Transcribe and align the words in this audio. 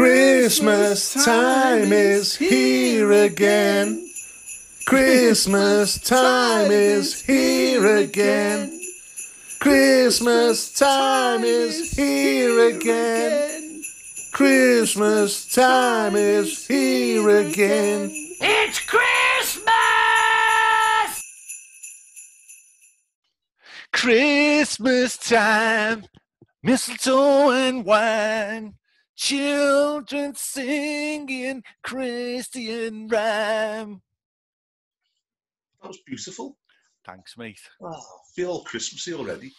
Christmas 0.00 1.24
time 1.24 1.92
is 1.92 2.36
here 2.36 3.10
again. 3.12 4.08
Christmas 4.86 5.98
time 6.00 6.70
is 6.70 7.20
here 7.22 7.96
again. 7.96 8.80
Christmas 9.60 10.72
time 10.72 11.44
is 11.44 11.92
here 11.92 12.68
again. 12.68 13.82
Christmas 14.32 15.52
time 15.52 16.16
is 16.16 16.66
here 16.66 17.28
again. 17.28 18.10
It's 18.40 18.80
Christmas! 18.80 19.70
Christmas 23.92 25.16
time, 25.18 26.04
mistletoe 26.62 27.50
and 27.50 27.84
wine, 27.84 28.74
children 29.16 30.34
singing 30.34 31.62
Christian 31.82 33.08
rhyme. 33.08 34.02
That 35.82 35.88
was 35.88 35.98
beautiful. 36.06 36.58
Thanks, 37.06 37.36
mate. 37.38 37.60
Oh, 37.82 38.00
feel 38.34 38.50
all 38.50 38.64
Christmassy 38.64 39.14
already. 39.14 39.52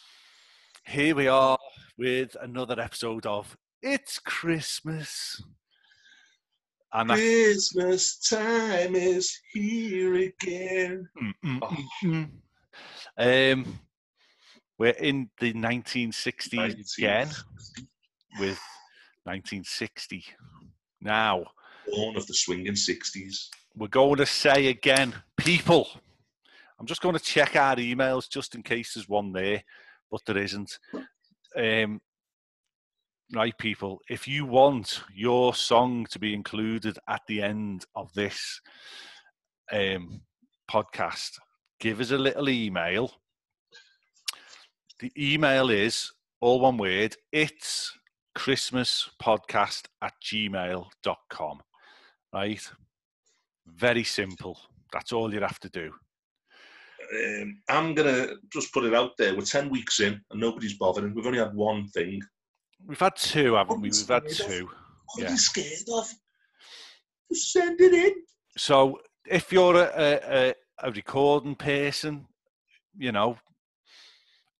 Here 0.86 1.16
we 1.16 1.28
are 1.28 1.58
with 1.98 2.36
another 2.42 2.80
episode 2.80 3.26
of 3.26 3.56
It's 3.82 4.20
Christmas. 4.20 5.42
And 6.94 7.10
that, 7.10 7.16
Christmas 7.16 8.18
time 8.20 8.96
is 8.96 9.36
here 9.54 10.14
again. 10.16 11.08
Mm, 11.44 11.62
mm, 12.04 12.30
Oh. 13.18 13.54
um, 13.54 13.80
we're 14.82 14.90
in 14.94 15.30
the 15.40 15.54
1960s 15.54 16.98
again 16.98 17.28
with 18.40 18.60
1960. 19.26 20.26
Now, 21.00 21.46
Born 21.92 22.18
of 22.18 22.26
the 22.26 22.34
swinging 22.34 22.74
60s. 22.74 23.50
we're 23.76 23.90
going 23.90 24.16
to 24.16 24.26
say 24.26 24.70
again, 24.70 25.14
people. 25.38 25.88
I'm 26.80 26.88
just 26.88 27.04
going 27.04 27.14
to 27.14 27.24
check 27.24 27.56
our 27.56 27.76
emails 27.76 28.28
just 28.28 28.56
in 28.56 28.64
case 28.64 28.96
there's 28.96 29.08
one 29.08 29.32
there, 29.32 29.64
but 30.10 30.22
there 30.26 30.40
isn't. 30.40 30.80
Um, 31.56 32.02
right, 33.36 33.56
people, 33.60 34.00
if 34.10 34.28
you 34.28 34.48
want 34.48 35.04
your 35.14 35.54
song 35.54 36.08
to 36.10 36.18
be 36.18 36.34
included 36.34 36.98
at 37.08 37.22
the 37.28 37.44
end 37.44 37.86
of 37.96 38.12
this 38.16 38.60
um, 39.72 40.22
podcast, 40.68 41.38
give 41.80 42.00
us 42.00 42.10
a 42.10 42.18
little 42.18 42.50
email. 42.50 43.21
The 45.02 45.12
email 45.18 45.70
is 45.70 46.12
all 46.42 46.60
one 46.60 46.78
word 46.78 47.16
it's 47.32 47.92
Christmas 48.36 49.10
podcast 49.22 49.86
at 50.02 50.14
gmail.com. 50.24 51.62
Right? 52.34 52.72
Very 53.68 54.04
simple. 54.04 54.60
That's 54.94 55.12
all 55.12 55.34
you 55.34 55.42
have 55.42 55.60
to 55.62 55.70
do. 55.70 55.92
Um, 57.14 57.58
I'm 57.68 57.94
going 57.96 58.14
to 58.14 58.36
just 58.54 58.72
put 58.74 58.86
it 58.86 58.94
out 58.94 59.12
there. 59.18 59.36
We're 59.36 59.42
10 59.42 59.70
weeks 59.70 60.00
in 60.00 60.22
and 60.32 60.40
nobody's 60.40 60.78
bothering. 60.78 61.14
We've 61.14 61.26
only 61.26 61.40
had 61.40 61.54
one 61.56 61.88
thing. 61.88 62.22
We've 62.86 63.00
had 63.00 63.16
two, 63.16 63.56
haven't 63.56 63.82
we? 63.82 63.90
We've 63.90 64.08
had 64.08 64.26
is 64.26 64.38
scared 64.38 64.52
of? 64.52 64.58
two. 64.60 64.66
What 64.68 65.20
Yeah. 65.24 65.28
are 65.28 65.32
you 65.32 65.38
scared 65.38 65.90
of? 65.94 66.08
Just 67.32 67.52
send 67.52 67.82
it 67.82 67.94
in. 67.94 68.14
So 68.58 69.00
if 69.28 69.52
you're 69.52 69.76
a, 69.76 69.92
a- 69.98 70.54
a 70.84 70.92
recording 70.92 71.54
person, 71.56 72.26
you 72.98 73.12
know, 73.12 73.38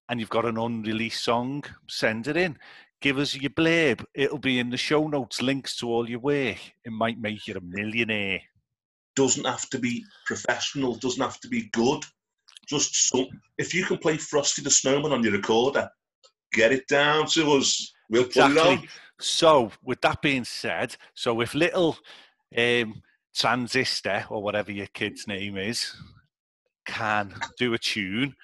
and 0.08 0.20
you've 0.20 0.28
got 0.28 0.44
an 0.44 0.58
unreleased 0.58 1.22
song, 1.22 1.64
send 1.88 2.26
it 2.26 2.36
in. 2.36 2.58
Give 3.00 3.18
us 3.18 3.34
your 3.34 3.50
blurb. 3.50 4.04
It'll 4.14 4.38
be 4.38 4.58
in 4.58 4.70
the 4.70 4.76
show 4.76 5.08
notes, 5.08 5.42
links 5.42 5.76
to 5.76 5.88
all 5.88 6.08
your 6.08 6.20
work. 6.20 6.58
It 6.84 6.92
might 6.92 7.18
make 7.18 7.46
you 7.48 7.54
a 7.54 7.60
millionaire. 7.60 8.40
Doesn't 9.16 9.44
have 9.44 9.68
to 9.70 9.78
be 9.78 10.04
professional, 10.26 10.94
doesn't 10.94 11.22
have 11.22 11.40
to 11.40 11.48
be 11.48 11.68
good. 11.72 12.04
Just 12.68 13.08
some. 13.08 13.26
If 13.58 13.74
you 13.74 13.84
can 13.84 13.98
play 13.98 14.16
Frosty 14.16 14.62
the 14.62 14.70
Snowman 14.70 15.12
on 15.12 15.22
your 15.22 15.32
recorder, 15.32 15.88
get 16.52 16.72
it 16.72 16.86
down 16.86 17.26
to 17.28 17.52
us. 17.52 17.92
We'll 18.08 18.24
put 18.24 18.36
it 18.36 18.42
on. 18.42 18.50
Exactly. 18.52 18.88
So, 19.18 19.70
with 19.82 20.00
that 20.02 20.22
being 20.22 20.44
said, 20.44 20.96
so 21.14 21.40
if 21.40 21.54
little 21.54 21.96
um, 22.56 23.02
transistor 23.34 24.24
or 24.28 24.42
whatever 24.42 24.72
your 24.72 24.88
kid's 24.88 25.26
name 25.26 25.56
is 25.56 25.94
can 26.86 27.34
do 27.58 27.74
a 27.74 27.78
tune, 27.78 28.34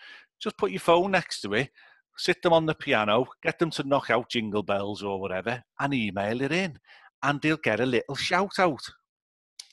just 0.41 0.56
put 0.56 0.71
your 0.71 0.81
phone 0.81 1.12
next 1.12 1.41
to 1.43 1.54
it, 1.54 1.71
sit 2.16 2.43
them 2.43 2.53
on 2.53 2.66
the 2.66 2.75
piano, 2.75 3.26
get 3.43 3.59
them 3.59 3.71
to 3.71 3.82
knock 3.84 4.10
out 4.10 4.31
jingle 4.31 4.62
bells 4.62 5.03
or 5.03 5.21
whatever, 5.21 5.62
and 5.81 5.94
email 5.94 6.41
it 6.41 6.53
in, 6.53 6.78
and 7.22 7.41
they'll 7.41 7.56
get 7.56 7.81
a 7.81 7.87
little 7.87 8.16
shout 8.16 8.59
out. 8.59 8.82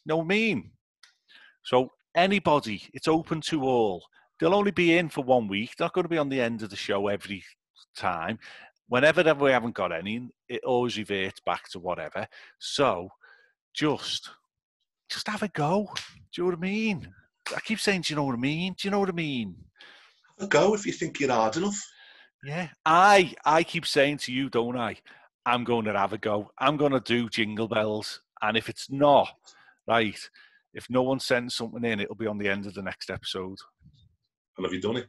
I 0.09 0.21
mean? 0.21 0.71
So 1.63 1.91
anybody, 2.15 2.83
it's 2.93 3.07
open 3.07 3.41
to 3.41 3.63
all. 3.63 4.03
They'll 4.39 4.53
only 4.53 4.71
be 4.71 4.97
in 4.97 5.09
for 5.09 5.23
one 5.23 5.47
week. 5.47 5.75
They're 5.77 5.85
not 5.85 5.93
going 5.93 6.03
to 6.03 6.09
be 6.09 6.17
on 6.17 6.29
the 6.29 6.41
end 6.41 6.61
of 6.61 6.69
the 6.69 6.75
show 6.75 7.07
every 7.07 7.43
time 7.95 8.37
whenever 8.87 9.33
we 9.33 9.51
haven't 9.51 9.75
got 9.75 9.91
any, 9.91 10.29
it 10.47 10.63
always 10.63 10.97
reverts 10.97 11.39
back 11.45 11.69
to 11.69 11.79
whatever. 11.79 12.27
So 12.59 13.09
just 13.73 14.29
just 15.09 15.27
have 15.27 15.43
a 15.43 15.47
go. 15.49 15.89
Do 16.33 16.41
you 16.41 16.43
know 16.43 16.49
what 16.49 16.59
I 16.59 16.61
mean? 16.61 17.13
I 17.55 17.59
keep 17.59 17.79
saying, 17.79 18.01
do 18.01 18.13
you 18.13 18.15
know 18.15 18.23
what 18.23 18.33
I 18.33 18.39
mean? 18.39 18.73
Do 18.73 18.87
you 18.87 18.91
know 18.91 18.99
what 18.99 19.09
I 19.09 19.13
mean? 19.13 19.55
A 20.39 20.47
go 20.47 20.73
if 20.73 20.85
you 20.85 20.91
think 20.91 21.19
you're 21.19 21.31
hard 21.31 21.57
enough. 21.57 21.79
Yeah. 22.43 22.69
I 22.85 23.33
I 23.45 23.63
keep 23.63 23.85
saying 23.85 24.17
to 24.19 24.31
you, 24.31 24.49
don't 24.49 24.77
I? 24.77 24.97
I'm 25.45 25.63
going 25.63 25.85
to 25.85 25.93
have 25.93 26.13
a 26.13 26.17
go. 26.17 26.51
I'm 26.59 26.77
going 26.77 26.91
to 26.91 26.99
do 26.99 27.29
jingle 27.29 27.67
bells. 27.67 28.21
And 28.41 28.57
if 28.57 28.69
it's 28.69 28.91
not, 28.91 29.29
right, 29.87 30.19
if 30.73 30.89
no 30.89 31.03
one 31.03 31.19
sends 31.19 31.55
something 31.55 31.83
in, 31.83 31.99
it'll 31.99 32.15
be 32.15 32.27
on 32.27 32.37
the 32.37 32.49
end 32.49 32.65
of 32.65 32.73
the 32.73 32.81
next 32.81 33.09
episode. 33.09 33.57
And 34.57 34.65
have 34.65 34.73
you 34.73 34.81
done 34.81 34.97
it? 34.97 35.07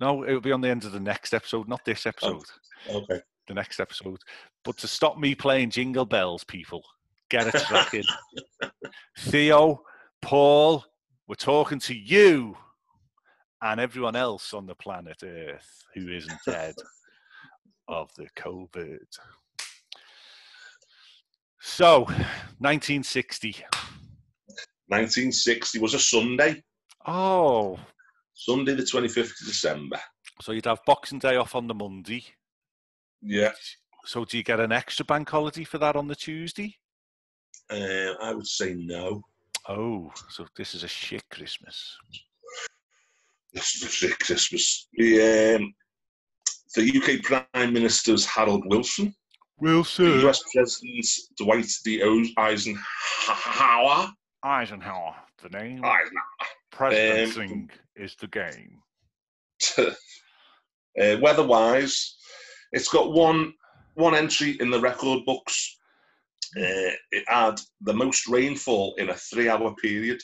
No, 0.00 0.24
it'll 0.24 0.40
be 0.40 0.52
on 0.52 0.60
the 0.60 0.68
end 0.68 0.84
of 0.84 0.92
the 0.92 1.00
next 1.00 1.32
episode, 1.32 1.68
not 1.68 1.84
this 1.84 2.06
oh, 2.06 2.08
episode. 2.10 2.44
Okay. 2.90 3.20
the 3.48 3.54
next 3.54 3.80
episode. 3.80 4.18
But 4.64 4.76
to 4.78 4.88
stop 4.88 5.18
me 5.18 5.34
playing 5.34 5.70
jingle 5.70 6.04
bells, 6.04 6.44
people, 6.44 6.82
get 7.30 7.46
it 7.46 7.54
cracking. 7.64 8.04
Theo, 9.18 9.82
Paul, 10.20 10.84
we're 11.28 11.36
talking 11.36 11.78
to 11.80 11.94
you 11.94 12.56
and 13.62 13.80
everyone 13.80 14.16
else 14.16 14.52
on 14.52 14.66
the 14.66 14.74
planet 14.74 15.22
Earth 15.22 15.84
who 15.94 16.08
isn't 16.08 16.38
dead 16.46 16.74
of 17.88 18.10
the 18.16 18.28
COVID. 18.36 18.98
So, 21.60 22.04
1960. 22.04 23.56
1960 24.88 25.78
was 25.80 25.94
a 25.94 25.98
Sunday. 25.98 26.62
Oh, 27.06 27.78
Sunday, 28.34 28.74
the 28.74 28.82
25th 28.82 29.40
of 29.40 29.46
December. 29.46 29.98
so 30.42 30.52
you'd 30.52 30.66
have 30.66 30.84
Boxing 30.86 31.18
Day 31.18 31.36
off 31.36 31.54
on 31.54 31.66
the 31.66 31.74
Monday. 31.74 32.24
Yeah. 33.22 33.52
So, 34.04 34.24
do 34.24 34.36
you 34.36 34.44
get 34.44 34.60
an 34.60 34.72
extra 34.72 35.04
bank 35.04 35.28
holiday 35.28 35.64
for 35.64 35.78
that 35.78 35.96
on 35.96 36.06
the 36.06 36.14
Tuesday? 36.14 36.76
Uh, 37.70 38.12
I 38.22 38.32
would 38.32 38.46
say 38.46 38.74
no. 38.74 39.22
Oh, 39.68 40.12
so 40.28 40.46
this 40.56 40.74
is 40.74 40.84
a 40.84 40.88
shit 40.88 41.24
Christmas. 41.30 41.96
This 43.56 43.74
is 43.76 43.82
a 43.84 43.88
sick 43.88 44.18
Christmas. 44.18 44.86
The, 44.92 45.56
um, 45.56 45.74
the 46.74 46.82
UK 46.94 47.22
Prime 47.22 47.72
Minister's 47.72 48.26
Harold 48.26 48.64
Wilson, 48.66 49.14
Wilson, 49.58 50.10
the 50.10 50.28
US 50.28 50.42
President's 50.54 51.30
Dwight 51.38 51.66
D. 51.82 52.02
Eisenhower. 52.36 54.12
Eisenhower, 54.42 55.16
the 55.42 55.48
name. 55.48 55.82
Eisenhower. 55.82 56.44
Presidencing 56.70 57.70
is 57.96 58.14
the 58.16 58.26
game. 58.26 58.82
uh, 59.78 61.16
weather-wise, 61.22 62.14
it's 62.72 62.88
got 62.88 63.14
one 63.14 63.54
one 63.94 64.14
entry 64.14 64.58
in 64.60 64.70
the 64.70 64.78
record 64.78 65.24
books. 65.24 65.78
Uh, 66.54 66.92
it 67.10 67.24
had 67.26 67.58
the 67.80 67.94
most 67.94 68.28
rainfall 68.28 68.94
in 68.98 69.08
a 69.08 69.14
three-hour 69.14 69.74
period, 69.76 70.22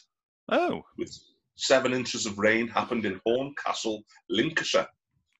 Oh, 0.51 0.83
with 0.99 1.19
seven 1.63 1.95
inches 1.95 2.27
of 2.27 2.39
rain 2.39 2.67
happened 2.67 3.07
in 3.07 3.21
Horncastle, 3.25 4.03
Lincolnshire, 4.29 4.89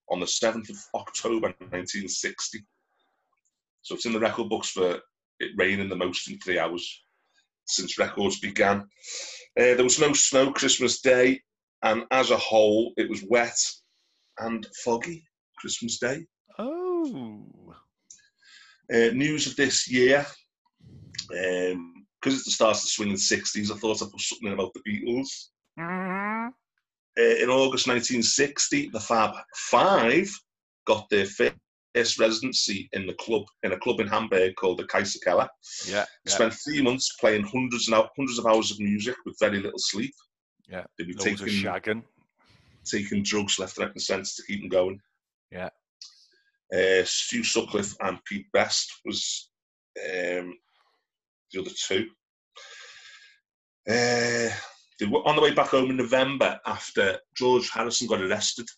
on 0.09 0.21
the 0.21 0.27
seventh 0.27 0.71
of 0.71 0.77
October, 0.95 1.49
1960. 1.59 2.61
So 3.83 3.97
it's 3.97 4.07
in 4.07 4.13
the 4.13 4.21
record 4.21 4.49
books 4.49 4.71
for 4.71 5.01
it 5.41 5.51
raining 5.57 5.89
the 5.89 5.97
most 5.97 6.31
in 6.31 6.39
three 6.39 6.59
hours 6.61 7.03
since 7.67 7.99
records 7.99 8.39
began. 8.39 8.83
Uh, 9.59 9.75
there 9.75 9.83
was 9.83 9.99
no 9.99 10.13
snow 10.13 10.53
Christmas 10.53 11.01
Day, 11.01 11.41
and 11.83 12.05
as 12.13 12.31
a 12.31 12.37
whole, 12.37 12.93
it 12.97 13.11
was 13.11 13.25
wet 13.29 13.59
and 14.39 14.67
foggy 14.85 15.25
Christmas 15.59 15.99
Day. 15.99 16.25
oh. 16.59 17.75
Uh, 18.93 19.11
news 19.13 19.47
of 19.47 19.57
this 19.57 19.91
year, 19.91 20.25
because 21.29 22.35
it's 22.35 22.45
the 22.45 22.51
start 22.51 22.77
of 22.77 22.83
the 22.83 22.89
swinging 22.89 23.17
60s, 23.17 23.73
I 23.73 23.77
thought 23.77 24.03
I'd 24.03 24.11
put 24.11 24.21
something 24.21 24.53
about 24.53 24.73
the 24.75 24.83
Beatles. 24.89 25.49
Uh, 25.79 26.51
in 27.17 27.51
August 27.51 27.87
1960, 27.89 28.89
the 28.89 29.01
Fab 29.01 29.35
Five 29.55 30.31
got 30.87 31.09
their 31.11 31.27
first 31.27 32.19
residency 32.19 32.89
in 32.93 33.07
the 33.07 33.15
club 33.15 33.45
in 33.63 33.73
a 33.73 33.79
club 33.79 34.01
in 34.01 34.07
Hamburg 34.07 34.55
called 34.57 34.79
the 34.79 34.85
Kaiserkeller. 34.85 35.49
Yeah. 35.87 36.07
Yeah. 36.25 36.33
Spent 36.33 36.55
three 36.55 36.83
months 36.83 37.15
playing 37.21 37.45
hundreds 37.45 37.89
and 37.89 38.03
hundreds 38.17 38.39
of 38.39 38.47
hours 38.47 38.71
of 38.71 38.81
music 38.81 39.17
with 39.27 39.37
very 39.39 39.61
little 39.61 39.79
sleep. 39.79 40.15
Yeah. 40.69 40.85
They'd 40.97 41.09
be 41.09 41.13
Loads 41.13 41.41
taking 41.41 41.63
shagging. 41.63 42.03
taking 42.85 43.23
drugs 43.23 43.59
left, 43.59 43.79
right, 43.79 43.91
and 43.91 44.03
centre 44.03 44.25
to 44.25 44.43
keep 44.47 44.61
them 44.61 44.71
going. 44.71 45.01
Yeah. 45.51 45.69
Uh, 46.75 47.05
Stu 47.05 47.45
Sutcliffe 47.45 47.95
and 48.01 48.25
Pete 48.25 48.51
Best 48.53 48.91
was 49.05 49.51
um, 49.99 50.57
the 51.53 51.61
other 51.61 51.71
two. 51.77 52.09
Uh, 53.87 54.49
they 55.03 55.09
were 55.09 55.27
on 55.27 55.35
the 55.35 55.43
way 55.43 55.53
back 55.53 55.67
home 55.67 55.91
in 55.91 55.97
November 55.97 56.61
after 56.65 57.19
George 57.37 57.69
Harrison 57.71 58.07
got 58.07 58.21
arrested. 58.23 58.69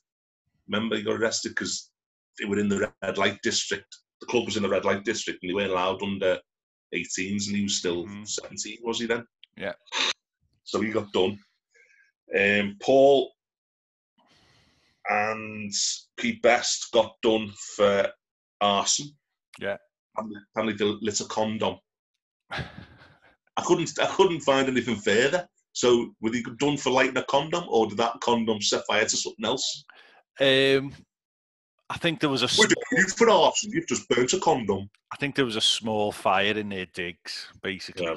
Remember, 0.67 0.97
he 0.97 1.03
got 1.03 1.17
arrested 1.17 1.51
because 1.51 1.91
they 2.39 2.47
were 2.47 2.59
in 2.59 2.71
the 2.71 2.91
red 3.03 3.19
light 3.19 3.39
district. 3.43 3.95
The 4.23 4.27
club 4.27 4.47
was 4.47 4.57
in 4.57 4.63
the 4.63 4.69
red 4.71 4.87
light 4.87 5.05
district 5.05 5.43
and 5.43 5.51
they 5.51 5.55
weren't 5.55 5.73
allowed 5.73 6.03
under 6.03 6.41
18s, 6.95 7.49
and 7.49 7.57
he 7.57 7.65
was 7.65 7.77
still 7.77 8.07
Mhm. 8.07 8.27
17, 8.27 8.79
was 8.83 9.01
he 9.01 9.07
then? 9.07 9.27
Yeah. 9.59 9.75
So 10.63 10.81
he 10.81 10.91
got 10.91 11.13
done. 11.13 11.39
Um, 12.35 12.79
Paul 12.81 13.31
and 15.11 15.73
Pete 16.17 16.41
Best 16.41 16.91
got 16.93 17.21
done 17.21 17.53
for 17.77 18.11
arson. 18.63 19.15
Yeah. 19.61 19.77
Apparently, 20.17 20.41
apparently 20.51 20.77
they 20.79 20.99
lit 21.03 21.21
a 21.21 21.27
condom. 21.27 21.81
I 22.51 23.63
couldn't 23.63 23.99
I 24.01 24.07
couldn't 24.07 24.41
find 24.41 24.69
anything 24.69 24.97
further. 24.97 25.47
So 25.75 26.15
were 26.21 26.31
they 26.31 26.43
done 26.59 26.77
for 26.77 26.91
lighting 26.91 27.17
a 27.17 27.25
condom 27.25 27.65
or 27.69 27.89
did 27.89 27.99
that 27.99 28.21
condom 28.21 28.63
set 28.63 28.87
fire 28.87 29.05
to 29.05 29.17
something 29.17 29.45
else? 29.45 29.85
Um, 30.41 30.93
I 31.91 31.99
think 31.99 32.21
there 32.21 32.31
was 32.31 32.43
a 32.43 32.49
small, 32.49 32.69
did 32.69 32.79
you 32.93 33.07
for 33.09 33.29
arson? 33.29 33.73
You've 33.73 33.89
just 33.89 34.09
burnt 34.09 34.33
a 34.33 34.39
condom. 34.39 34.89
I 35.13 35.17
think 35.17 35.35
there 35.35 35.45
was 35.45 35.57
a 35.57 35.61
small 35.61 36.13
fire 36.13 36.57
in 36.57 36.69
their 36.69 36.87
digs, 36.87 37.49
basically, 37.61 38.07
Yeah, 38.07 38.15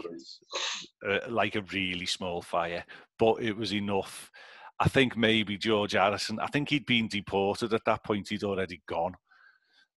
uh, 1.08 1.30
like 1.30 1.56
a 1.56 1.62
really 1.74 2.06
small 2.06 2.42
fire, 2.42 2.86
but 3.20 3.42
it 3.42 3.58
was 3.58 3.74
enough. 3.74 4.32
I 4.80 4.88
think 4.88 5.18
maybe 5.18 5.58
George 5.58 5.94
Harrison. 5.94 6.40
I 6.40 6.48
think 6.48 6.70
he'd 6.70 6.86
been 6.86 7.08
deported 7.08 7.74
at 7.74 7.86
that 7.86 8.04
point. 8.04 8.30
He'd 8.30 8.44
already 8.44 8.82
gone, 8.88 9.16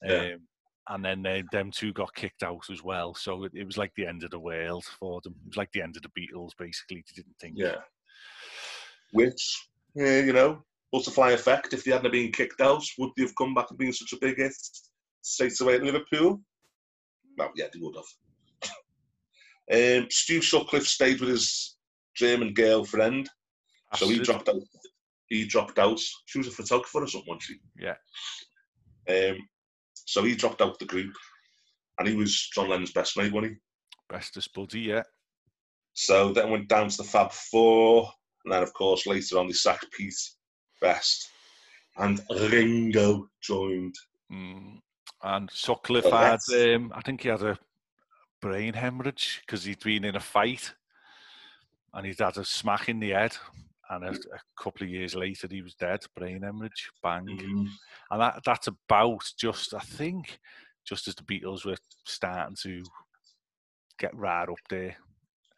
Yeah. 0.03 0.33
um, 0.33 0.41
and 0.91 1.05
then 1.05 1.23
they, 1.23 1.45
them 1.53 1.71
two 1.71 1.93
got 1.93 2.15
kicked 2.15 2.43
out 2.43 2.69
as 2.71 2.83
well. 2.83 3.15
So 3.15 3.45
it, 3.45 3.53
it 3.55 3.65
was 3.65 3.79
like 3.79 3.95
the 3.95 4.07
end 4.07 4.25
of 4.25 4.31
the 4.31 4.39
world 4.39 4.85
for 4.99 5.21
them. 5.23 5.35
It 5.47 5.51
was 5.51 5.57
like 5.57 5.73
the 5.73 5.83
end 5.83 5.97
of 5.97 6.03
the 6.03 6.09
Beatles, 6.09 6.51
basically. 6.59 7.05
They 7.07 7.23
didn't 7.23 7.39
think. 7.41 7.55
Yeah. 7.57 7.77
Which, 9.13 9.69
yeah, 9.95 10.21
you 10.21 10.33
know, 10.33 10.65
butterfly 10.93 11.31
effect. 11.31 11.73
If 11.73 11.85
they 11.85 11.93
hadn't 11.93 12.11
been 12.11 12.33
kicked 12.33 12.61
out, 12.61 12.83
would 12.99 13.11
they 13.17 13.23
have 13.23 13.37
come 13.37 13.55
back 13.55 13.71
and 13.71 13.79
been 13.79 13.93
such 13.93 14.13
a 14.13 14.19
big 14.21 14.37
hit 14.37 14.53
straight 15.23 15.59
away 15.61 15.77
at 15.77 15.85
Liverpool? 15.85 16.41
Well, 17.39 17.53
yeah, 17.55 17.67
they 17.73 17.81
would 17.81 17.97
have. 17.97 20.01
um, 20.03 20.09
Stu 20.11 20.43
Sutcliffe 20.43 20.87
stayed 20.87 21.21
with 21.21 21.31
his 21.31 21.77
German 22.17 22.53
girlfriend, 22.53 23.31
so 23.95 24.09
he 24.09 24.19
dropped 24.19 24.49
out. 24.49 24.61
He 25.29 25.47
dropped 25.47 25.79
out. 25.79 26.01
She 26.27 26.39
was 26.39 26.49
a 26.49 26.51
photographer 26.51 27.05
or 27.05 27.07
something, 27.07 27.29
wasn't 27.29 27.43
she? 27.43 27.61
Yeah. 27.79 27.95
Um, 29.09 29.39
so 30.11 30.25
he 30.25 30.35
dropped 30.35 30.61
out 30.61 30.79
the 30.79 30.85
group, 30.85 31.15
and 31.99 32.09
he 32.09 32.15
was 32.15 32.49
John 32.55 32.69
Lennon's 32.69 32.93
best 32.93 33.17
mate, 33.17 33.33
wasn't 33.33 33.53
he? 33.53 33.59
bestest 34.11 34.53
buddy. 34.53 34.81
Yeah. 34.81 35.03
So 35.95 36.33
then 36.33 36.51
went 36.51 36.69
down 36.69 36.89
to 36.89 36.97
the 36.97 37.05
Fab 37.05 37.33
Four, 37.33 38.11
and 38.45 38.53
then 38.53 38.63
of 38.63 38.73
course 38.75 39.07
later 39.07 39.39
on 39.39 39.47
they 39.47 39.53
sacked 39.53 39.87
Pete 39.93 40.15
Best, 40.81 41.29
and 41.97 42.21
Ringo 42.31 43.29
joined. 43.43 43.95
Mm. 44.31 44.79
And 45.23 45.51
Sutcliffe 45.53 46.11
had, 46.11 46.39
um, 46.55 46.93
I 46.95 47.03
think 47.03 47.23
he 47.23 47.29
had 47.29 47.43
a 47.43 47.59
brain 48.41 48.73
hemorrhage 48.73 49.43
because 49.45 49.65
he'd 49.65 49.81
been 49.81 50.05
in 50.05 50.17
a 50.17 50.21
fight 50.21 50.73
and 51.93 52.07
he'd 52.07 52.19
had 52.19 52.39
a 52.39 52.45
smack 52.45 52.89
in 52.89 53.01
the 53.01 53.11
head. 53.11 53.37
And 53.91 54.05
a, 54.05 54.11
a 54.11 54.41
couple 54.63 54.85
of 54.85 54.91
years 54.91 55.17
later, 55.17 55.49
he 55.51 55.63
was 55.63 55.75
dead, 55.75 56.01
brain 56.17 56.43
hemorrhage, 56.43 56.91
bang. 57.03 57.27
Mm, 57.27 57.67
And 58.13 58.21
that, 58.21 58.41
that's 58.47 58.69
about 58.69 59.25
just, 59.37 59.75
I 59.75 59.81
think, 59.81 60.39
just 60.87 61.09
as 61.09 61.17
the 61.17 61.25
Beatles 61.25 61.65
were 61.67 61.77
starting 62.07 62.57
to 62.63 62.85
get 63.99 64.15
right 64.17 64.49
up 64.49 64.61
there. 64.69 64.97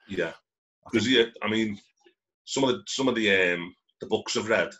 Yeah, 0.08 0.32
because 0.90 1.08
yeah, 1.08 1.26
I 1.42 1.48
mean, 1.48 1.78
some 2.44 2.64
of 2.64 2.70
the 2.70 2.82
some 2.88 3.06
of 3.06 3.14
the 3.14 3.52
um, 3.54 3.74
the 4.00 4.06
books 4.06 4.36
I've 4.36 4.48
read, 4.48 4.70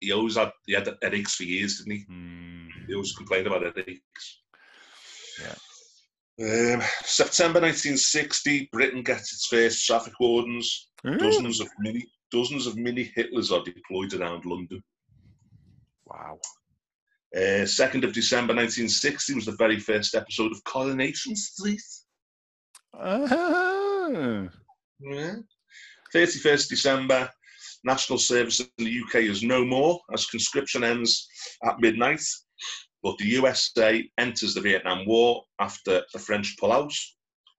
he 0.00 0.12
always 0.12 0.36
had 0.36 0.50
he 0.66 0.74
had 0.74 0.88
headaches 1.00 1.36
for 1.36 1.44
years, 1.44 1.78
didn't 1.78 1.98
he? 2.00 2.04
Mm, 2.12 2.68
He 2.86 2.94
always 2.94 3.14
complained 3.16 3.46
about 3.46 3.62
headaches. 3.64 4.40
Yeah. 5.40 5.54
Um, 6.40 6.82
September 7.02 7.60
1960, 7.60 8.68
Britain 8.72 9.02
gets 9.02 9.32
its 9.32 9.46
first 9.46 9.86
traffic 9.86 10.12
wardens. 10.20 10.90
Dozens 11.18 11.60
of 11.60 11.68
mini 11.78 12.04
dozens 12.30 12.66
of 12.66 12.76
mini 12.76 13.10
Hitlers 13.16 13.50
are 13.52 13.64
deployed 13.64 14.14
around 14.14 14.44
London. 14.44 14.82
Wow. 16.06 16.38
Uh, 17.34 17.64
2nd 17.64 18.04
of 18.04 18.12
December 18.12 18.54
1960 18.54 19.34
was 19.34 19.44
the 19.44 19.52
very 19.52 19.78
first 19.78 20.14
episode 20.14 20.52
of 20.52 20.64
Coronation 20.64 21.36
Street. 21.36 21.82
Ah. 22.94 24.48
Yeah. 25.00 25.36
31st 26.14 26.68
December, 26.68 27.30
national 27.84 28.18
service 28.18 28.60
in 28.60 28.68
the 28.78 29.00
UK 29.02 29.16
is 29.16 29.42
no 29.42 29.64
more 29.64 30.00
as 30.12 30.26
conscription 30.26 30.82
ends 30.82 31.28
at 31.64 31.80
midnight. 31.80 32.22
But 33.02 33.18
the 33.18 33.26
USA 33.26 34.08
enters 34.18 34.54
the 34.54 34.60
Vietnam 34.60 35.06
War 35.06 35.44
after 35.60 36.02
the 36.12 36.18
French 36.18 36.56
pull 36.58 36.72
out, 36.72 36.92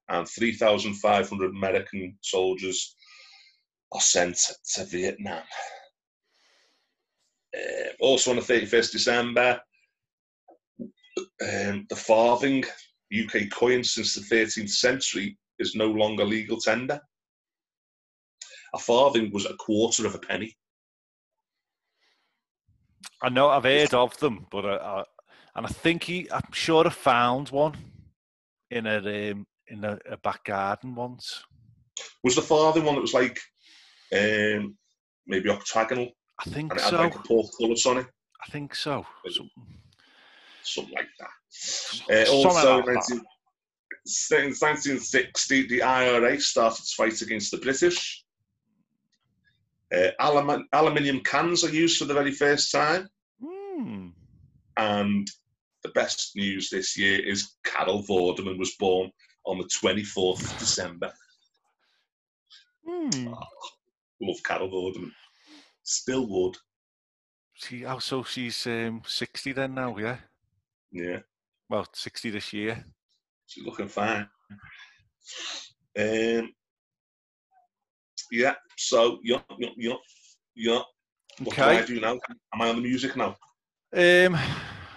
and 0.09 0.27
3,500 0.27 1.51
American 1.51 2.17
soldiers 2.21 2.95
are 3.91 4.01
sent 4.01 4.37
to 4.73 4.83
Vietnam. 4.85 5.43
Uh, 7.55 7.89
also 7.99 8.31
on 8.31 8.37
the 8.37 8.41
31st 8.41 8.91
December, 8.91 9.59
um, 11.41 11.85
the 11.89 11.95
farthing, 11.95 12.63
UK 13.17 13.49
coin 13.51 13.83
since 13.83 14.13
the 14.13 14.35
13th 14.35 14.69
century, 14.69 15.37
is 15.57 15.75
no 15.75 15.87
longer 15.87 16.23
legal 16.23 16.59
tender. 16.59 16.99
A 18.73 18.77
farthing 18.77 19.31
was 19.33 19.45
a 19.45 19.55
quarter 19.55 20.05
of 20.05 20.15
a 20.15 20.19
penny. 20.19 20.55
I 23.21 23.29
know 23.29 23.49
I've 23.49 23.63
heard 23.63 23.93
of 23.93 24.17
them, 24.19 24.45
but 24.51 24.65
I, 24.65 24.75
I, 24.75 25.03
and 25.55 25.65
I 25.65 25.69
think 25.69 26.03
he, 26.03 26.29
I'm 26.31 26.51
sure 26.53 26.87
I 26.87 26.91
found 26.91 27.49
one 27.49 27.75
in 28.71 28.85
a 28.85 29.31
um, 29.31 29.45
in 29.67 29.83
a, 29.83 29.97
a 30.09 30.17
back 30.17 30.45
garden 30.45 30.95
once. 30.95 31.43
Was 32.23 32.35
the 32.35 32.41
farthing 32.41 32.85
one 32.85 32.95
that 32.95 33.01
was 33.01 33.13
like 33.13 33.39
um, 34.13 34.75
maybe 35.27 35.49
octagonal 35.49 36.09
I 36.39 36.49
think 36.49 36.71
and 36.71 36.79
it 36.79 36.83
had 36.83 36.93
like 36.93 37.15
a 37.15 37.19
portcullis 37.19 37.85
on 37.85 37.97
it, 37.99 38.07
I 38.45 38.51
think 38.51 38.75
so. 38.75 39.05
Some- 39.29 39.49
something 40.63 40.93
like 40.95 41.07
that. 41.19 42.27
Uh, 42.27 42.31
also, 42.31 42.77
like 42.77 42.87
in 42.87 42.93
19, 42.93 43.21
since 44.05 44.61
1960, 44.61 45.67
the 45.67 45.81
IRA 45.81 46.39
started 46.39 46.79
its 46.79 46.93
fight 46.93 47.21
against 47.21 47.51
the 47.51 47.57
British. 47.57 48.23
Uh, 49.93 50.11
alum- 50.19 50.67
aluminium 50.73 51.19
cans 51.21 51.63
are 51.63 51.71
used 51.73 51.97
for 51.97 52.05
the 52.05 52.13
very 52.13 52.31
first 52.31 52.71
time. 52.71 53.07
Hmm. 53.43 54.09
And 54.77 55.27
the 55.83 55.89
best 55.89 56.35
news 56.35 56.69
this 56.69 56.97
year 56.97 57.19
is 57.25 57.55
Carol 57.63 58.03
Vorderman 58.03 58.59
was 58.59 58.75
born 58.79 59.11
on 59.45 59.57
the 59.57 59.69
24th 59.83 60.41
of 60.51 60.59
December. 60.59 61.11
Hmm. 62.87 63.33
Love 64.21 64.43
Carol 64.43 64.69
Vorderman. 64.69 65.11
Still 65.83 66.27
would. 66.27 66.55
She, 67.53 67.85
oh, 67.85 67.99
so 67.99 68.23
she's 68.23 68.65
um, 68.67 69.01
60 69.05 69.51
then 69.53 69.75
now, 69.75 69.97
yeah? 69.97 70.17
Yeah, 70.91 71.19
Well, 71.69 71.85
60 71.93 72.29
this 72.31 72.53
year. 72.53 72.83
she's 73.47 73.65
looking 73.65 73.87
fine. 73.87 74.27
Um, 75.97 76.53
yeah, 78.31 78.55
so, 78.77 79.19
yeah, 79.23 79.41
yeah, 79.57 79.69
yeah, 79.77 79.93
yeah. 80.55 80.79
What 81.43 81.55
do 81.55 81.61
I 81.63 81.73
Okay. 81.77 81.85
do 81.85 81.99
now? 81.99 82.19
Am 82.53 82.61
I 82.61 82.69
on 82.69 82.75
the 82.77 82.81
music 82.81 83.15
now? 83.15 83.35
Um, 83.93 84.35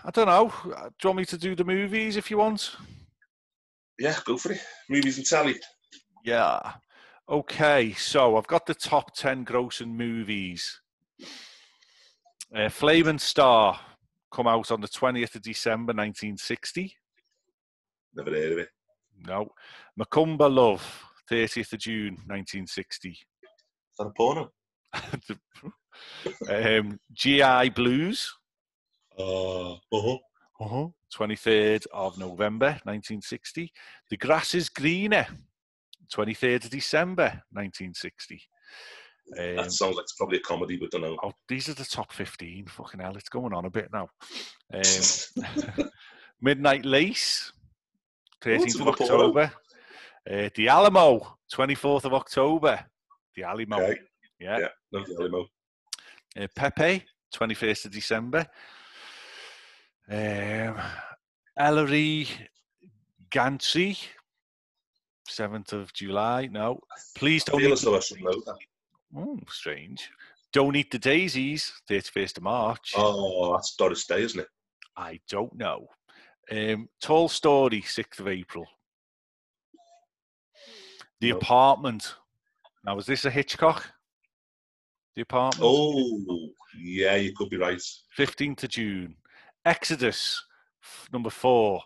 I 0.05 0.11
don't 0.13 0.27
know. 0.27 0.53
Do 0.65 0.71
you 1.03 1.09
want 1.09 1.17
me 1.19 1.25
to 1.27 1.39
do 1.39 1.55
the 1.55 1.65
movies 1.65 2.17
if 2.17 2.31
you 2.31 2.39
want? 2.39 2.77
Yeah, 3.99 4.19
go 4.25 4.37
for 4.37 4.53
it. 4.53 4.61
Movies 4.89 5.19
and 5.19 5.27
telly. 5.27 5.59
Yeah. 6.25 6.73
Okay, 7.29 7.93
so 7.93 8.37
I've 8.37 8.47
got 8.49 8.67
the 8.67 8.75
top 8.75 9.15
10 9.15 9.45
grossing 9.45 9.95
movies. 9.95 10.81
Uh, 12.55 12.69
Flaming 12.69 13.19
Star 13.19 13.79
come 14.33 14.47
out 14.49 14.71
on 14.71 14.81
the 14.81 14.89
20th 14.89 15.37
of 15.37 15.43
December 15.43 15.93
1960. 15.93 16.95
Never 18.15 18.31
heard 18.31 18.53
of 18.53 18.59
it. 18.59 18.69
No. 19.27 19.49
Macumba 19.99 20.53
Love, 20.53 21.05
30th 21.31 21.73
of 21.73 21.79
June 21.79 22.15
1960. 22.27 23.11
Is 23.11 23.17
that 23.99 24.07
a 24.07 24.11
porno? 24.11 24.51
um, 26.51 26.99
GI 27.13 27.71
Blues, 27.71 28.33
Uh, 29.19 29.73
uh-huh. 29.75 30.17
uh-huh. 30.61 30.89
23rd 31.17 31.87
of 31.93 32.19
November 32.19 32.71
1960. 32.85 33.73
The 34.11 34.17
Grass 34.17 34.55
is 34.55 34.69
Greener, 34.69 35.27
23rd 36.15 36.65
of 36.65 36.71
December 36.71 37.43
1960. 37.53 38.43
Um, 39.39 39.57
that 39.57 39.73
sounds 39.73 39.97
like 39.97 40.03
it's 40.03 40.15
probably 40.15 40.39
a 40.39 40.43
comedy, 40.43 40.77
but 40.77 40.91
don't 40.91 41.03
know. 41.03 41.17
oh, 41.23 41.33
these 41.49 41.69
are 41.69 41.75
the 41.75 41.85
top 41.85 42.13
15. 42.13 42.67
Fucking 42.67 43.01
hell, 43.01 43.17
it's 43.17 43.29
going 43.29 43.53
on 43.53 43.65
a 43.65 43.71
bit 43.71 43.89
now. 43.93 44.09
Um, 44.73 45.89
Midnight 46.41 46.85
Lace, 46.85 47.53
13th 48.43 48.81
of. 48.81 48.89
October. 48.89 49.53
Uh, 50.29 50.49
the 50.55 50.69
Alamo, 50.69 51.37
24th 51.53 52.05
of 52.05 52.15
October. 52.15 52.85
The 53.37 53.45
Alamo. 53.45 53.79
okay. 53.79 53.99
Yeah. 54.39 54.59
Yeah. 54.59 54.69
The 54.91 55.17
Alamo. 55.19 55.47
Uh, 56.39 56.47
Pepe, 56.55 57.05
21st 57.35 57.87
of 57.87 57.93
December. 57.93 58.47
Um, 60.11 60.77
Elmer 61.57 62.25
Gantry, 63.31 63.97
7th 65.37 65.73
of 65.73 65.93
July. 65.93 66.49
No. 66.51 66.81
Please 67.17 67.45
don't 67.45 67.61
eat 67.63 67.71
as 67.73 67.87
I 67.87 67.99
should 68.01 68.23
know 68.23 68.33
that. 68.47 68.57
Oh, 69.17 69.39
strange. 69.49 70.11
Don't 70.53 70.77
eat 70.77 70.91
the 70.91 70.99
daisies, 70.99 71.73
31st 71.89 72.37
of 72.39 72.43
March. 72.43 72.93
Oh, 72.97 73.53
that's 73.55 73.75
Doris 73.77 74.07
Day, 74.07 74.23
isn't 74.23 74.41
it? 74.41 74.49
I 74.97 75.21
don't 75.29 75.55
know. 75.57 75.87
Um, 76.51 76.89
Tall 77.01 77.29
Story, 77.29 77.81
6th 77.83 78.21
of 78.21 78.29
April. 78.29 78.67
The 81.21 81.31
No. 81.31 81.37
Apartment. 81.39 82.15
Now, 82.85 82.97
was 82.97 83.07
this 83.07 83.25
a 83.25 83.31
Hitchcock? 83.31 83.91
The 85.15 85.23
Apartment? 85.23 85.65
Oh, 85.65 86.49
yeah, 86.79 87.17
you 87.17 87.33
could 87.35 87.49
be 87.49 87.57
right. 87.57 87.81
15th 88.19 88.65
of 88.65 88.71
June. 88.71 89.17
Exodus, 89.65 90.43
number 91.13 91.31
four. 91.31 91.83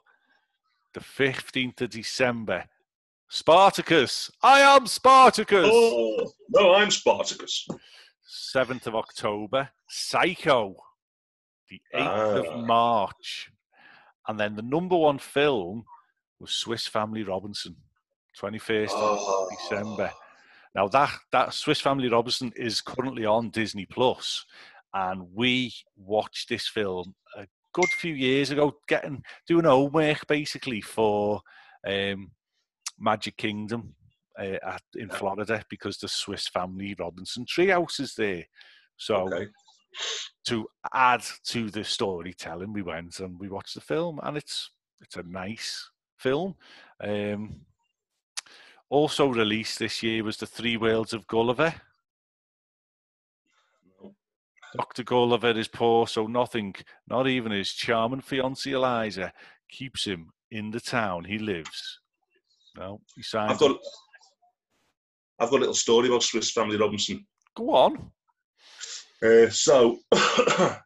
The 0.94 1.00
15th 1.00 1.82
of 1.82 1.90
December. 1.90 2.64
Spartacus. 3.28 4.30
I 4.42 4.60
am 4.60 4.86
Spartacus. 4.86 5.68
Oh, 5.70 6.32
no, 6.50 6.74
I'm 6.74 6.90
Spartacus. 6.90 7.66
7th 8.54 8.86
of 8.86 8.94
October. 8.94 9.68
Psycho. 9.88 10.76
The 11.68 11.80
8th 11.94 12.46
Ah. 12.46 12.54
of 12.58 12.66
March. 12.66 13.50
And 14.28 14.38
then 14.38 14.54
the 14.56 14.62
number 14.62 14.96
one 14.96 15.18
film 15.18 15.84
was 16.38 16.52
Swiss 16.52 16.86
Family 16.86 17.22
Robinson. 17.22 17.76
21st 18.40 18.90
Oh, 18.92 19.48
of 19.50 19.58
December. 19.58 20.12
Now 20.74 20.88
that 20.88 21.10
that 21.32 21.54
Swiss 21.54 21.80
Family 21.80 22.08
Robinson 22.10 22.52
is 22.54 22.82
currently 22.82 23.24
on 23.24 23.48
Disney 23.48 23.86
Plus, 23.86 24.44
and 24.92 25.26
we 25.32 25.72
watched 25.96 26.50
this 26.50 26.68
film 26.68 27.14
a 27.34 27.46
good 27.72 27.88
few 27.98 28.12
years 28.12 28.50
ago, 28.50 28.76
getting 28.88 29.22
doing 29.46 29.64
homework 29.64 30.26
basically 30.26 30.82
for 30.82 31.40
um, 31.86 32.30
Magic 32.98 33.36
Kingdom 33.36 33.94
uh, 34.38 34.58
at, 34.66 34.82
in. 34.94 35.08
Florida 35.08 35.64
because 35.68 35.98
the 35.98 36.08
Swiss 36.08 36.48
Family 36.48 36.94
Robinson 36.98 37.44
treehouse 37.44 38.00
is 38.00 38.14
there. 38.14 38.44
So 38.96 39.28
Okay. 39.32 39.48
to 40.46 40.66
add 40.92 41.24
to 41.44 41.70
the 41.70 41.84
storytelling, 41.84 42.72
we 42.72 42.82
went 42.82 43.20
and 43.20 43.38
we 43.38 43.48
watched 43.48 43.74
the 43.74 43.80
film, 43.80 44.20
and 44.22 44.36
it's 44.36 44.70
it's 45.00 45.16
a 45.16 45.22
nice 45.22 45.90
film. 46.18 46.54
Um, 47.00 47.60
also 48.88 49.26
released 49.28 49.78
this 49.78 50.02
year 50.02 50.22
was 50.24 50.36
the 50.36 50.46
Three 50.46 50.76
Worlds 50.76 51.12
of 51.12 51.26
Gulliver. 51.26 51.74
Doctor 54.76 55.04
Gulliver 55.04 55.50
is 55.58 55.68
poor, 55.68 56.06
so 56.06 56.26
nothing, 56.26 56.74
not 57.08 57.26
even 57.26 57.52
his 57.52 57.72
charming 57.72 58.20
fiancée 58.20 58.72
Eliza, 58.72 59.32
keeps 59.70 60.04
him 60.04 60.30
in 60.50 60.70
the 60.70 60.80
town 60.80 61.24
he 61.24 61.38
lives. 61.38 62.00
No, 62.76 63.00
he 63.14 63.22
signs. 63.22 63.52
I've 63.52 63.58
got, 63.58 63.78
I've 65.38 65.50
got 65.50 65.56
a 65.56 65.60
little 65.60 65.74
story 65.74 66.08
about 66.08 66.22
Swiss 66.22 66.50
Family 66.50 66.76
Robinson. 66.76 67.26
Go 67.56 67.70
on. 67.70 68.10
Uh, 69.24 69.48
so, 69.48 69.98
uh, 70.12 70.76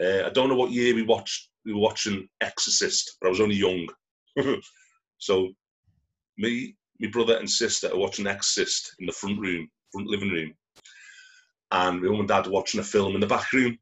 I 0.00 0.30
don't 0.32 0.48
know 0.48 0.56
what 0.56 0.70
year 0.70 0.94
we 0.94 1.02
watched. 1.02 1.48
We 1.64 1.72
were 1.72 1.80
watching 1.80 2.28
Exorcist, 2.40 3.16
but 3.20 3.28
I 3.28 3.30
was 3.30 3.40
only 3.40 3.56
young. 3.56 3.88
so, 5.18 5.48
me, 6.36 6.76
my 7.00 7.10
brother, 7.10 7.36
and 7.36 7.50
sister 7.50 7.88
are 7.92 7.98
watching 7.98 8.26
Exorcist 8.26 8.94
in 9.00 9.06
the 9.06 9.12
front 9.12 9.40
room, 9.40 9.68
front 9.92 10.06
living 10.08 10.30
room, 10.30 10.54
and 11.72 12.00
my 12.00 12.08
mum 12.08 12.20
and 12.20 12.28
dad 12.28 12.46
are 12.46 12.50
watching 12.50 12.80
a 12.80 12.84
film 12.84 13.14
in 13.14 13.20
the 13.20 13.26
back 13.26 13.52
room. 13.52 13.76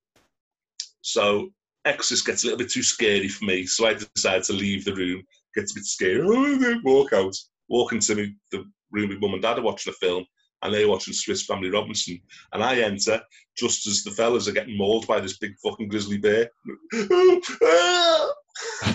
So, 1.03 1.51
Exorcist 1.85 2.27
gets 2.27 2.43
a 2.43 2.47
little 2.47 2.59
bit 2.59 2.71
too 2.71 2.83
scary 2.83 3.29
for 3.29 3.45
me, 3.45 3.67
so 3.67 3.87
I 3.87 3.95
decided 3.95 4.45
to 4.45 4.55
leave 4.55 4.85
the 4.85 4.95
room. 4.95 5.23
Gets 5.57 5.73
a 5.73 5.75
bit 5.77 5.85
scary. 5.85 6.21
Oh, 6.23 6.81
walk 6.85 7.13
out. 7.13 7.35
Walk 7.69 7.93
into 7.93 8.15
me, 8.15 8.35
the 8.53 8.65
room 8.93 9.09
with 9.09 9.21
mum 9.21 9.33
and 9.35 9.43
dad 9.43 9.59
are 9.59 9.63
watching 9.63 9.93
a 9.93 9.97
film, 9.97 10.25
and 10.63 10.73
they're 10.73 10.89
watching 10.89 11.15
Swiss 11.15 11.45
Family 11.45 11.71
Robinson. 11.71 12.21
And 12.53 12.63
I 12.63 12.77
enter 12.81 13.21
just 13.57 13.87
as 13.87 14.05
the 14.05 14.11
fellas 14.13 14.47
are 14.49 14.53
getting 14.53 14.77
mauled 14.77 15.07
by 15.07 15.19
this 15.21 15.39
big 15.39 15.53
fucking 15.65 15.89
grizzly 15.89 16.19
bear. 16.19 16.49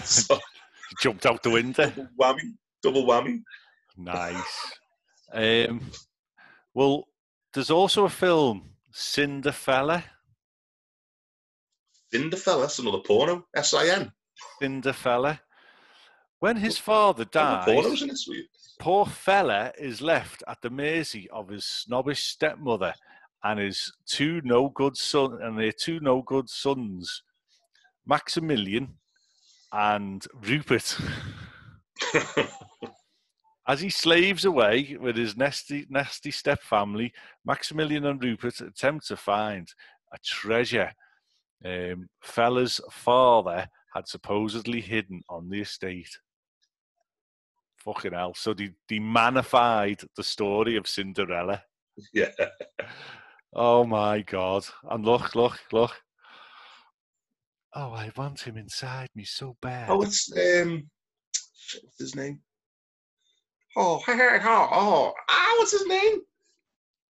so, 0.03 0.39
Jumped 1.01 1.25
out 1.25 1.41
the 1.43 1.49
window. 1.49 1.89
double 1.89 2.07
whammy, 2.19 2.53
double 2.83 3.05
whammy. 3.05 3.41
Nice. 3.97 4.71
Um, 5.33 5.81
well, 6.73 7.05
there's 7.53 7.71
also 7.71 8.05
a 8.05 8.09
film, 8.09 8.69
Cinderfella. 8.93 10.03
Cinderfella, 12.13 12.61
that's 12.61 12.79
another 12.79 12.99
porno. 12.99 13.45
S-I-N. 13.55 14.11
Cinderfella. 14.61 15.39
When 16.41 16.57
his 16.57 16.79
father 16.79 17.23
dies, 17.23 17.67
pornos 17.67 18.01
in 18.01 18.07
this 18.07 18.27
week. 18.27 18.47
poor 18.79 19.05
fella 19.05 19.71
is 19.77 20.01
left 20.01 20.43
at 20.47 20.59
the 20.63 20.71
mercy 20.71 21.29
of 21.29 21.49
his 21.49 21.65
snobbish 21.65 22.23
stepmother 22.23 22.95
and 23.43 23.59
his 23.59 23.93
two 24.07 24.41
no 24.43 24.69
good 24.69 24.97
son 24.97 25.37
and 25.43 25.55
their 25.55 25.71
two 25.71 25.99
no 25.99 26.23
good 26.23 26.49
sons, 26.49 27.21
Maximilian 28.07 28.95
and 29.71 30.25
Rupert. 30.33 30.97
As 33.67 33.79
he 33.79 33.91
slaves 33.91 34.43
away 34.43 34.97
with 34.99 35.17
his 35.17 35.37
nasty, 35.37 35.85
nasty 35.89 36.31
step 36.31 36.63
family, 36.63 37.13
Maximilian 37.45 38.07
and 38.07 38.23
Rupert 38.23 38.61
attempt 38.61 39.05
to 39.09 39.15
find 39.15 39.67
a 40.11 40.17
treasure 40.25 40.91
um, 41.63 42.09
fella's 42.23 42.81
father 42.89 43.67
had 43.93 44.07
supposedly 44.07 44.81
hidden 44.81 45.21
on 45.29 45.47
the 45.47 45.61
estate. 45.61 46.09
Fucking 47.83 48.13
hell. 48.13 48.33
So 48.35 48.53
they, 48.53 48.71
they 48.87 48.99
manified 48.99 50.01
the 50.15 50.23
story 50.23 50.75
of 50.77 50.87
Cinderella. 50.87 51.63
yeah. 52.13 52.29
Oh 53.53 53.83
my 53.85 54.21
God. 54.21 54.65
And 54.89 55.05
look, 55.05 55.35
look, 55.35 55.59
look. 55.71 55.91
Oh, 57.73 57.91
I 57.91 58.11
want 58.15 58.41
him 58.41 58.57
inside 58.57 59.09
me 59.15 59.23
so 59.23 59.55
bad. 59.61 59.89
Oh, 59.89 60.01
it's 60.01 60.31
um, 60.37 60.83
what's 61.83 61.99
his 61.99 62.15
name? 62.15 62.39
Oh, 63.77 64.01
oh, 64.07 64.69
oh, 64.71 65.13
ah, 65.29 65.55
what's 65.57 65.71
his 65.71 65.87
name? 65.87 66.19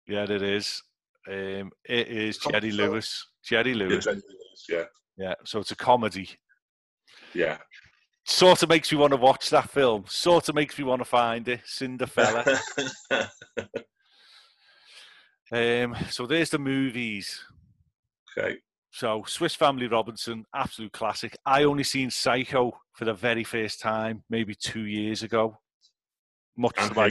Yeah, 0.08 0.24
it 0.24 0.42
is. 0.42 0.82
Um, 1.28 1.72
it 1.86 2.08
is 2.08 2.38
Jerry. 2.38 2.72
Lewis. 2.72 3.28
Jerry 3.44 3.72
Yeah, 3.72 3.78
Lewis. 3.78 4.04
Jerry 4.06 4.16
Lewis, 4.18 4.66
yeah, 4.70 4.84
Yeah, 5.18 5.34
so 5.46 5.60
it's 5.60 5.72
a 5.72 5.76
comedy. 5.76 6.30
yeah. 7.34 7.58
Sort 8.26 8.64
of 8.64 8.70
makes 8.70 8.92
me 8.92 8.98
want 8.98 9.12
to 9.12 9.18
watch 9.18 9.50
that 9.50 9.70
film. 9.70 10.06
Sort 10.08 10.48
of 10.48 10.56
makes 10.56 10.78
me 10.78 10.86
want 10.86 11.02
to 11.02 11.06
find 11.06 11.48
it. 11.48 11.62
Cinderfella. 11.66 12.58
um, 15.52 15.96
so 16.10 16.26
there's 16.26 16.50
the 16.50 16.60
movies. 16.60 17.44
okay. 18.38 18.58
So 18.92 19.24
Swiss 19.26 19.56
Family 19.56 19.88
Robinson, 19.88 20.46
absolute 20.56 20.94
classic. 20.94 21.36
I 21.48 21.64
only 21.64 21.84
seen 21.84 22.12
Psycho 22.12 22.80
for 22.94 23.06
the 23.06 23.14
very 23.14 23.44
first 23.44 23.82
time, 23.82 24.24
maybe 24.30 24.54
two 24.54 24.86
years 24.86 25.24
ago. 25.24 25.58
Much 26.56 26.76
And 26.78 26.90
to 26.90 26.96
my 26.96 27.10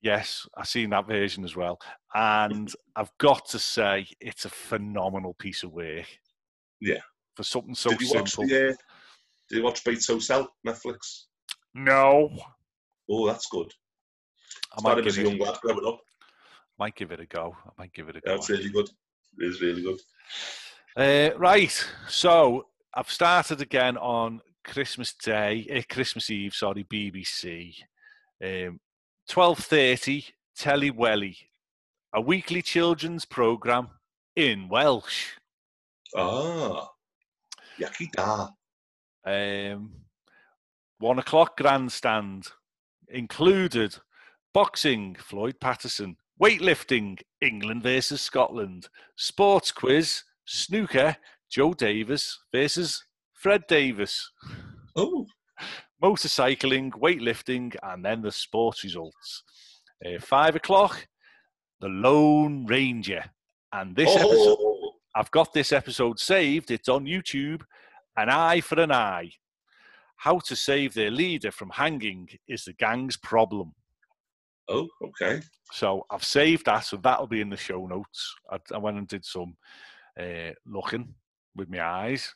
yes, 0.00 0.46
I 0.56 0.64
seen 0.64 0.90
that 0.90 1.08
version 1.08 1.44
as 1.44 1.56
well, 1.56 1.78
and 2.14 2.72
I've 2.94 3.10
got 3.18 3.48
to 3.48 3.58
say 3.58 4.06
it's 4.20 4.44
a 4.44 4.48
phenomenal 4.48 5.34
piece 5.34 5.64
of 5.64 5.72
work. 5.72 6.06
Yeah. 6.80 7.00
for 7.34 7.42
something 7.42 7.74
so 7.74 7.90
did 7.90 8.00
you 8.00 8.12
watch 8.14 8.30
simple. 8.30 8.48
the? 8.48 8.70
Uh, 8.70 8.74
did 9.50 9.56
you 9.58 9.62
watch 9.64 9.84
Bates 9.84 10.08
Motel 10.08 10.48
Netflix? 10.66 11.24
No, 11.74 12.30
Oh, 13.12 13.26
that's 13.26 13.48
good. 13.48 13.70
I 14.76 14.80
might 14.82 14.98
him 14.98 15.06
as 15.08 15.16
give, 15.16 15.24
a 15.24 15.28
it, 15.28 15.30
young 15.32 15.40
lad 15.48 15.58
growing 15.60 15.84
up. 15.86 15.98
might 16.78 16.94
give 16.94 17.10
it 17.10 17.18
a 17.20 17.26
go. 17.26 17.56
I 17.66 17.70
might 17.76 17.92
give 17.92 18.08
it 18.08 18.16
a 18.16 18.20
Yeah, 18.24 18.32
go. 18.34 18.38
it's 18.38 18.48
really 18.48 18.70
good. 18.70 18.88
It 19.38 19.46
is 19.46 19.60
really 19.60 19.82
good. 19.82 19.98
Uh, 20.96 21.36
right. 21.38 21.86
So 22.08 22.66
I've 22.94 23.10
started 23.10 23.60
again 23.60 23.96
on 23.96 24.40
Christmas 24.64 25.12
Day, 25.14 25.66
uh, 25.74 25.82
Christmas 25.92 26.30
Eve. 26.30 26.54
Sorry, 26.54 26.84
BBC. 26.84 27.74
Um, 28.42 28.78
Twelve 29.28 29.58
thirty, 29.58 30.24
Telly 30.56 30.90
Welly, 30.90 31.36
a 32.12 32.20
weekly 32.20 32.62
children's 32.62 33.24
program 33.24 33.88
in 34.36 34.68
Welsh. 34.68 35.32
Ah, 36.16 36.88
Yaki 37.80 38.10
da. 38.12 38.48
Um, 39.24 39.92
one 40.98 41.18
o'clock 41.18 41.56
grandstand 41.56 42.46
included 43.08 43.96
boxing, 44.52 45.16
Floyd 45.18 45.56
Patterson, 45.60 46.16
weightlifting, 46.42 47.20
England 47.40 47.82
versus 47.82 48.20
Scotland, 48.20 48.88
sports 49.16 49.70
quiz, 49.72 50.22
snooker, 50.46 51.16
Joe 51.50 51.74
Davis 51.74 52.38
versus 52.52 53.04
Fred 53.34 53.66
Davis, 53.68 54.30
Oh, 54.96 55.26
motorcycling, 56.02 56.90
weightlifting, 56.92 57.74
and 57.82 58.04
then 58.04 58.22
the 58.22 58.32
sports 58.32 58.82
results. 58.84 59.42
Uh, 60.04 60.18
five 60.20 60.56
o'clock, 60.56 61.06
the 61.80 61.88
Lone 61.88 62.66
Ranger. 62.66 63.24
And 63.72 63.94
this 63.94 64.14
episode, 64.16 64.56
oh, 64.60 64.92
I've 65.14 65.30
got 65.30 65.52
this 65.52 65.72
episode 65.72 66.18
saved. 66.18 66.70
It's 66.70 66.88
on 66.88 67.04
YouTube. 67.04 67.62
An 68.20 68.28
eye 68.28 68.60
for 68.60 68.78
an 68.78 68.92
eye. 68.92 69.30
How 70.16 70.40
to 70.40 70.54
save 70.54 70.92
their 70.92 71.10
leader 71.10 71.50
from 71.50 71.70
hanging 71.70 72.28
is 72.46 72.64
the 72.64 72.74
gang's 72.74 73.16
problem. 73.16 73.72
oh, 74.68 74.88
okay. 75.02 75.40
So 75.72 76.04
I've 76.10 76.24
saved 76.24 76.66
that, 76.66 76.80
so 76.80 76.98
that'll 76.98 77.26
be 77.26 77.40
in 77.40 77.48
the 77.48 77.56
show 77.56 77.86
notes. 77.86 78.34
I, 78.50 78.58
I 78.74 78.78
went 78.78 78.98
and 78.98 79.08
did 79.08 79.24
some 79.24 79.56
uh, 80.20 80.50
looking 80.66 81.14
with 81.56 81.70
my 81.70 81.82
eyes. 81.82 82.34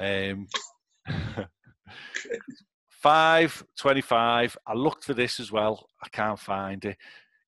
Um, 0.00 0.46
five 2.88 3.62
twenty-five. 3.78 4.56
I 4.66 4.72
looked 4.72 5.04
for 5.04 5.12
this 5.12 5.38
as 5.40 5.52
well. 5.52 5.86
I 6.02 6.08
can't 6.08 6.38
find 6.38 6.82
it. 6.86 6.96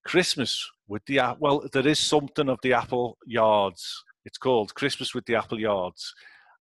Christmas 0.04 0.70
with 0.86 1.02
the 1.06 1.20
well, 1.40 1.66
there 1.72 1.86
is 1.86 1.98
something 1.98 2.50
of 2.50 2.58
the 2.62 2.74
Appleyards. 2.74 4.04
It's 4.26 4.38
called 4.38 4.74
Christmas 4.74 5.14
with 5.14 5.24
the 5.24 5.36
Appleyards. 5.36 6.14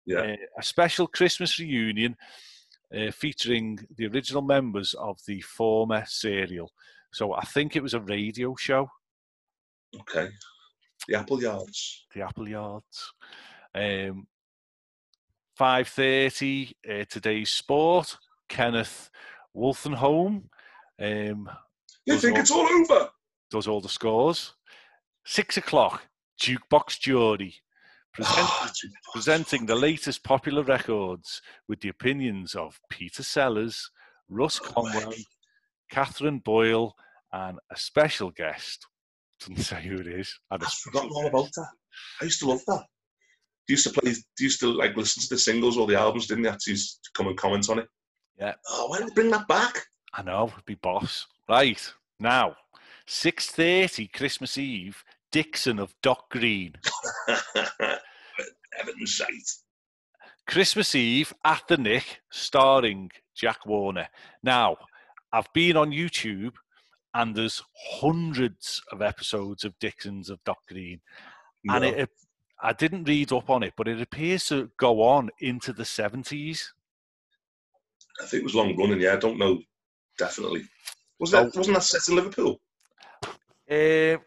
Yeah. 0.07 0.19
Uh, 0.21 0.35
a 0.57 0.63
special 0.63 1.05
Christmas 1.07 1.59
reunion 1.59 2.15
uh, 2.95 3.11
featuring 3.11 3.77
the 3.97 4.07
original 4.07 4.41
members 4.41 4.93
of 4.95 5.19
the 5.27 5.41
former 5.41 6.03
serial. 6.07 6.71
So 7.13 7.33
I 7.33 7.43
think 7.45 7.75
it 7.75 7.83
was 7.83 7.93
a 7.93 7.99
radio 8.01 8.55
show, 8.55 8.89
Okay. 9.99 10.29
The 11.07 11.15
Appleyards. 11.15 12.05
the 12.15 12.21
Appleyards. 12.21 13.13
Um, 13.75 14.27
Five 15.55 15.87
thirty. 15.87 16.75
Uh, 16.87 17.03
today's 17.09 17.49
sport. 17.51 18.17
Kenneth 18.49 19.09
Wolstenholme 19.55 20.43
um, 20.99 21.49
You 22.05 22.17
think 22.17 22.35
all- 22.35 22.41
it's 22.41 22.51
all 22.51 22.67
over? 22.67 23.09
does 23.51 23.67
all 23.67 23.81
the 23.81 23.89
scores. 23.89 24.53
Six 25.25 25.57
o'clock. 25.57 26.07
Jukebox 26.39 26.99
Jury. 26.99 27.55
Present, 28.17 28.37
Ah, 28.39 28.71
presenting 29.13 29.65
the 29.67 29.75
latest 29.75 30.23
popular 30.23 30.63
records 30.63 31.41
with 31.67 31.81
the 31.81 31.89
opinions 31.89 32.55
of 32.55 32.79
Peter 32.89 33.21
Sellers, 33.21 33.91
Russ 34.27 34.59
Conway. 34.59 35.23
Catherine 35.91 36.39
Boyle, 36.39 36.95
and 37.31 37.59
a 37.71 37.77
special 37.77 38.31
guest. 38.31 38.87
Doesn't 39.39 39.57
say 39.57 39.83
who 39.83 39.97
it 39.97 40.07
is. 40.07 40.39
I've 40.49 40.63
forgotten 40.63 41.11
all 41.11 41.27
about 41.27 41.49
that. 41.55 41.67
I 42.21 42.25
used 42.25 42.39
to 42.39 42.47
love 42.49 42.61
that. 42.67 42.85
You 43.67 43.73
used 43.73 43.85
to 43.87 43.93
play? 43.93 44.11
You 44.11 44.23
used 44.39 44.59
to 44.61 44.71
like 44.73 44.97
listen 44.97 45.21
to 45.23 45.29
the 45.29 45.37
singles 45.37 45.77
or 45.77 45.85
the 45.85 45.95
albums? 45.95 46.25
Didn't 46.27 46.45
you? 46.45 46.51
To 46.57 46.71
used 46.71 46.99
to 47.03 47.09
come 47.13 47.27
and 47.27 47.37
comment 47.37 47.69
on 47.69 47.79
it. 47.79 47.87
Yeah. 48.39 48.55
Oh, 48.69 48.87
why 48.87 48.97
don't 48.99 49.09
they 49.09 49.13
bring 49.13 49.31
that 49.31 49.47
back? 49.47 49.85
I 50.13 50.23
know, 50.23 50.47
it'd 50.47 50.65
be 50.65 50.75
boss. 50.75 51.27
Right 51.47 51.93
now, 52.19 52.55
six 53.05 53.51
thirty, 53.51 54.07
Christmas 54.07 54.57
Eve. 54.57 55.03
Dixon 55.31 55.79
of 55.79 55.93
Dock 56.01 56.29
Green. 56.29 56.73
Heaven's 58.77 59.17
sight. 59.17 59.27
Christmas 60.47 60.95
Eve 60.95 61.33
at 61.43 61.63
the 61.67 61.77
Nick, 61.77 62.21
starring 62.31 63.11
Jack 63.35 63.65
Warner. 63.65 64.07
Now, 64.43 64.77
I've 65.33 65.51
been 65.53 65.75
on 65.75 65.91
YouTube 65.91 66.53
and 67.13 67.35
there's 67.35 67.63
hundreds 67.99 68.81
of 68.91 69.01
episodes 69.01 69.63
of 69.63 69.77
Dixon's 69.79 70.29
of 70.29 70.43
Dock 70.45 70.59
Green. 70.67 71.01
And 71.69 71.83
it, 71.83 72.09
I 72.61 72.73
didn't 72.73 73.07
read 73.07 73.33
up 73.33 73.49
on 73.49 73.63
it, 73.63 73.73
but 73.75 73.87
it 73.87 74.01
appears 74.01 74.45
to 74.45 74.69
go 74.77 75.01
on 75.01 75.29
into 75.39 75.73
the 75.73 75.83
70s. 75.83 76.69
I 78.21 78.25
think 78.25 78.41
it 78.41 78.43
was 78.43 78.55
long 78.55 78.75
running. 78.77 79.01
Yeah, 79.01 79.13
I 79.13 79.17
don't 79.17 79.37
know. 79.37 79.59
Definitely. 80.17 80.63
Was 81.19 81.31
that? 81.31 81.55
Wasn't 81.55 81.75
that 81.75 81.83
set 81.83 82.07
in 82.09 82.15
Liverpool? 82.15 82.59
Uh, 83.69 84.17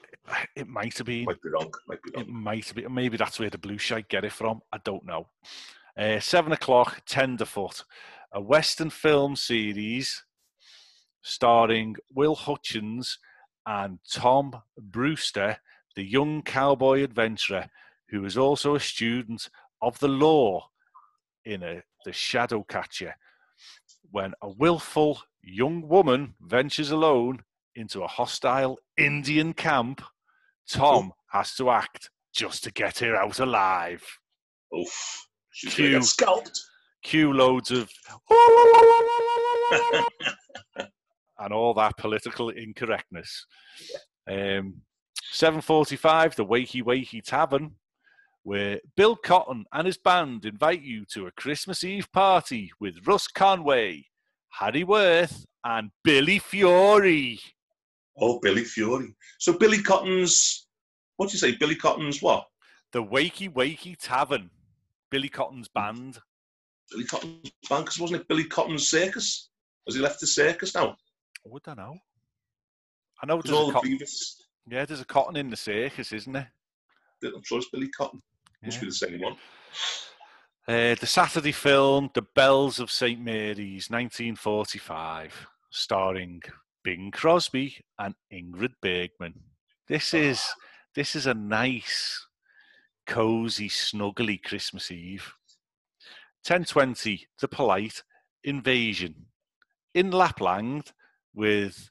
it 0.57 0.69
might 0.69 0.99
have 0.99 1.07
been. 1.07 1.25
Might 1.25 1.43
be 1.43 1.49
wrong. 1.51 1.71
Might 1.87 2.03
be 2.03 2.11
wrong. 2.14 2.25
It 2.25 2.29
might 2.29 2.75
be. 2.75 2.87
Maybe 2.88 3.16
that's 3.16 3.38
where 3.38 3.51
the 3.51 3.59
blue 3.59 3.79
shite 3.79 4.09
get 4.09 4.25
it 4.25 4.33
from. 4.33 4.61
I 4.73 4.79
don't 4.85 5.05
know. 5.05 5.29
Uh, 5.97 6.21
seven 6.21 6.53
o'clock, 6.53 7.03
Tenderfoot, 7.07 7.85
a 8.33 8.40
Western 8.40 8.90
film 8.90 9.37
series 9.37 10.25
starring 11.23 11.97
Will 12.14 12.35
Hutchins 12.35 13.19
and 13.66 13.99
Tom 14.11 14.62
Brewster, 14.79 15.59
the 15.97 16.05
young 16.05 16.43
cowboy 16.43 17.03
adventurer 17.03 17.69
who 18.09 18.25
is 18.25 18.37
also 18.37 18.75
a 18.75 18.81
student 18.81 19.49
of 19.83 19.99
the 20.01 20.09
law 20.09 20.69
in 21.45 21.62
a, 21.62 21.83
the 22.05 22.12
Shadow 22.12 22.64
Catcher. 22.69 23.16
When 24.11 24.33
a 24.43 24.49
willful 24.49 25.21
young 25.43 25.88
woman 25.88 26.35
ventures 26.40 26.90
alone 26.90 27.40
into 27.75 28.03
a 28.03 28.09
hostile 28.09 28.79
Indian 28.97 29.53
camp, 29.53 30.03
Tom 30.70 31.12
has 31.30 31.54
to 31.56 31.70
act 31.70 32.11
just 32.35 32.64
to 32.64 32.72
get 32.72 32.98
her 32.98 33.16
out 33.16 33.40
alive. 33.40 34.02
Oof. 34.76 35.26
She's 35.50 35.74
Cue. 35.74 35.90
get 35.92 36.04
scalped. 36.04 36.59
Cue 37.02 37.33
loads 37.33 37.70
of 37.70 37.90
and 41.38 41.52
all 41.52 41.74
that 41.74 41.96
political 41.96 42.50
incorrectness. 42.50 43.46
Um, 44.28 44.83
7.45, 45.33 46.35
the 46.35 46.44
Wakey 46.44 46.83
Wakey 46.83 47.22
Tavern, 47.22 47.72
where 48.42 48.80
Bill 48.96 49.16
Cotton 49.16 49.64
and 49.72 49.87
his 49.87 49.96
band 49.98 50.44
invite 50.44 50.83
you 50.83 51.04
to 51.12 51.26
a 51.26 51.33
Christmas 51.33 51.85
Eve 51.85 52.11
party 52.12 52.70
with 52.80 53.06
Russ 53.06 53.26
Conway, 53.26 54.04
Harry 54.50 54.85
Worth, 54.85 55.46
and 55.64 55.90
Billy 56.04 56.38
Fiore. 56.38 57.38
Oh, 58.18 58.38
Billy 58.40 58.64
Fury. 58.64 59.14
So 59.38 59.53
Billy 59.53 59.83
Cotton's. 59.83 60.66
What 61.16 61.29
do 61.29 61.33
you 61.35 61.38
say? 61.38 61.57
Billy 61.57 61.77
Cotton's 61.77 62.20
what? 62.23 62.46
The 62.92 63.03
Wakey 63.03 63.53
Wakey 63.53 63.96
Tavern, 63.99 64.51
Billy 65.11 65.29
Cotton's 65.29 65.68
band. 65.68 66.18
Billy 66.90 67.05
Cotton's 67.05 67.51
band? 67.68 67.87
'Cause 67.87 67.99
wasn't 67.99 68.23
it 68.23 68.29
Billy 68.29 68.44
Cotton's 68.44 68.88
circus? 68.88 69.51
Has 69.87 69.94
he 69.94 70.01
left 70.01 70.20
the 70.20 70.27
circus 70.27 70.75
now? 70.75 70.96
Oh, 71.46 71.57
I 71.57 71.59
don't 71.64 71.77
know. 71.79 71.99
I 73.23 73.27
know 73.27 73.37
Because 73.37 73.51
there's 73.51 73.61
all 73.61 73.64
a 73.64 73.66
the 73.68 73.73
cotton, 73.75 73.90
previous. 73.90 74.42
yeah, 74.66 74.85
there's 74.85 75.01
a 75.01 75.05
cotton 75.05 75.37
in 75.37 75.51
the 75.51 75.57
circus, 75.57 76.12
isn't 76.12 76.33
there? 76.33 76.53
I'm 77.23 77.42
sure 77.44 77.59
it's 77.59 77.68
Billy 77.70 77.88
Cotton. 77.90 78.23
Must 78.62 78.77
Yeah. 78.77 78.81
be 78.81 78.87
the 78.87 78.92
same 78.94 79.20
one. 79.20 79.37
Uh, 80.66 80.94
the 80.94 81.07
Saturday 81.07 81.53
film, 81.53 82.11
The 82.14 82.23
Bells 82.23 82.79
of 82.81 82.90
St. 82.90 83.20
Mary's, 83.20 83.90
1945, 83.90 85.46
starring 85.70 86.42
Bing 86.83 87.11
Crosby 87.11 87.79
and 87.99 88.14
Ingrid 88.33 88.75
Bergman. 88.81 89.35
This 89.88 90.14
is 90.14 90.40
ah. 90.43 90.55
this 90.95 91.14
is 91.14 91.27
a 91.27 91.35
nice, 91.35 92.27
cozy, 93.07 93.69
snuggly 93.69 94.43
Christmas 94.43 94.90
Eve. 94.90 95.35
1020, 96.47 97.29
The 97.40 97.49
Polite 97.49 98.03
Invasion. 98.45 99.27
In 99.93 100.11
Lapland, 100.11 100.93
with 101.35 101.90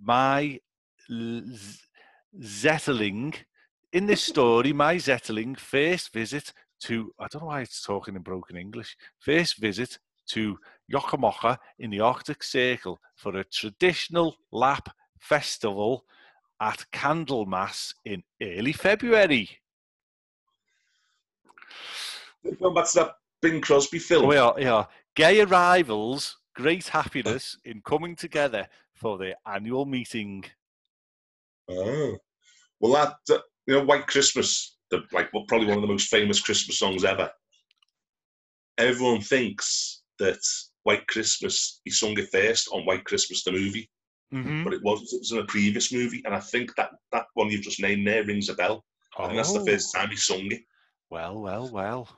Mai 0.00 0.60
Zetterling. 2.38 3.34
In 3.92 4.06
this 4.06 4.22
story, 4.22 4.72
Mai 4.72 4.96
Zetterling 4.96 5.58
first 5.58 6.12
visit 6.12 6.52
to, 6.80 7.12
I 7.18 7.26
don't 7.30 7.42
know 7.42 7.48
why 7.48 7.62
it's 7.62 7.82
talking 7.82 8.16
in 8.16 8.22
broken 8.22 8.56
English, 8.56 8.96
first 9.18 9.58
visit 9.58 9.98
to 10.30 10.58
Yokomoka 10.92 11.58
in 11.78 11.90
the 11.90 12.00
Arctic 12.00 12.42
Circle 12.42 13.00
for 13.14 13.36
a 13.36 13.44
traditional 13.44 14.36
lap 14.52 14.88
festival 15.18 16.04
at 16.60 16.84
Candlemas 16.92 17.94
in 18.04 18.22
early 18.42 18.72
February. 18.72 19.48
Going 22.58 22.74
back 22.74 22.88
to 22.90 22.98
that 22.98 23.12
Bing 23.40 23.60
Crosby 23.60 23.98
film. 23.98 24.26
We 24.26 24.36
are, 24.36 24.54
yeah, 24.58 24.84
gay 25.14 25.40
arrivals, 25.40 26.38
great 26.54 26.88
happiness 26.88 27.56
in 27.64 27.82
coming 27.82 28.16
together 28.16 28.66
for 28.94 29.18
their 29.18 29.34
annual 29.46 29.86
meeting. 29.86 30.44
Oh. 31.68 32.16
Well, 32.80 32.92
that, 32.92 33.34
uh, 33.34 33.40
you 33.66 33.74
know, 33.74 33.84
White 33.84 34.06
Christmas, 34.06 34.76
the, 34.90 35.02
like 35.12 35.32
well, 35.32 35.44
probably 35.48 35.68
one 35.68 35.76
of 35.76 35.82
the 35.82 35.88
most 35.88 36.08
famous 36.08 36.40
Christmas 36.40 36.78
songs 36.78 37.04
ever. 37.04 37.30
Everyone 38.78 39.20
thinks 39.20 39.99
that 40.20 40.38
White 40.84 41.06
Christmas, 41.08 41.80
he 41.84 41.90
sung 41.90 42.16
it 42.18 42.28
first 42.32 42.68
on 42.72 42.86
White 42.86 43.04
Christmas, 43.04 43.42
the 43.44 43.52
movie, 43.52 43.90
Mm-hmm. 44.32 44.62
but 44.62 44.72
it 44.72 44.82
wasn't. 44.84 45.12
It 45.12 45.18
was 45.22 45.32
in 45.32 45.38
a 45.38 45.44
previous 45.46 45.92
movie, 45.92 46.22
and 46.24 46.32
I 46.32 46.38
think 46.38 46.76
that 46.76 46.90
that 47.10 47.26
one 47.34 47.50
you've 47.50 47.62
just 47.62 47.82
named 47.82 48.06
there 48.06 48.22
rings 48.24 48.48
a 48.48 48.54
bell. 48.54 48.84
I 49.18 49.24
think 49.26 49.36
that's 49.38 49.52
the 49.52 49.58
Oh. 49.60 49.66
first 49.66 49.92
time 49.92 50.08
he 50.10 50.16
sung 50.16 50.46
it. 50.52 50.60
Well, 51.10 51.40
well, 51.42 51.68
well. 51.68 52.08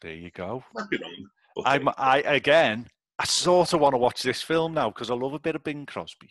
There 0.00 0.14
you 0.14 0.30
go. 0.30 0.62
Might 0.74 0.88
be 0.90 0.98
wrong. 0.98 1.26
Okay. 1.58 1.68
I'm, 1.70 1.88
I 1.98 2.18
again, 2.20 2.86
I 3.18 3.24
sort 3.24 3.72
of 3.72 3.80
want 3.80 3.94
to 3.94 3.98
watch 3.98 4.22
this 4.22 4.42
film 4.42 4.74
now 4.74 4.90
because 4.90 5.10
I 5.10 5.14
love 5.14 5.32
a 5.34 5.40
bit 5.40 5.56
of 5.56 5.64
Bing 5.64 5.86
Crosby. 5.86 6.30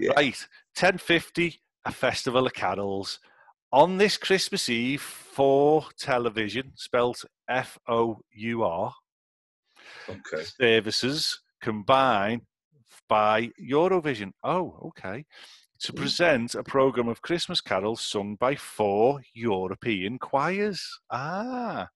Yeah. 0.00 0.10
Right, 0.16 0.44
ten 0.74 0.98
fifty, 0.98 1.60
a 1.84 1.92
festival 1.92 2.44
of 2.44 2.52
carols 2.54 3.20
on 3.70 3.96
this 3.98 4.16
Christmas 4.16 4.68
Eve 4.68 5.02
for 5.02 5.86
television, 5.98 6.72
spelt 6.74 7.24
F 7.48 7.78
O 7.88 8.18
U 8.32 8.64
R 8.64 8.92
Okay. 10.08 10.44
services 10.44 11.40
combine 11.60 12.42
by 13.08 13.50
Eurovision. 13.60 14.32
Oh, 14.42 14.78
okay. 14.88 15.24
To 15.80 15.92
Mm. 15.92 15.96
present 15.96 16.54
a 16.54 16.62
program 16.62 17.08
of 17.08 17.22
Christmas 17.22 17.60
carols 17.60 18.00
sung 18.00 18.36
by 18.36 18.54
four 18.56 19.22
European 19.34 20.18
choirs. 20.18 21.00
Ah. 21.10 21.88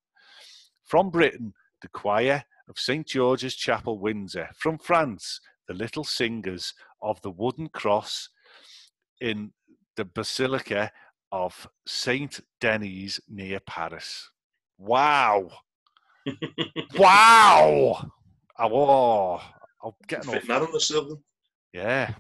From 0.85 1.11
Britain, 1.11 1.55
the 1.83 1.89
choir 1.89 2.45
of 2.69 2.79
St. 2.79 3.07
George's 3.07 3.55
Chapel, 3.55 3.99
Windsor. 3.99 4.51
From 4.57 4.79
France, 4.79 5.41
the 5.67 5.75
Little 5.75 6.05
Singers 6.05 6.75
of 7.01 7.21
the 7.23 7.31
Wooden 7.31 7.69
Cross 7.69 8.31
in 9.21 9.53
the 9.97 10.05
Basilica 10.05 10.91
of 11.31 11.69
St. 11.87 12.41
Denis 12.61 13.21
near 13.29 13.61
Paris. 13.61 14.31
Wow. 14.79 15.51
Wow. 16.99 18.11
Oh, 18.59 19.41
I'm 19.85 19.93
getting 20.07 20.29
off. 20.29 20.35
Fitting 20.35 20.49
that 20.49 20.63
on 20.63 20.73
the 20.73 20.81
silver. 20.81 21.15
Yeah. 21.73 22.15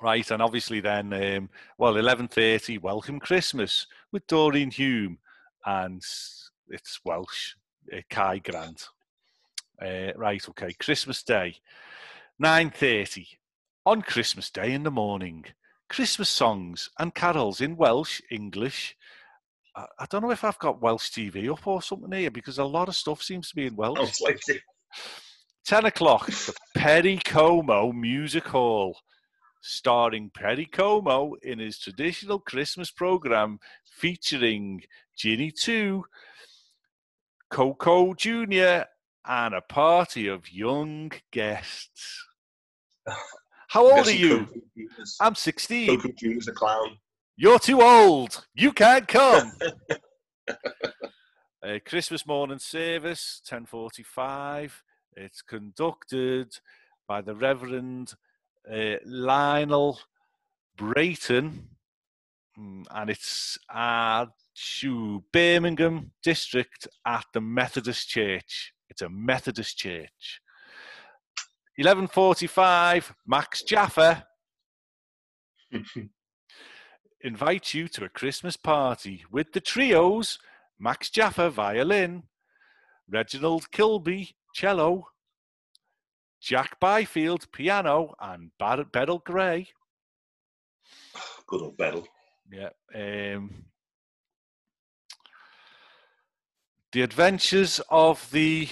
Right, 0.00 0.30
and 0.30 0.42
obviously 0.42 0.80
then, 0.80 1.12
um, 1.12 1.50
well, 1.78 1.96
eleven 1.96 2.28
thirty. 2.28 2.76
Welcome 2.78 3.18
Christmas 3.18 3.86
with 4.12 4.26
Doreen 4.26 4.70
Hume, 4.70 5.18
and 5.64 6.02
it's 6.68 7.00
Welsh. 7.04 7.54
Uh, 7.92 8.00
Kai 8.10 8.38
Grant. 8.38 8.88
Uh, 9.80 10.12
right, 10.16 10.46
okay. 10.50 10.72
Christmas 10.74 11.22
Day, 11.22 11.56
nine 12.38 12.70
thirty. 12.70 13.26
On 13.86 14.02
Christmas 14.02 14.50
Day 14.50 14.72
in 14.72 14.82
the 14.82 14.90
morning, 14.90 15.44
Christmas 15.88 16.28
songs 16.28 16.90
and 16.98 17.14
carols 17.14 17.60
in 17.60 17.76
Welsh, 17.76 18.20
English. 18.30 18.96
I, 19.76 19.86
I 20.00 20.06
don't 20.08 20.22
know 20.22 20.30
if 20.30 20.44
I've 20.44 20.58
got 20.58 20.80
Welsh 20.80 21.10
TV 21.10 21.52
up 21.52 21.66
or 21.66 21.82
something 21.82 22.12
here 22.12 22.30
because 22.30 22.58
a 22.58 22.64
lot 22.64 22.88
of 22.88 22.96
stuff 22.96 23.22
seems 23.22 23.50
to 23.50 23.54
be 23.54 23.66
in 23.66 23.74
oh, 23.74 23.94
Welsh. 23.94 23.98
Sounds 23.98 24.20
like 24.22 24.62
10 25.66 25.86
o'clock, 25.86 26.26
the 26.26 26.54
Perry 26.74 27.20
Como 27.24 27.92
Music 27.92 28.46
Hall, 28.46 28.96
starring 29.60 30.30
Perry 30.30 30.66
Como 30.66 31.34
in 31.42 31.58
his 31.58 31.78
traditional 31.78 32.38
Christmas 32.38 32.90
program 32.90 33.58
featuring 33.84 34.82
Ginny 35.16 35.50
Tiu, 35.50 36.02
Coco 37.50 38.14
Jr., 38.14 38.84
and 39.28 39.54
a 39.54 39.60
party 39.60 40.28
of 40.28 40.52
young 40.52 41.10
guests. 41.32 42.24
How 43.68 43.84
old 43.84 44.06
are 44.06 44.12
you? 44.12 44.46
I'm 45.20 45.34
16. 45.34 45.88
Coco 45.88 46.14
Junior's 46.16 46.46
a 46.46 46.52
clown. 46.52 46.96
You're 47.36 47.58
too 47.58 47.82
old. 47.82 48.46
You 48.54 48.72
can't 48.72 49.06
come. 49.06 49.52
uh, 50.48 51.78
Christmas 51.84 52.26
morning 52.26 52.58
service, 52.58 53.42
10:45. 53.48 54.72
It's 55.16 55.42
conducted 55.42 56.58
by 57.06 57.20
the 57.20 57.34
Reverend 57.34 58.14
uh, 58.70 58.96
Lionel 59.04 60.00
Brayton, 60.76 61.68
Mm, 62.58 62.84
and 62.90 63.10
it's 63.10 63.58
at 63.70 64.26
Birmingham 65.32 66.12
district 66.22 66.88
at 67.06 67.26
the 67.34 67.40
Methodist 67.40 68.08
Church. 68.08 68.72
It's 68.88 69.02
a 69.02 69.08
Methodist 69.10 69.76
church. 69.76 70.40
11:45. 71.78 73.12
Max 73.26 73.62
Jaffa 73.62 74.26
invite 77.26 77.74
you 77.74 77.88
to 77.88 78.04
a 78.04 78.08
Christmas 78.08 78.56
party 78.56 79.24
with 79.32 79.52
the 79.52 79.60
trios 79.60 80.38
Max 80.78 81.10
Jaffa 81.10 81.50
violin, 81.50 82.22
Reginald 83.10 83.70
Kilby 83.72 84.36
cello, 84.54 85.08
Jack 86.40 86.78
Byfield 86.78 87.50
piano, 87.50 88.14
and 88.20 88.52
Bar- 88.58 88.84
Beryl 88.84 89.18
Gray. 89.18 89.68
Good 91.48 91.62
old 91.62 91.76
Beryl. 91.76 92.06
Yeah. 92.52 92.70
Um, 92.94 93.64
the 96.92 97.02
Adventures 97.02 97.80
of 97.90 98.30
the 98.30 98.68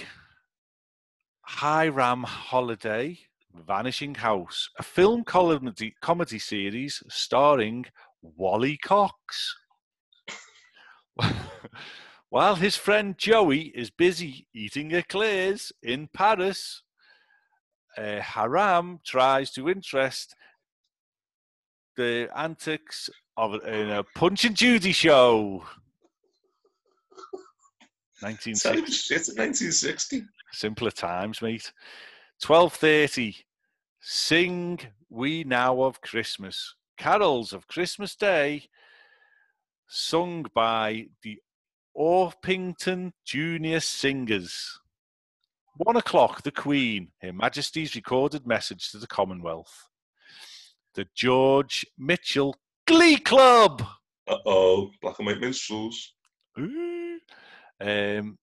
Hiram 1.43 2.23
Holliday, 2.23 3.19
Vanishing 3.53 4.15
House, 4.15 4.71
a 4.79 4.83
film 4.83 5.25
comedy, 5.25 5.97
comedy 6.01 6.39
series 6.39 7.03
starring 7.09 7.87
Wally 8.37 8.77
Cox. 8.77 9.55
While 12.31 12.57
his 12.57 12.77
friend 12.77 13.17
Joey 13.17 13.73
is 13.75 13.91
busy 13.91 14.49
eating 14.55 14.93
eclairs 14.93 15.73
in 15.83 16.09
Paris, 16.13 16.83
uh, 17.97 18.21
Hiram 18.21 19.01
tries 19.05 19.53
to 19.53 19.69
interest 19.69 20.35
the 21.97 22.29
antics 22.35 23.09
of 23.37 23.65
in 23.65 23.91
a 23.91 24.03
Punch 24.03 24.45
and 24.45 24.57
Judy 24.57 24.93
show. 24.93 25.65
1960. 28.21 28.93
Shit, 28.93 29.37
1960. 29.37 30.23
Simpler 30.53 30.91
times, 30.91 31.43
mate. 31.43 31.73
12.30. 32.43 33.37
Sing 34.01 34.81
We 35.09 35.45
Now 35.45 35.83
of 35.83 36.01
Christmas. 36.01 36.75
Carols 36.97 37.53
of 37.53 37.67
Christmas 37.67 38.15
Day, 38.15 38.69
sung 39.89 40.47
by 40.55 41.07
the 41.23 41.39
Orpington 41.97 43.13
Junior 43.25 43.81
Singers. 43.81 44.81
One 45.77 45.97
o'clock, 45.97 46.43
the 46.43 46.51
Queen, 46.51 47.09
Her 47.21 47.33
Majesty's 47.33 47.95
recorded 47.95 48.47
message 48.47 48.91
to 48.91 48.99
the 48.99 49.07
Commonwealth. 49.07 49.89
The 50.95 51.07
George 51.15 51.85
Mitchell 51.99 52.57
Glee 52.87 53.17
Club. 53.17 53.83
Uh 54.27 54.37
oh, 54.47 54.91
black 55.03 55.19
and 55.19 55.27
white 55.27 55.41
minstrels. 55.41 56.13
Ooh. 56.59 57.19
Um, 57.81 58.39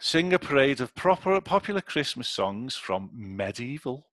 sing 0.00 0.32
a 0.32 0.38
parade 0.38 0.80
of 0.80 0.94
proper 0.94 1.40
popular 1.40 1.80
Christmas 1.80 2.28
songs 2.28 2.74
from 2.74 3.10
medieval 3.14 4.08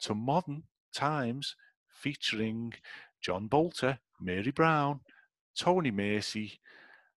to 0.00 0.14
modern 0.14 0.64
times, 0.94 1.56
featuring 1.88 2.74
John 3.20 3.48
Bolter, 3.48 3.98
Mary 4.20 4.50
Brown, 4.50 5.00
Tony 5.58 5.90
Macy, 5.90 6.60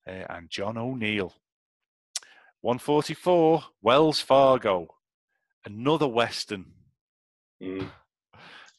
uh, 0.07 0.25
and 0.29 0.49
John 0.49 0.77
O'Neill. 0.77 1.33
144, 2.61 3.63
Wells 3.81 4.19
Fargo, 4.19 4.87
another 5.65 6.07
Western. 6.07 6.65
Mm, 7.61 7.89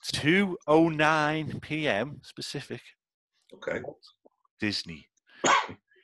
2.09 0.05 1.61
p.m. 1.61 2.21
specific. 2.23 2.81
okay. 3.55 3.81
Disney. 4.61 5.09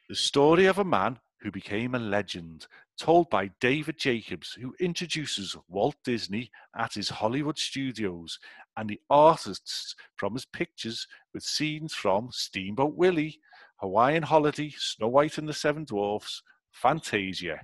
the 0.08 0.14
story 0.14 0.66
of 0.66 0.78
a 0.78 0.84
man 0.84 1.18
who 1.40 1.50
became 1.50 1.94
a 1.94 1.98
legend, 1.98 2.66
told 2.98 3.28
by 3.30 3.50
David 3.60 3.98
Jacobs, 3.98 4.52
who 4.52 4.74
introduces 4.80 5.56
Walt 5.68 5.96
Disney 6.04 6.50
at 6.76 6.94
his 6.94 7.08
Hollywood 7.08 7.58
studios 7.58 8.38
and 8.76 8.88
the 8.88 9.00
artists 9.10 9.94
from 10.16 10.34
his 10.34 10.44
pictures 10.44 11.06
with 11.32 11.42
scenes 11.42 11.94
from 11.94 12.28
Steamboat 12.32 12.94
Willie, 12.94 13.40
Hawaiian 13.76 14.22
Holiday, 14.22 14.72
Snow 14.76 15.08
White 15.08 15.38
and 15.38 15.48
the 15.48 15.52
Seven 15.52 15.84
Dwarfs, 15.84 16.42
Fantasia. 16.72 17.60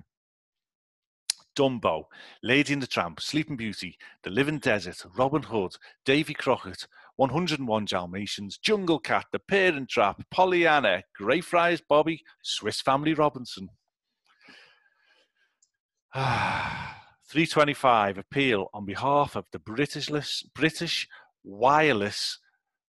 Dumbo, 1.55 2.05
Lady 2.43 2.73
and 2.73 2.81
the 2.81 2.87
Tramp, 2.87 3.19
Sleeping 3.19 3.57
Beauty, 3.57 3.97
The 4.23 4.29
Living 4.29 4.59
Desert, 4.59 5.03
Robin 5.17 5.43
Hood, 5.43 5.75
Davy 6.05 6.33
Crockett, 6.33 6.87
101 7.17 7.85
Dalmatians, 7.85 8.57
Jungle 8.57 8.99
Cat, 8.99 9.25
The 9.31 9.39
Parent 9.39 9.89
Trap, 9.89 10.23
Pollyanna, 10.31 11.03
Greyfriars 11.13 11.81
Bobby, 11.81 12.23
Swiss 12.41 12.79
Family 12.79 13.13
Robinson. 13.13 13.69
325 16.15 18.17
appeal 18.17 18.69
on 18.73 18.85
behalf 18.85 19.35
of 19.35 19.45
the 19.51 19.59
British, 19.59 20.09
British 20.53 21.07
Wireless 21.43 22.39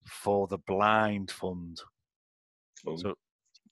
for 0.05 0.47
the 0.47 0.57
Blind 0.57 1.31
Fund. 1.31 1.81
Oh, 2.87 2.95
So 2.95 3.15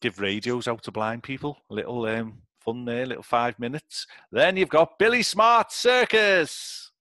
give 0.01 0.19
radios 0.19 0.67
out 0.67 0.83
to 0.83 0.91
blind 0.91 1.23
people. 1.23 1.57
A 1.69 1.73
little 1.73 2.05
um, 2.05 2.41
fun 2.59 2.83
there, 2.85 3.05
little 3.05 3.23
five 3.23 3.57
minutes. 3.59 4.05
Then 4.31 4.57
you've 4.57 4.69
got 4.69 4.99
Billy 4.99 5.23
Smart 5.23 5.71
Circus. 5.71 6.91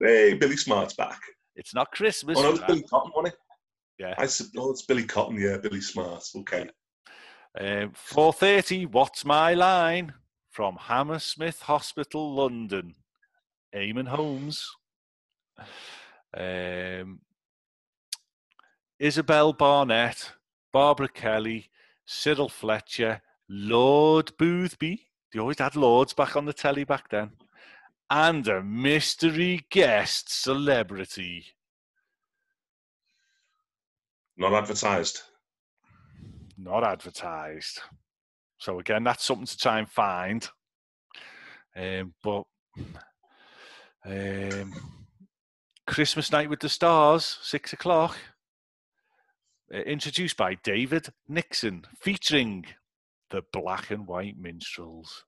hey, 0.00 0.34
Billy 0.34 0.56
Smart's 0.56 0.94
back. 0.94 1.20
It's 1.54 1.74
not 1.74 1.92
Christmas. 1.92 2.36
Oh 2.38 2.42
no, 2.42 2.50
it's 2.50 2.64
Billy 2.64 2.82
Cotton, 2.82 3.12
wasn't 3.14 3.34
it? 3.34 3.38
Yeah. 3.98 4.14
I 4.18 4.26
said, 4.26 4.48
oh, 4.56 4.70
it's 4.72 4.82
Billy 4.82 5.04
Cotton. 5.04 5.38
Yeah, 5.38 5.58
Billy 5.58 5.80
Smart. 5.80 6.24
Okay. 6.34 6.68
Um, 7.58 7.92
4.30, 7.92 8.90
What's 8.90 9.24
My 9.24 9.54
Line? 9.54 10.12
From 10.52 10.76
Hammersmith 10.76 11.62
Hospital, 11.62 12.34
London. 12.34 12.94
Eamon 13.74 14.08
Holmes. 14.08 14.70
Um, 16.36 17.20
Isabel 18.98 19.54
Barnett, 19.54 20.32
Barbara 20.72 21.08
Kelly, 21.08 21.70
Cyril 22.04 22.50
Fletcher, 22.50 23.22
Lord 23.48 24.32
Boothby. 24.38 25.08
They 25.32 25.40
always 25.40 25.58
had 25.58 25.74
lords 25.74 26.12
back 26.12 26.36
on 26.36 26.44
the 26.44 26.52
telly 26.52 26.84
back 26.84 27.08
then. 27.08 27.30
And 28.10 28.46
a 28.46 28.62
mystery 28.62 29.66
guest 29.70 30.30
celebrity. 30.42 31.46
Not 34.36 34.52
advertised. 34.52 35.22
Not 36.58 36.84
advertised. 36.84 37.80
So 38.62 38.78
again, 38.78 39.02
that's 39.02 39.24
something 39.24 39.44
to 39.46 39.58
try 39.58 39.80
and 39.80 39.90
find. 39.90 40.48
Um, 41.76 42.14
but 42.22 42.44
um, 44.06 44.72
Christmas 45.88 46.30
night 46.30 46.48
with 46.48 46.60
the 46.60 46.68
stars, 46.68 47.38
six 47.42 47.72
o'clock. 47.72 48.16
Uh, 49.74 49.78
introduced 49.78 50.36
by 50.36 50.54
David 50.62 51.08
Nixon, 51.28 51.82
featuring 52.00 52.66
the 53.30 53.42
Black 53.52 53.90
and 53.90 54.06
White 54.06 54.38
Minstrels, 54.38 55.24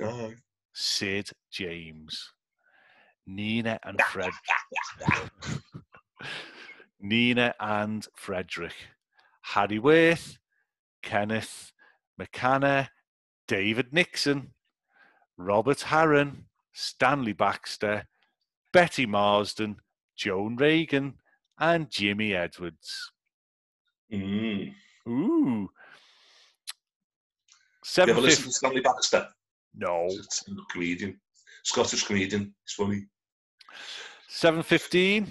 Okay. 0.00 0.36
Sid 0.72 1.30
James, 1.50 2.30
Nina 3.26 3.80
and 3.82 4.00
Fred, 4.02 4.30
Nina 7.00 7.56
and 7.58 8.06
Frederick, 8.14 8.74
Harry 9.42 9.80
Worth, 9.80 10.38
Kenneth 11.02 11.72
McCanna, 12.20 12.88
David 13.48 13.92
Nixon, 13.92 14.52
Robert 15.36 15.78
Harron, 15.78 16.44
Stanley 16.72 17.32
Baxter, 17.32 18.06
Betty 18.72 19.06
Marsden, 19.06 19.76
Joan 20.16 20.56
Regan, 20.56 21.14
and 21.58 21.90
Jimmy 21.90 22.34
Edwards. 22.34 23.10
Mm. 24.12 24.74
Ooh. 25.08 25.10
You 25.62 25.70
Seven 27.84 28.10
ever 28.10 28.20
listen 28.20 28.36
fifty. 28.44 28.50
to 28.50 28.52
Stanley 28.54 28.80
Baxter? 28.80 29.28
No. 29.74 30.06
It's 30.08 30.44
a 30.48 30.52
comedian, 30.72 31.20
Scottish 31.62 32.04
comedian. 32.04 32.54
It's 32.64 32.74
funny. 32.74 33.06
Seven 34.28 34.62
fifteen. 34.62 35.26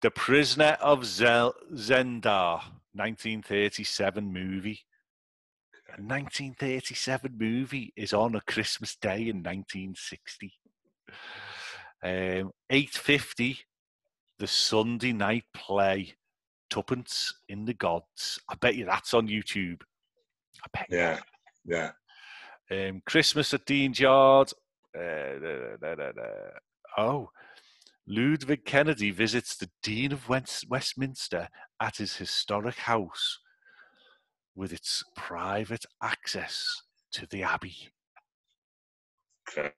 The 0.00 0.10
Prisoner 0.12 0.76
of 0.80 1.04
Zel- 1.04 1.54
Zenda, 1.74 2.62
1937 2.94 4.32
movie. 4.32 4.80
A 5.98 6.00
1937 6.00 7.34
movie 7.36 7.92
is 7.96 8.12
on 8.12 8.36
a 8.36 8.40
Christmas 8.42 8.94
day 8.94 9.22
in 9.22 9.42
1960. 9.42 10.52
Um, 12.04 12.52
8.50, 12.70 13.58
the 14.38 14.46
Sunday 14.46 15.12
night 15.12 15.42
play, 15.52 16.14
Tuppence 16.70 17.34
in 17.48 17.64
the 17.64 17.74
Gods. 17.74 18.38
I 18.48 18.54
bet 18.54 18.76
you 18.76 18.84
that's 18.84 19.12
on 19.12 19.26
YouTube. 19.26 19.82
I 20.62 20.68
bet 20.72 20.86
you. 20.88 20.98
Yeah, 20.98 21.18
yeah. 21.64 21.90
Um, 22.70 23.02
Christmas 23.04 23.52
at 23.52 23.66
Dean's 23.66 23.98
Yard. 23.98 24.52
Uh, 24.96 25.80
da, 25.80 25.94
da, 25.96 26.12
da. 26.12 26.22
Oh, 26.96 27.30
Ludovic 28.06 28.64
Kennedy 28.64 29.10
visits 29.10 29.56
the 29.56 29.68
Dean 29.82 30.12
of 30.12 30.28
West- 30.28 30.66
Westminster 30.68 31.48
at 31.80 31.96
his 31.96 32.14
historic 32.14 32.76
house 32.76 33.40
with 34.58 34.72
its 34.72 35.04
private 35.14 35.86
access 36.02 36.82
to 37.12 37.26
the 37.30 37.44
Abbey. 37.44 37.76
Okay. 39.48 39.70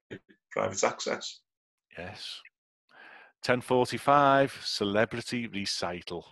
Private 0.49 0.83
access. 0.83 1.41
Yes. 1.95 2.41
1045, 3.45 4.59
celebrity 4.63 5.47
recital. 5.47 6.25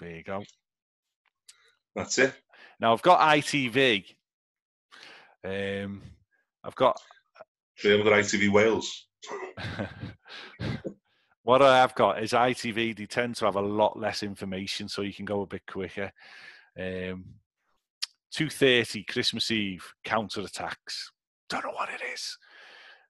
There 0.00 0.10
you 0.10 0.24
go. 0.24 0.42
That's 1.94 2.18
it. 2.18 2.34
Now 2.80 2.92
I've 2.92 3.02
got 3.02 3.20
ITV. 3.20 4.04
Um, 5.44 6.02
I've 6.64 6.74
got 6.74 7.00
Same 7.76 8.04
with 8.04 8.12
ITV 8.12 8.50
Wales. 8.50 9.06
what 11.48 11.62
I 11.62 11.78
have 11.78 11.94
got 11.94 12.22
is 12.22 12.32
ITV. 12.32 12.94
They 12.94 13.06
tend 13.06 13.34
to 13.36 13.46
have 13.46 13.56
a 13.56 13.62
lot 13.62 13.98
less 13.98 14.22
information, 14.22 14.86
so 14.86 15.00
you 15.00 15.14
can 15.14 15.24
go 15.24 15.40
a 15.40 15.46
bit 15.46 15.62
quicker. 15.66 16.12
Um, 16.78 17.24
Two 18.30 18.50
thirty 18.50 19.02
Christmas 19.04 19.50
Eve 19.50 19.94
counter 20.04 20.42
attacks. 20.42 21.10
Don't 21.48 21.64
know 21.64 21.70
what 21.70 21.88
it 21.88 22.02
is. 22.12 22.36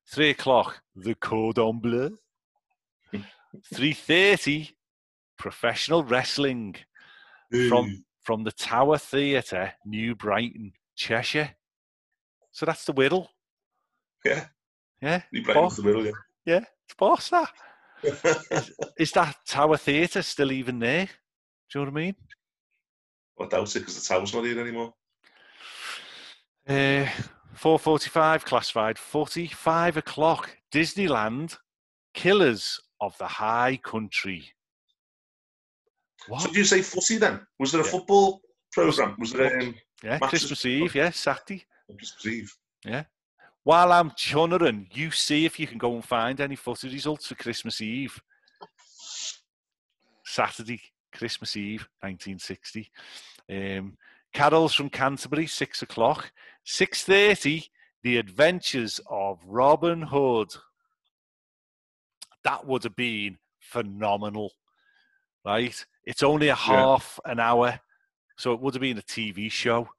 Three 0.06 0.30
o'clock 0.30 0.80
the 0.94 1.16
cordon 1.16 1.80
bleu. 1.80 2.16
Three 3.74 3.92
thirty 3.92 4.76
professional 5.36 6.04
wrestling 6.04 6.76
from 7.68 8.04
from 8.22 8.44
the 8.44 8.52
Tower 8.52 8.98
Theatre, 8.98 9.72
New 9.84 10.14
Brighton, 10.14 10.72
Cheshire. 10.94 11.56
So 12.52 12.66
that's 12.66 12.84
the 12.84 12.92
Whittle. 12.92 13.28
yeah, 14.24 14.44
Yeah, 15.02 15.22
New 15.32 15.42
Brighton's 15.42 15.76
the 15.78 15.82
middle. 15.82 16.12
yeah, 16.46 16.64
it's 16.86 16.94
boss 16.96 17.30
that. 17.30 17.50
Yeah. 18.02 18.60
Is 18.98 19.12
that 19.12 19.36
Tower 19.46 19.76
Theatre 19.76 20.22
still 20.22 20.52
even 20.52 20.78
there? 20.78 21.06
Do 21.06 21.78
you 21.78 21.84
know 21.84 21.90
what 21.90 22.00
I 22.00 22.04
mean? 22.04 22.14
I 23.40 23.46
doubt 23.46 23.74
it 23.76 23.80
because 23.80 24.00
the 24.00 24.14
tower's 24.14 24.34
not 24.34 24.44
here 24.44 24.60
anymore. 24.60 24.94
Uh, 26.68 27.06
4.45, 27.56 28.44
classified 28.44 28.98
45 28.98 29.96
o'clock, 29.96 30.56
Disneyland, 30.72 31.56
Killers 32.14 32.78
of 33.00 33.16
the 33.18 33.26
High 33.26 33.78
Country. 33.82 34.52
What? 36.26 36.42
So 36.42 36.48
did 36.48 36.56
you 36.56 36.64
say 36.64 36.82
footy 36.82 37.16
then? 37.18 37.40
Was 37.58 37.72
there 37.72 37.80
a 37.80 37.84
Yeah. 37.84 37.90
football 37.90 38.40
program? 38.72 39.16
Was 39.18 39.32
there 39.32 39.58
um, 39.60 39.74
yeah, 40.02 40.18
matches- 40.20 40.28
Christmas 40.30 40.64
Eve, 40.66 40.94
yeah, 40.94 41.10
Saturday. 41.10 41.64
Christmas 41.96 42.26
Eve? 42.26 42.56
While 43.68 43.92
I'm 43.92 44.12
chunnering, 44.12 44.86
you 44.96 45.10
see 45.10 45.44
if 45.44 45.60
you 45.60 45.66
can 45.66 45.76
go 45.76 45.92
and 45.92 46.02
find 46.02 46.40
any 46.40 46.56
footy 46.56 46.88
results 46.88 47.26
for 47.26 47.34
Christmas 47.34 47.82
Eve. 47.82 48.18
Saturday, 50.24 50.80
Christmas 51.12 51.54
Eve, 51.54 51.86
1960. 52.00 52.90
Um, 53.50 53.98
Carols 54.32 54.72
from 54.72 54.88
Canterbury, 54.88 55.46
six 55.46 55.82
o'clock. 55.82 56.32
Six 56.64 57.04
thirty. 57.04 57.66
The 58.02 58.16
Adventures 58.16 59.02
of 59.06 59.38
Robin 59.46 60.00
Hood. 60.00 60.48
That 62.44 62.66
would 62.66 62.84
have 62.84 62.96
been 62.96 63.36
phenomenal, 63.60 64.50
right? 65.44 65.84
It's 66.06 66.22
only 66.22 66.48
a 66.48 66.54
half 66.54 67.20
an 67.26 67.38
hour, 67.38 67.78
so 68.38 68.54
it 68.54 68.60
would 68.60 68.72
have 68.72 68.80
been 68.80 68.96
a 68.96 69.02
TV 69.02 69.52
show. 69.52 69.90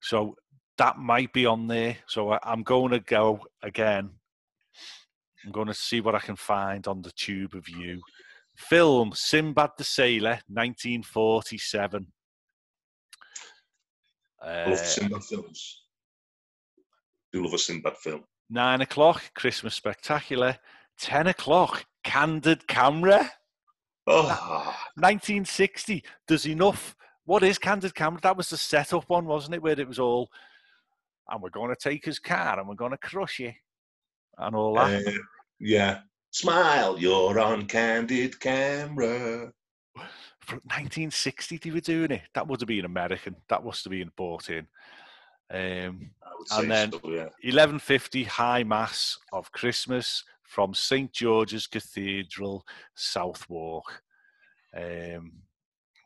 So 0.00 0.34
that 0.80 0.96
might 0.98 1.30
be 1.34 1.44
on 1.44 1.66
there. 1.66 1.94
So 2.06 2.32
I, 2.32 2.38
I'm 2.42 2.62
going 2.62 2.90
to 2.92 3.00
go 3.00 3.40
again. 3.62 4.08
I'm 5.44 5.52
going 5.52 5.66
to 5.66 5.74
see 5.74 6.00
what 6.00 6.14
I 6.14 6.20
can 6.20 6.36
find 6.36 6.86
on 6.88 7.02
the 7.02 7.12
Tube 7.12 7.54
of 7.54 7.68
You. 7.68 8.00
Film 8.56 9.12
Sinbad 9.14 9.70
the 9.76 9.84
Sailor, 9.84 10.40
1947. 10.48 12.06
I 14.42 14.64
love 14.70 14.72
Uh, 14.72 14.76
Sinbad 14.76 15.22
films. 15.24 15.82
do 17.32 17.44
love 17.44 17.52
a 17.54 17.58
Sinbad 17.58 17.96
film. 17.98 18.24
nine 18.48 18.80
o'clock, 18.80 19.22
Christmas 19.34 19.74
Spectacular. 19.74 20.58
Ten 20.98 21.26
o'clock, 21.26 21.84
Candid 22.04 22.66
Camera. 22.66 23.30
Oh, 24.06 24.74
1960. 24.96 26.02
There's 26.26 26.46
enough. 26.46 26.96
What 27.26 27.42
is 27.42 27.58
Candid 27.58 27.94
Camera? 27.94 28.20
That 28.22 28.36
was 28.36 28.48
the 28.48 28.56
setup 28.56 29.08
one, 29.08 29.26
wasn't 29.26 29.54
it? 29.56 29.62
Where 29.62 29.78
it 29.78 29.86
was 29.86 29.98
all, 29.98 30.28
and 31.30 31.40
we're 31.42 31.50
going 31.50 31.70
to 31.70 31.76
take 31.76 32.04
his 32.04 32.18
car 32.18 32.58
and 32.58 32.68
we're 32.68 32.74
going 32.74 32.90
to 32.90 32.98
crush 32.98 33.38
you 33.38 33.52
and 34.38 34.54
all 34.56 34.74
that. 34.74 35.06
uh, 35.06 35.12
yeah. 35.58 36.00
Smile, 36.32 36.98
you're 36.98 37.38
on 37.40 37.66
candid 37.66 38.38
camera. 38.40 39.52
For 40.40 40.56
1960, 40.56 41.58
they 41.58 41.70
were 41.70 41.80
doing 41.80 42.12
it. 42.12 42.22
That 42.34 42.46
would 42.46 42.60
have 42.60 42.68
been 42.68 42.84
American. 42.84 43.36
That 43.48 43.64
must 43.64 43.84
have 43.84 43.90
been 43.90 44.10
bought 44.16 44.48
in. 44.50 44.66
Um, 45.52 46.10
And 46.52 46.70
then- 46.70 46.92
so, 46.92 47.00
yeah. 47.04 47.28
1150 47.42 48.24
High 48.24 48.62
Mass 48.62 49.18
of 49.32 49.50
Christmas 49.52 50.24
from 50.44 50.72
St 50.74 51.12
George's 51.12 51.66
Cathedral, 51.66 52.64
Southwark. 52.94 54.02
Um, 54.74 55.32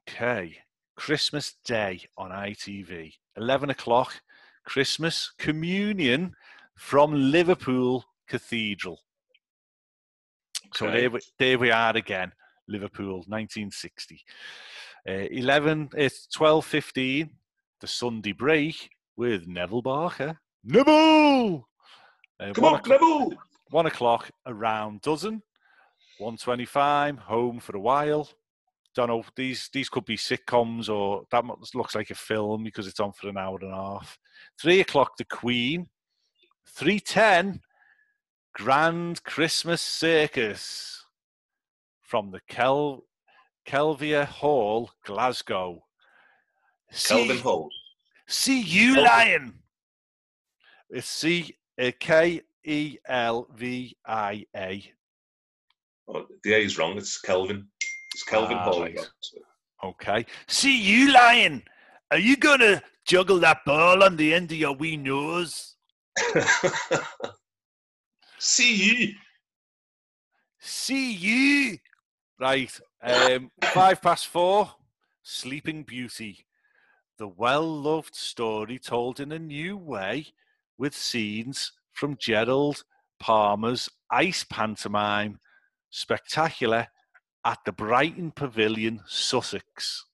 okay, 0.08 0.58
Christmas 0.96 1.54
Day 1.64 2.00
on 2.16 2.30
ITV. 2.30 3.14
11 3.36 3.70
o'clock, 3.70 4.20
Christmas 4.64 5.32
Communion 5.38 6.34
from 6.76 7.30
Liverpool 7.30 8.04
Cathedral. 8.28 9.00
So 10.74 10.90
there, 10.90 11.10
we, 11.10 11.20
there 11.38 11.58
we 11.58 11.70
are 11.70 11.96
again, 11.96 12.32
Liverpool, 12.68 13.18
1960. 13.28 14.20
Uh, 15.08 15.12
11, 15.30 15.90
it's 15.96 16.26
12.15, 16.36 17.30
the 17.80 17.86
Sunday 17.86 18.32
break, 18.32 18.90
with 19.16 19.46
Neville 19.46 19.82
Barker. 19.82 20.40
Neville! 20.64 21.68
Uh, 22.40 22.52
Come 22.52 22.64
on, 22.64 22.74
o'clock- 22.80 22.88
Neville! 22.88 23.34
one 23.70 23.86
o'clock 23.86 24.30
around 24.46 25.00
dozen 25.00 25.42
125 26.18 27.18
home 27.18 27.58
for 27.58 27.76
a 27.76 27.80
while 27.80 28.28
don't 28.94 29.08
know 29.08 29.24
these 29.36 29.68
these 29.72 29.88
could 29.88 30.04
be 30.04 30.16
sitcoms 30.16 30.88
or 30.88 31.24
that 31.30 31.44
looks 31.74 31.94
like 31.94 32.10
a 32.10 32.14
film 32.14 32.64
because 32.64 32.86
it's 32.86 33.00
on 33.00 33.12
for 33.12 33.28
an 33.28 33.36
hour 33.38 33.58
and 33.60 33.72
a 33.72 33.74
half 33.74 34.18
three 34.60 34.80
o'clock 34.80 35.16
the 35.16 35.24
queen 35.24 35.86
310 36.68 37.60
grand 38.54 39.22
christmas 39.24 39.80
circus 39.82 41.04
from 42.02 42.30
the 42.30 42.40
Kel- 42.48 43.04
kelvia 43.66 44.24
hall 44.26 44.90
glasgow 45.04 45.82
Kelvin 46.92 47.36
See- 47.36 47.42
Hall. 47.42 47.68
See 48.26 48.60
you, 48.60 48.94
Kelvin. 48.94 49.04
lion. 49.04 49.54
It's 50.90 51.08
C 51.08 51.56
uh, 51.80 51.90
K 51.98 52.40
E 52.64 52.96
L 53.06 53.48
V 53.54 53.96
I 54.06 54.46
A. 54.56 54.92
Oh, 56.08 56.26
the 56.42 56.54
A 56.54 56.58
is 56.58 56.78
wrong. 56.78 56.96
It's 56.96 57.20
Kelvin. 57.20 57.66
It's 58.14 58.22
Kelvin 58.22 58.56
Ah, 58.56 58.70
right. 58.70 59.10
Okay. 59.82 60.24
See 60.46 60.80
you, 60.80 61.12
lion. 61.12 61.64
Are 62.12 62.18
you 62.18 62.36
gonna 62.36 62.80
juggle 63.04 63.40
that 63.40 63.64
ball 63.66 64.04
on 64.04 64.16
the 64.16 64.32
end 64.32 64.52
of 64.52 64.56
your 64.56 64.72
wee 64.72 64.96
nose? 64.96 65.74
See 68.38 68.74
you. 68.74 69.14
See 70.60 71.12
you. 71.12 71.78
Right. 72.38 72.78
Um, 73.02 73.50
five 73.72 74.00
past 74.00 74.28
four. 74.28 74.70
Sleeping 75.24 75.82
Beauty. 75.82 76.46
The 77.18 77.26
well 77.26 77.66
loved 77.66 78.14
story 78.14 78.78
told 78.78 79.18
in 79.18 79.32
a 79.32 79.38
new 79.40 79.76
way 79.76 80.28
with 80.78 80.94
scenes 80.94 81.72
from 81.92 82.16
Gerald 82.16 82.84
Palmer's 83.18 83.88
Ice 84.10 84.44
Pantomime 84.44 85.40
Spectacular 85.90 86.88
at 87.44 87.58
the 87.64 87.72
Brighton 87.72 88.30
Pavilion, 88.30 89.00
Sussex. 89.06 90.06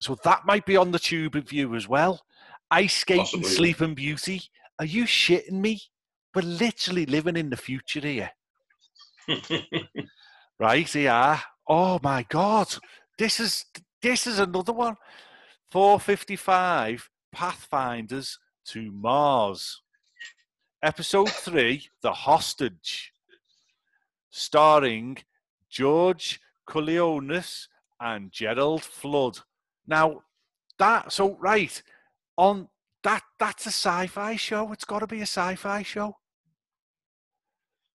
So 0.00 0.16
that 0.24 0.46
might 0.46 0.66
be 0.66 0.76
on 0.76 0.90
the 0.90 0.98
tube 0.98 1.34
review 1.34 1.74
as 1.74 1.88
well. 1.88 2.22
Ice 2.70 2.98
skating, 2.98 3.24
Possibly. 3.24 3.48
Sleeping 3.50 3.94
Beauty. 3.94 4.42
Are 4.78 4.84
you 4.84 5.04
shitting 5.04 5.52
me? 5.52 5.80
We're 6.34 6.42
literally 6.42 7.06
living 7.06 7.36
in 7.36 7.50
the 7.50 7.56
future 7.56 8.00
here. 8.00 8.30
Right, 10.62 10.94
yeah. 10.94 11.40
Oh 11.66 11.98
my 12.04 12.24
god. 12.28 12.68
This 13.18 13.40
is 13.40 13.64
this 14.00 14.28
is 14.28 14.38
another 14.38 14.72
one. 14.72 14.96
455 15.72 17.10
Pathfinders 17.32 18.38
to 18.66 18.92
Mars. 18.92 19.82
Episode 20.80 21.30
3, 21.30 21.84
The 22.02 22.12
Hostage. 22.12 23.12
Starring 24.30 25.18
George 25.68 26.40
Coulouris 26.72 27.68
and 28.00 28.32
Gerald 28.32 28.82
Flood. 28.82 29.38
Now, 29.86 30.22
that 30.78 31.12
so 31.12 31.36
right 31.40 31.82
on 32.36 32.68
that 33.02 33.22
that's 33.38 33.66
a 33.66 33.68
sci-fi 33.68 34.36
show. 34.36 34.72
It's 34.72 34.84
got 34.86 35.00
to 35.00 35.06
be 35.06 35.18
a 35.20 35.22
sci-fi 35.22 35.82
show. 35.82 36.16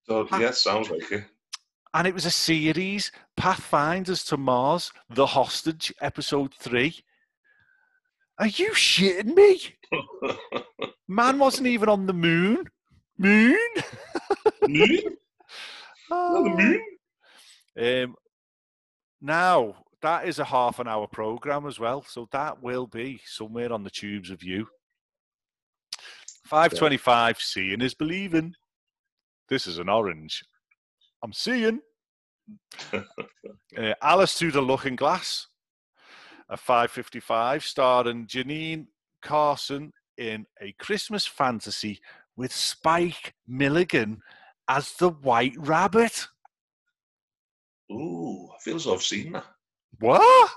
so, 0.03 0.27
yeah, 0.39 0.51
sounds 0.51 0.89
like 0.89 1.11
it. 1.11 1.23
and 1.93 2.05
it 2.07 2.13
was 2.13 2.25
a 2.25 2.31
series 2.31 3.11
pathfinders 3.35 4.23
to 4.25 4.37
mars 4.37 4.91
the 5.09 5.25
hostage 5.25 5.93
episode 6.01 6.53
3 6.59 6.93
are 8.39 8.47
you 8.47 8.71
shitting 8.71 9.33
me 9.35 9.59
man 11.07 11.39
wasn't 11.39 11.67
even 11.67 11.89
on 11.89 12.05
the 12.05 12.13
moon 12.13 12.63
moon 13.17 13.57
moon? 14.67 15.01
Oh, 16.09 16.43
the 16.43 16.49
moon? 16.61 16.81
um 18.05 18.15
now 19.21 19.75
that 20.01 20.27
is 20.27 20.39
a 20.39 20.45
half 20.45 20.80
an 20.80 20.88
hour 20.88 21.08
program 21.08 21.65
as 21.65 21.80
well 21.80 22.03
so 22.08 22.27
that 22.32 22.62
will 22.62 22.88
be 22.88 23.19
somewhere 23.25 23.71
on 23.71 23.84
the 23.84 23.89
tubes 23.89 24.30
of 24.30 24.43
you. 24.43 24.67
525 26.45 27.39
seeing 27.39 27.82
is 27.82 27.93
believing. 27.93 28.53
This 29.49 29.67
is 29.67 29.80
an 29.80 29.89
orange. 29.89 30.43
I'm 31.23 31.34
seeing. 31.34 31.80
Uh, 33.77 33.93
alice 34.01 34.34
through 34.34 34.51
the 34.51 34.62
looking 34.62 34.95
glass. 34.95 35.47
A 36.49 36.58
555 36.58 37.63
starring 37.63 38.25
janine 38.25 38.88
carson 39.21 39.91
in 40.17 40.45
a 40.62 40.71
christmas 40.80 41.25
fantasy 41.27 41.99
with 42.36 42.51
spike 42.51 43.36
milligan 43.47 44.21
as 44.67 44.93
the 44.93 45.10
white 45.10 45.56
rabbit 45.58 46.27
Ooh, 47.91 48.50
I 48.54 48.58
feel 48.62 48.76
as 48.76 48.86
though 48.86 48.93
I've 48.95 49.02
seen 49.04 49.32
that. 49.34 49.45
what 50.00 50.52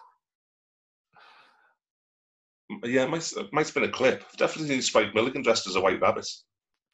Yeah, 2.84 3.04
it 3.04 3.10
might, 3.10 3.32
it 3.32 3.52
might 3.52 3.66
have 3.66 3.74
been 3.74 3.84
a 3.84 3.88
clip. 3.88 4.24
I've 4.28 4.36
definitely 4.36 4.68
seen 4.68 4.82
Spike 4.82 5.14
Milligan 5.14 5.42
dressed 5.42 5.66
as 5.66 5.76
a 5.76 5.80
white 5.80 6.00
rabbit. 6.00 6.26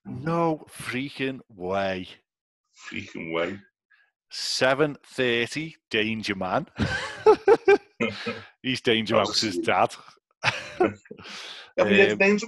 no 0.04 0.64
freaking 0.70 1.40
way 1.48 2.08
Freaking 2.90 3.32
way. 3.32 3.58
7.30 4.32 5.74
danger 5.90 6.34
man 6.34 6.66
he's 8.62 8.80
danger 8.80 9.14
mouse's 9.14 9.58
dad 9.58 9.94
Have 10.78 10.90
you 11.78 11.96
heard 11.96 12.12
Um, 12.12 12.18
the 12.18 12.24
names 12.26 12.44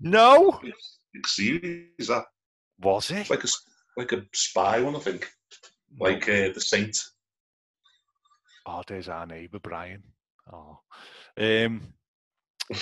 no 0.00 0.60
series, 1.24 2.08
that. 2.08 2.24
was 2.80 3.10
it 3.10 3.18
It's 3.18 3.30
like 3.30 3.44
a, 3.44 3.48
like 3.96 4.12
a 4.12 4.24
spy 4.32 4.80
one, 4.80 4.96
I 4.96 5.00
think. 5.00 5.30
Like 5.98 6.28
uh, 6.28 6.52
The 6.54 6.60
Saint. 6.60 6.96
Oh, 8.72 8.82
there's 8.86 9.08
our 9.08 9.26
neighbour 9.26 9.58
Brian. 9.58 10.02
Oh, 10.52 10.78
um, 11.36 11.92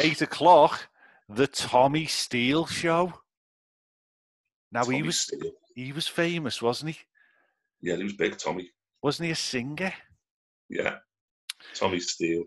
eight 0.01 0.21
o'clock. 0.21 0.89
The 1.31 1.47
Tommy 1.47 2.05
Steele 2.07 2.67
show. 2.67 3.15
Now 4.71 4.85
he 4.85 5.03
was 5.03 5.23
Steele. 5.23 5.53
he 5.75 5.93
was 5.93 6.07
famous, 6.07 6.61
wasn't 6.61 6.91
he? 6.91 6.99
Yeah, 7.81 7.97
he 7.97 8.03
was 8.05 8.13
big, 8.13 8.37
Tommy. 8.37 8.71
Wasn't 9.03 9.25
he 9.27 9.33
a 9.33 9.37
singer 9.37 9.95
Yeah. 10.69 10.97
Tommy 11.75 12.01
Steele. 12.01 12.45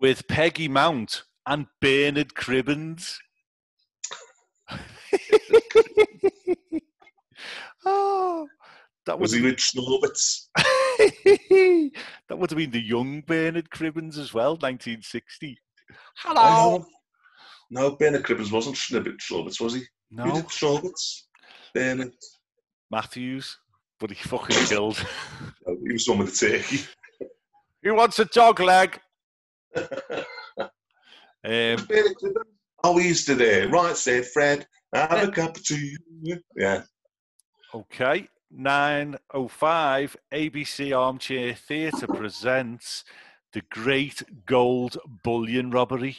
with 0.00 0.26
Peggy 0.26 0.68
Mount 0.68 1.24
and 1.46 1.66
Bernard 1.82 2.32
Cribbins? 2.34 3.18
oh, 7.84 8.48
that 9.06 9.18
Was 9.18 9.32
was 9.32 9.40
he 9.40 9.42
with 9.46 9.56
Schnorbitz? 9.56 10.48
that 12.28 12.38
would 12.38 12.50
have 12.50 12.58
been 12.58 12.70
the 12.70 12.80
young 12.80 13.20
Bernard 13.22 13.70
Cribbins 13.70 14.18
as 14.18 14.34
well, 14.34 14.52
1960. 14.52 15.58
Oh, 15.90 15.94
Hello. 16.16 16.78
no. 16.78 16.86
No, 17.70 17.96
Bernard 17.96 18.22
Cribbins 18.24 18.52
wasn't 18.52 18.76
Schnorbitz, 18.76 19.60
was 19.60 19.74
he? 19.74 19.80
Who 20.10 20.16
No, 20.16 20.34
did 20.34 20.46
Schnorbitz? 20.46 21.22
Bernard. 21.74 22.12
Matthews, 22.90 23.58
but 23.98 24.10
he 24.10 24.16
fucking 24.28 24.66
killed. 24.66 25.04
Oh, 25.68 25.76
he 25.84 25.92
was 25.94 26.08
one 26.08 26.18
with 26.18 26.38
the 26.38 26.48
turkey. 26.48 26.78
Who 27.82 27.94
wants 27.94 28.18
a 28.20 28.24
dog 28.26 28.60
leg? 28.60 29.00
Um, 31.44 31.76
Bernard 31.86 32.16
Cribbins. 32.20 32.42
Oh, 32.82 32.98
he's 32.98 33.24
to 33.26 33.34
there. 33.36 33.68
Right, 33.68 33.96
said 33.96 34.26
Fred. 34.26 34.66
Have 34.92 35.28
a 35.28 35.30
cup 35.30 35.56
of 35.56 35.64
tea. 35.64 35.96
Yeah. 36.56 36.82
okay, 37.74 38.26
9.05, 38.54 40.16
ABC 40.32 40.96
Armchair 40.96 41.54
Theatre 41.54 42.06
presents 42.06 43.04
The 43.52 43.62
Great 43.70 44.22
Gold 44.46 44.98
Bullion 45.24 45.70
Robbery, 45.70 46.18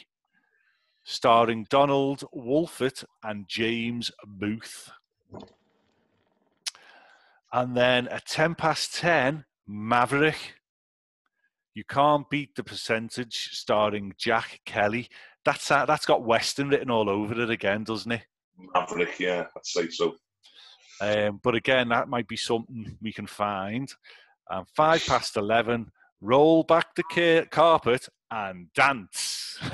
starring 1.02 1.66
Donald 1.70 2.24
Wolfit 2.34 3.04
and 3.22 3.48
James 3.48 4.10
Booth. 4.26 4.90
And 7.52 7.76
then 7.76 8.08
at 8.08 8.26
10 8.26 8.54
past 8.56 8.94
10, 8.94 9.44
Maverick. 9.66 10.54
You 11.74 11.84
can't 11.84 12.28
beat 12.28 12.56
the 12.56 12.64
percentage, 12.64 13.50
starring 13.52 14.14
Jack 14.18 14.60
Kelly. 14.64 15.08
That's 15.44 15.70
uh, 15.70 15.86
that's 15.86 16.06
got 16.06 16.24
Western 16.24 16.70
written 16.70 16.90
all 16.90 17.08
over 17.08 17.40
it 17.40 17.50
again, 17.50 17.84
doesn't 17.84 18.10
it? 18.10 18.22
Maverick, 18.74 19.20
yeah, 19.20 19.46
I'd 19.56 19.64
say 19.64 19.88
so. 19.88 20.16
Um, 21.00 21.40
but 21.42 21.54
again, 21.54 21.88
that 21.90 22.08
might 22.08 22.28
be 22.28 22.36
something 22.36 22.96
we 23.00 23.12
can 23.12 23.26
find. 23.26 23.92
And 24.50 24.66
five 24.74 25.04
past 25.06 25.36
eleven, 25.36 25.90
roll 26.20 26.62
back 26.62 26.94
the 26.94 27.04
ca- 27.04 27.46
carpet 27.46 28.08
and 28.30 28.72
dance. 28.74 29.58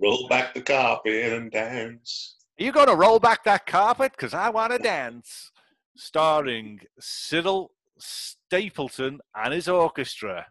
Roll 0.00 0.28
back 0.28 0.54
the 0.54 0.60
carpet 0.60 1.32
and 1.32 1.50
dance. 1.50 2.36
Are 2.58 2.64
you 2.64 2.72
going 2.72 2.88
to 2.88 2.96
roll 2.96 3.18
back 3.18 3.44
that 3.44 3.64
carpet? 3.64 4.12
Because 4.12 4.34
I 4.34 4.50
want 4.50 4.72
to 4.72 4.78
dance. 4.78 5.50
Starring 5.96 6.80
Cyril 6.98 7.70
Stapleton 7.98 9.20
and 9.34 9.54
his 9.54 9.68
orchestra. 9.68 10.46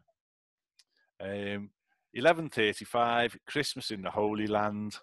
Um, 1.21 1.69
11:35, 2.17 3.37
Christmas 3.47 3.91
in 3.91 4.01
the 4.01 4.11
Holy 4.11 4.47
Land, 4.47 4.97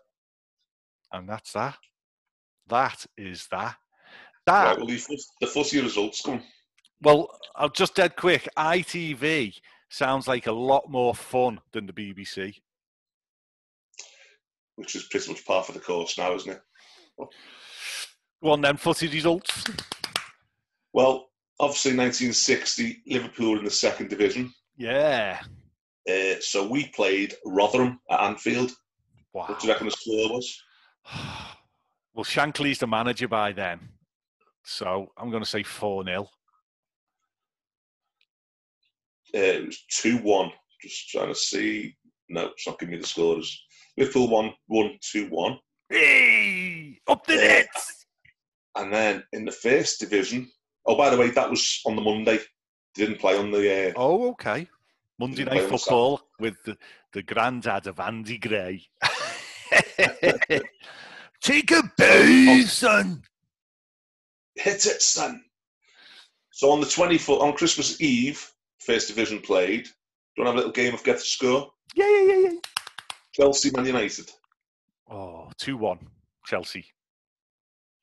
and 1.13 1.29
that's 1.29 1.53
that. 1.53 1.79
That 2.69 3.07
is 3.17 3.47
that. 3.51 3.77
That 4.47 4.65
Right, 4.65 4.79
well, 4.79 4.87
the, 4.87 5.27
the 5.41 5.83
results 5.83 6.23
come. 6.23 6.43
well, 7.03 7.29
I'll 7.57 7.69
just 7.69 7.97
dead 7.97 8.17
quick. 8.17 8.49
ITV 8.57 9.55
sounds 9.89 10.29
like 10.29 10.47
a 10.47 10.53
lot 10.53 10.89
more 10.89 11.15
fun 11.15 11.61
than 11.73 11.87
the 11.87 11.93
BBC. 11.93 12.55
which 14.77 14.95
is 14.95 15.05
pretty 15.05 15.31
much 15.31 15.45
par 15.45 15.65
for 15.65 15.73
the 15.73 15.81
course 15.81 16.17
now, 16.19 16.35
isn't 16.35 16.53
it? 16.53 16.61
Go 18.43 18.51
on 18.51 18.61
then, 18.61 18.77
footy 18.77 19.09
results. 19.09 19.65
Well, 20.93 21.31
obviously 21.59 21.97
1960, 21.97 23.03
Liverpool 23.07 23.59
in 23.59 23.65
the 23.65 23.71
second 23.71 24.11
division. 24.11 24.53
Yeah. 24.77 25.41
Uh, 26.09 26.35
so 26.41 26.69
we 26.69 26.89
played 26.89 27.35
Rotherham 27.45 27.99
at 28.11 28.21
Anfield. 28.21 28.73
Wow. 29.33 29.47
What 29.49 29.61
do 29.61 29.67
you 29.67 29.73
reckon 29.73 29.87
the 29.87 29.93
score 29.93 30.35
was? 30.35 30.63
Well, 32.17 32.25
Shankly's 32.25 32.79
the 32.79 32.87
manager 32.87 33.29
by 33.29 33.53
then. 33.53 33.79
So 34.65 35.13
I'm 35.19 35.31
going 35.31 35.43
to 35.43 35.49
say 35.49 35.63
4 35.63 36.03
0. 36.03 36.23
Uh, 39.35 39.39
it 39.39 39.67
was 39.67 39.85
2 39.91 40.19
1. 40.19 40.51
Just 40.81 41.11
trying 41.11 41.29
to 41.29 41.35
see. 41.35 41.95
No, 42.31 42.47
it's 42.47 42.67
not 42.67 42.79
giving 42.79 42.95
me 42.95 43.01
the 43.03 43.07
scores. 43.07 43.63
Liverpool 43.99 44.31
won 44.31 44.55
1 44.69 44.99
2 45.13 45.29
1. 45.29 45.59
Hey! 45.91 46.99
Up 47.07 47.27
the 47.27 47.37
nets! 47.37 48.07
And 48.77 48.91
then 48.91 49.23
in 49.35 49.45
the 49.45 49.53
first 49.53 50.01
division, 50.01 50.51
oh, 50.87 50.97
by 50.97 51.11
the 51.11 51.19
way, 51.19 51.29
that 51.31 51.51
was 51.51 51.83
on 51.85 51.97
the 51.97 52.03
Monday. 52.03 52.39
They 52.39 53.05
didn't 53.05 53.21
play 53.21 53.37
on 53.37 53.51
the. 53.51 53.91
Uh, 53.91 53.93
Oh, 53.95 54.31
okay. 54.31 54.67
Monday 55.19 55.45
Night 55.45 55.69
Football 55.69 56.23
with 56.41 56.57
the, 56.65 56.79
the 57.13 57.23
granddad 57.23 57.87
of 57.87 58.01
Andy 58.01 58.39
Gray. 58.39 58.87
Take 61.47 61.71
a 61.71 61.83
bow, 61.97 62.63
son. 62.63 63.23
hit 64.57 64.85
it, 64.85 65.01
son. 65.01 65.45
So 66.51 66.73
on 66.73 66.81
the 66.81 66.87
24th, 66.87 67.41
on 67.41 67.53
Christmas 67.53 68.01
Eve, 68.01 68.51
first 68.81 69.07
division 69.07 69.41
played. 69.41 69.85
Do 69.85 69.91
you 70.39 70.45
want 70.45 70.47
to 70.47 70.51
have 70.51 70.55
a 70.55 70.57
little 70.57 70.73
game 70.73 70.93
of 70.93 71.05
get 71.05 71.19
the 71.19 71.23
score? 71.23 71.71
Yeah, 71.95 72.11
yeah, 72.11 72.33
yeah, 72.33 72.49
yeah. 72.49 72.59
Chelsea, 73.33 73.71
Man 73.71 73.87
United. 73.87 74.29
Oh, 75.09 75.49
2 75.59 75.77
1, 75.77 75.99
Chelsea. 76.47 76.85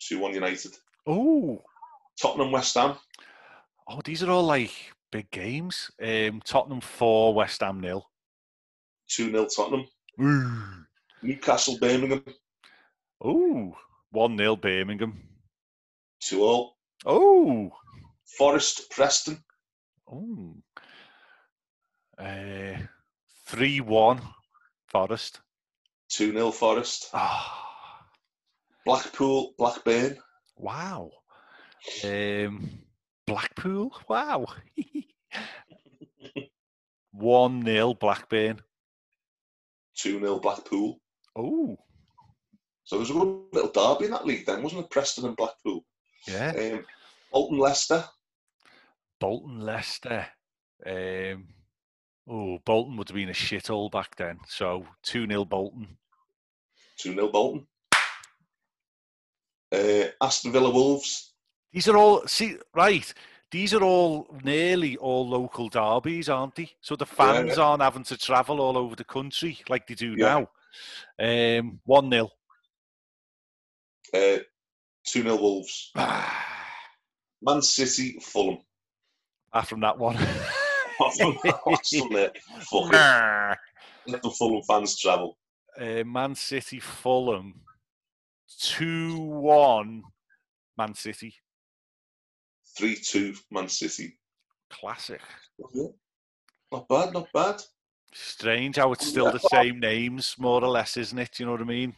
2 0.08 0.20
1 0.20 0.36
United. 0.36 0.78
Oh, 1.06 1.62
Tottenham, 2.22 2.54
West 2.54 2.76
Ham. 2.76 2.96
oh, 3.90 4.00
these 4.06 4.24
are 4.24 4.32
all 4.32 4.46
like 4.46 4.72
big 5.12 5.30
games. 5.32 5.92
Um, 6.02 6.42
Tottenham 6.46 6.80
4, 6.80 7.34
West 7.34 7.60
Ham 7.60 7.82
nil. 7.82 8.10
2 9.10 9.32
0 9.32 9.48
Tottenham. 9.54 10.86
Newcastle, 11.22 11.78
Birmingham. 11.82 12.24
Oh, 13.24 13.74
1 14.12 14.38
0 14.38 14.56
Birmingham. 14.58 15.14
2 16.20 16.44
all. 16.44 16.78
Oh, 17.06 17.72
Forest, 18.38 18.90
Preston. 18.90 19.44
oh. 20.12 20.56
Uh, 22.18 22.78
3 23.48 23.82
1 23.82 24.22
Forest. 24.88 25.42
2 26.10 26.32
0 26.34 26.52
Forest. 26.52 27.10
Ah, 27.14 28.06
Blackpool, 28.86 29.54
Blackburn. 29.58 30.18
wow. 30.58 31.10
Um, 32.04 32.70
Blackpool. 33.26 33.92
Wow. 34.08 34.46
1 37.12 37.64
0 37.66 37.94
Blackburn. 37.96 38.62
2 39.96 40.20
0 40.20 40.40
Blackpool. 40.40 41.00
Oh, 41.36 41.78
So 42.84 42.96
there 42.96 43.02
was 43.02 43.10
a 43.10 43.14
good 43.14 43.44
little 43.54 43.72
derby 43.72 44.06
in 44.06 44.12
that 44.12 44.26
league 44.26 44.46
then, 44.46 44.62
wasn't 44.62 44.82
it? 44.86 44.90
Preston 44.90 45.26
and 45.26 45.36
Blackpool. 45.38 45.86
yeah. 46.28 46.52
Um, 46.58 46.86
Bolton, 47.32 47.58
Leicester. 47.58 48.04
Bolton 49.20 49.62
Leicester. 49.62 50.28
Um, 50.86 51.48
oh, 52.30 52.60
Bolton 52.66 52.98
would 52.98 53.08
have 53.10 53.16
been 53.16 53.30
a 53.30 53.34
shithole 53.34 53.90
back 53.92 54.16
then. 54.16 54.40
So 54.48 54.86
2 55.04 55.28
0 55.28 55.46
Bolton. 55.46 55.98
2 56.98 57.14
0 57.14 57.30
Bolton. 57.30 57.66
Uh, 59.74 60.08
Aston 60.22 60.52
Villa, 60.52 60.70
Wolves. 60.70 61.34
These 61.72 61.88
are 61.88 61.98
all, 61.98 62.28
see, 62.28 62.58
right. 62.76 63.12
These 63.50 63.74
are 63.74 63.84
all 63.84 64.28
nearly 64.44 64.98
all 64.98 65.28
local 65.28 65.70
derbies, 65.70 66.30
aren't 66.30 66.56
they? 66.56 66.72
So 66.82 66.96
the 66.96 67.06
Yeah, 67.06 67.14
fans 67.16 67.58
aren't 67.58 67.82
having 67.82 68.04
to 68.06 68.18
travel 68.18 68.60
all 68.60 68.78
over 68.78 68.96
the 68.96 69.04
country 69.04 69.60
like 69.70 69.88
they 69.88 69.96
do 69.96 70.16
Yeah. 70.18 70.46
now. 71.20 71.60
Um, 71.60 71.80
1 71.86 72.12
0. 72.12 72.30
Uh, 74.14 74.38
2 75.08 75.24
0 75.24 75.36
Wolves. 75.38 75.92
Man 77.42 77.62
City, 77.62 78.20
Fulham. 78.22 78.60
Apart 79.52 79.68
from 79.68 79.82
that 79.82 79.98
one. 79.98 80.16
Fucking 80.98 81.40
let 84.08 84.22
the 84.22 84.30
Fulham 84.38 84.62
fans 84.64 85.00
travel. 85.00 85.38
uh, 85.80 86.04
Man 86.06 86.36
City, 86.36 86.80
Fulham. 86.80 87.62
2 88.60 89.18
1 89.20 90.04
Man 90.78 90.94
City. 90.94 91.34
3 92.78 92.96
2 92.96 93.36
Man 93.52 93.68
City. 93.68 94.18
Classic. 94.70 95.22
Not 96.72 96.88
bad, 96.88 97.14
not 97.14 97.28
bad. 97.34 97.62
Strange 98.14 98.78
how 98.78 98.92
it's 98.94 99.08
still 99.08 99.32
the 99.32 99.40
same 99.40 99.80
names, 99.80 100.36
more 100.38 100.64
or 100.64 100.70
less, 100.70 100.98
isn't 100.98 101.18
it? 101.18 101.40
You 101.40 101.46
know 101.48 101.54
what 101.54 101.62
I 101.62 101.66
mean? 101.66 101.96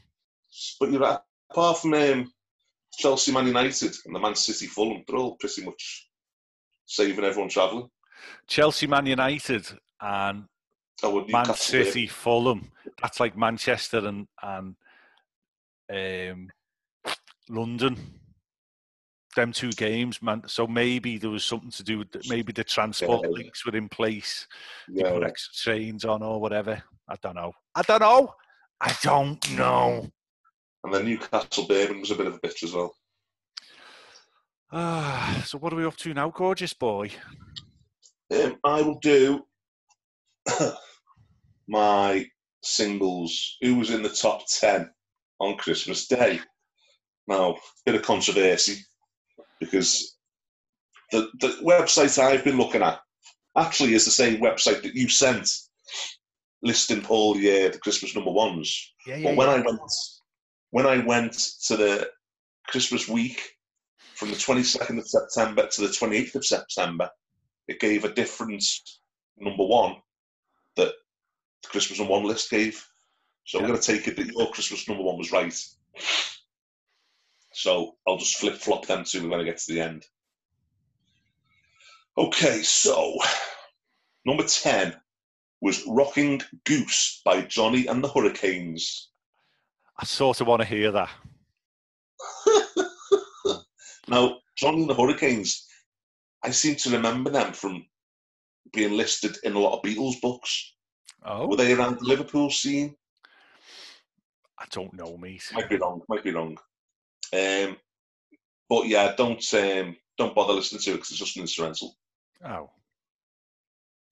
But 0.80 0.92
you're 0.92 1.02
right. 1.02 1.20
Apart 1.52 1.78
from 1.80 1.94
um, 1.94 2.32
Chelsea, 2.98 3.32
Man 3.32 3.48
United, 3.48 3.96
and 4.06 4.16
the 4.16 4.20
Man 4.20 4.36
City, 4.36 4.68
Fulham, 4.68 5.04
they're 5.08 5.18
all 5.18 5.36
pretty 5.40 5.64
much 5.66 6.10
saving 6.86 7.24
everyone 7.26 7.50
travelling. 7.50 7.90
Chelsea, 8.48 8.88
Man 8.88 9.06
United, 9.06 9.68
and 10.02 10.46
Oh, 11.04 11.26
Man 11.28 11.54
City, 11.56 12.08
Fulham. 12.08 12.72
That's 13.02 13.20
like 13.20 13.38
Manchester 13.38 13.98
and 14.08 14.28
and 14.42 14.76
um, 16.32 16.50
London. 17.50 17.98
Them 19.36 19.52
two 19.52 19.72
games, 19.72 20.22
man. 20.22 20.44
So 20.48 20.66
maybe 20.66 21.18
there 21.18 21.30
was 21.30 21.44
something 21.44 21.72
to 21.72 21.84
do 21.84 21.98
with 22.00 22.08
maybe 22.30 22.54
the 22.54 22.64
transport 22.64 23.24
Yeah. 23.26 23.30
links 23.32 23.66
were 23.66 23.76
in 23.76 23.90
place. 23.90 24.48
They 24.88 25.02
Yeah, 25.04 25.12
put 25.12 25.24
extra 25.26 25.74
trains 25.74 26.06
on 26.06 26.24
or 26.24 26.40
whatever. 26.40 26.82
I 27.10 27.16
don't 27.22 27.36
know. 27.36 27.52
I 27.76 27.82
don't 27.82 28.00
know. 28.02 28.34
I 28.80 28.96
don't 29.04 29.52
know. 29.58 30.10
And 30.86 30.94
then 30.94 31.06
Newcastle, 31.06 31.66
Birmingham 31.68 32.02
was 32.02 32.12
a 32.12 32.16
bit 32.16 32.28
of 32.28 32.36
a 32.36 32.40
bitch 32.40 32.62
as 32.62 32.72
well. 32.72 32.94
Ah, 34.72 35.44
so 35.44 35.58
what 35.58 35.74
are 35.74 35.78
we 35.78 35.86
up 35.86 35.96
to 35.98 36.14
now, 36.14 36.30
gorgeous 36.30 36.74
boy? 36.74 37.10
Um, 38.32 38.58
I 38.64 38.84
will 38.84 39.00
do 39.00 39.44
my 41.68 42.28
singles. 42.62 43.58
Who 43.62 43.76
was 43.76 43.90
in 43.90 44.04
the 44.04 44.10
top 44.10 44.44
10 44.48 44.88
on 45.40 45.58
Christmas 45.58 46.08
Day? 46.08 46.40
Now, 47.28 47.58
bit 47.88 47.96
of 47.96 48.04
controversy 48.04 48.78
because 49.60 50.18
the, 51.12 51.32
the 51.40 51.58
website 51.64 52.22
I've 52.22 52.44
been 52.44 52.58
looking 52.58 52.84
at 52.84 53.00
actually 53.58 53.96
is 53.96 54.06
the 54.06 54.12
same 54.12 54.40
website 54.40 54.84
that 54.84 54.94
you 54.94 55.10
sent 55.10 55.50
listing 56.62 57.04
all 57.08 57.34
the, 57.34 57.66
uh, 57.66 57.72
the 57.72 57.80
Christmas 57.80 58.14
number 58.16 58.32
ones. 58.32 58.94
Yeah, 59.08 59.22
But 59.24 59.36
when 59.36 59.50
I 59.50 59.62
went 59.62 59.80
when 60.72 60.86
I 60.86 60.98
went 61.06 61.34
to 61.68 61.78
the 61.78 62.10
Christmas 62.68 63.08
week 63.08 63.42
from 64.14 64.30
the 64.30 64.36
22nd 64.36 64.98
of 64.98 65.08
September 65.08 65.68
to 65.68 65.82
the 65.82 65.88
28th 65.88 66.36
of 66.36 66.46
September, 66.46 67.10
it 67.68 67.80
gave 67.80 68.04
a 68.04 68.14
different 68.14 68.64
number 69.38 69.66
one 69.66 69.96
that 70.76 70.94
the 71.64 71.70
Christmas 71.70 72.00
number 72.00 72.14
one 72.14 72.24
list 72.24 72.50
gave. 72.50 72.86
So 73.46 73.60
I'm 73.60 73.68
going 73.68 73.80
to 73.80 73.86
take 73.86 74.08
it 74.08 74.18
that 74.18 74.28
your 74.28 74.52
Christmas 74.52 74.88
number 74.88 75.04
one 75.04 75.18
was 75.18 75.32
right. 75.32 75.56
So 77.54 77.96
I'll 78.08 78.18
just 78.18 78.38
flip 78.38 78.56
flop 78.56 78.86
them 78.86 79.04
two 79.06 79.30
when 79.30 79.40
I 79.40 79.44
get 79.44 79.58
to 79.60 79.74
the 79.74 79.82
end. 79.82 80.06
Okay, 82.18 82.62
so 82.64 83.18
number 84.26 84.46
10 84.46 84.96
was 85.62 85.84
Rocking 85.88 86.42
Goose 86.64 87.22
by 87.26 87.42
Johnny 87.42 87.88
and 87.88 88.04
the 88.04 88.10
Hurricanes. 88.10 89.10
I 89.98 90.06
sort 90.06 90.42
of 90.42 90.48
want 90.48 90.62
to 90.62 90.68
hear 90.68 90.92
that. 90.92 91.10
Now, 94.08 94.38
and 94.62 94.90
the 94.90 94.94
Hurricanes, 94.94 95.66
I 96.44 96.52
seem 96.52 96.76
to 96.76 96.92
remember 96.92 97.30
them 97.32 97.54
from 97.54 97.86
being 98.74 98.94
listed 98.96 99.38
in 99.44 99.54
a 99.54 99.60
lot 99.60 99.78
of 99.78 99.84
Beatles 99.84 100.22
books. 100.22 100.74
Oh, 101.24 101.48
Were 101.48 101.56
they 101.58 101.74
around 101.74 102.00
the 102.00 102.06
Liverpool 102.06 102.50
scene? 102.52 102.96
I 104.60 104.66
don't 104.72 104.94
know, 104.94 105.18
mate. 105.18 105.50
Might 105.54 105.70
be 105.70 105.78
wrong. 105.78 106.02
Might 106.08 106.24
be 106.24 106.32
wrong. 106.32 106.58
Um, 107.34 107.78
but 108.70 108.88
yeah, 108.88 109.14
don't 109.18 109.44
um, 109.56 109.98
don't 110.18 110.36
bother 110.36 110.54
listening 110.54 110.82
to 110.82 110.92
it 110.92 110.94
because 110.96 111.10
it's 111.10 111.20
just 111.20 111.36
an 111.36 111.42
instrumental. 111.42 111.98
Oh, 112.44 112.70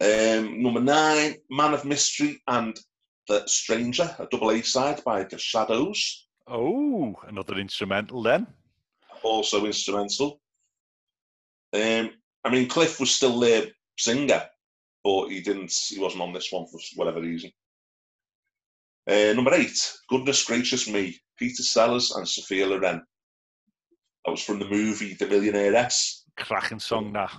Um, 0.01 0.61
number 0.61 0.81
nine, 0.81 1.35
Man 1.49 1.73
of 1.73 1.85
Mystery 1.85 2.41
and 2.47 2.77
The 3.27 3.47
Stranger, 3.47 4.13
a 4.19 4.27
double 4.29 4.51
A 4.51 4.61
side 4.61 5.03
by 5.03 5.23
The 5.23 5.37
Shadows, 5.37 6.27
Oh, 6.45 7.15
another 7.27 7.55
instrumental 7.57 8.21
then. 8.21 8.47
also 9.23 9.65
instrumental. 9.65 10.41
Um, 11.73 12.11
I 12.43 12.49
mean, 12.51 12.67
Cliff 12.67 12.99
was 12.99 13.11
still 13.15 13.39
their 13.39 13.67
singer, 13.97 14.43
but 15.03 15.29
he 15.29 15.39
didn't. 15.41 15.71
He 15.87 15.99
wasn't 15.99 16.21
on 16.23 16.33
this 16.33 16.51
one 16.51 16.67
for 16.67 16.79
whatever 16.95 17.21
reason. 17.21 17.51
Uh, 19.09 19.31
number 19.33 19.53
eight, 19.53 19.77
Goodness 20.09 20.43
Gracious 20.43 20.87
Me, 20.89 21.17
Peter 21.37 21.63
Sellers 21.63 22.11
and 22.11 22.27
Sophia 22.27 22.67
Loren. 22.67 23.01
That 24.25 24.31
was 24.31 24.43
from 24.43 24.59
the 24.59 24.67
movie 24.67 25.13
The 25.13 25.25
Millionairess. 25.25 26.23
Cracking 26.37 26.79
song 26.79 27.13
that. 27.13 27.31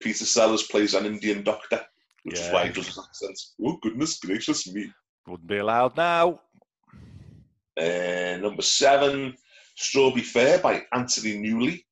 Peter 0.00 0.24
Sellers 0.24 0.64
plays 0.64 0.94
an 0.94 1.06
Indian 1.06 1.42
doctor, 1.44 1.84
which 2.26 2.38
is 2.40 2.50
why 2.52 2.62
he 2.64 2.68
Yeah. 2.68 2.74
does 2.74 2.86
his 2.88 2.98
accent. 2.98 3.38
Oh, 3.64 3.78
goodness 3.82 4.18
gracious 4.18 4.66
me. 4.72 4.92
Wouldn't 5.26 5.48
be 5.48 5.58
allowed 5.58 5.96
now. 5.96 6.40
Uh, 7.78 8.38
number 8.40 8.62
seven, 8.62 9.36
Strawberry 9.76 10.22
Fair 10.22 10.58
by 10.58 10.82
Anthony 10.92 11.38
Newley. 11.38 11.82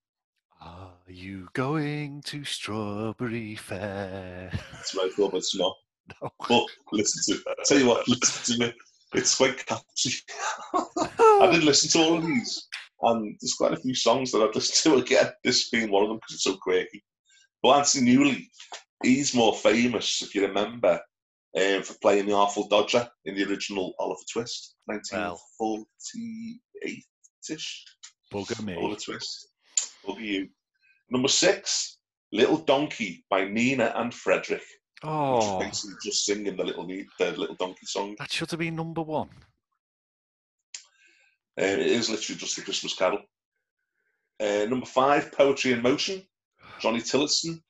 Are 0.60 0.92
you 1.12 1.48
going 1.52 2.22
to 2.22 2.44
Strawberry 2.44 3.56
Fair? 3.56 4.50
That's 4.72 4.94
what 4.94 5.10
I 5.10 5.14
thought, 5.14 5.32
but 5.32 5.38
it's 5.38 5.54
not. 5.56 5.74
No. 6.22 6.30
But 6.48 6.66
listen 6.92 7.34
to 7.34 7.40
it. 7.40 7.58
Tell 7.66 7.78
you 7.78 7.86
what, 7.86 8.06
listen 8.08 8.58
to 8.58 8.66
it. 8.68 8.74
It's 9.14 9.36
quite 9.36 9.64
catchy. 9.64 10.12
I 10.74 11.48
did 11.52 11.64
listen 11.64 11.88
to 11.92 11.98
all 12.06 12.18
of 12.18 12.26
these, 12.26 12.68
and 13.02 13.36
there's 13.40 13.54
quite 13.54 13.72
a 13.72 13.76
few 13.80 13.94
songs 13.94 14.32
that 14.32 14.42
I'd 14.42 14.54
listen 14.54 14.92
to 14.92 14.98
again. 14.98 15.30
This 15.44 15.70
being 15.70 15.90
one 15.90 16.02
of 16.02 16.08
them 16.10 16.16
because 16.18 16.34
it's 16.34 16.44
so 16.44 16.56
quirky. 16.56 17.02
But 17.62 17.78
Anthony 17.78 18.16
Newley, 18.16 18.48
he's 19.04 19.34
more 19.34 19.54
famous, 19.54 20.22
if 20.22 20.34
you 20.34 20.42
remember, 20.46 21.00
um, 21.56 21.82
for 21.82 21.94
playing 22.02 22.26
the 22.26 22.34
Artful 22.34 22.68
Dodger 22.68 23.08
in 23.24 23.34
the 23.34 23.44
original 23.44 23.94
Oliver 23.98 24.22
Twist, 24.32 24.74
Well. 24.86 25.40
1948-ish. 25.60 27.84
Bugger 28.32 28.62
me. 28.64 28.74
Oliver 28.76 29.00
Twist. 29.00 29.48
Bugger 30.06 30.20
you. 30.20 30.48
Number 31.10 31.28
six, 31.28 31.98
Little 32.32 32.56
Donkey 32.58 33.24
by 33.30 33.44
Nina 33.44 33.92
and 33.96 34.12
Frederik. 34.12 34.60
Which 34.60 35.10
Oh, 35.10 35.60
is 35.60 35.66
basically 35.66 35.96
just 36.02 36.24
singing 36.24 36.56
the 36.56 36.64
little 36.64 36.86
the 36.86 37.06
little 37.36 37.56
donkey 37.56 37.84
song. 37.84 38.16
that 38.18 38.32
should 38.32 38.50
have 38.50 38.60
been 38.60 38.76
number 38.76 39.02
one. 39.02 39.28
Um, 41.58 41.64
it 41.64 41.80
is 41.80 42.08
literally 42.08 42.38
just 42.38 42.56
a 42.58 42.62
Christmas 42.62 42.94
carol. 42.94 43.18
Uh, 44.40 44.64
number 44.68 44.86
five, 44.86 45.30
Poetry 45.32 45.72
in 45.72 45.82
Motion, 45.82 46.22
Johnny 46.80 47.00
Tillotson. 47.02 47.62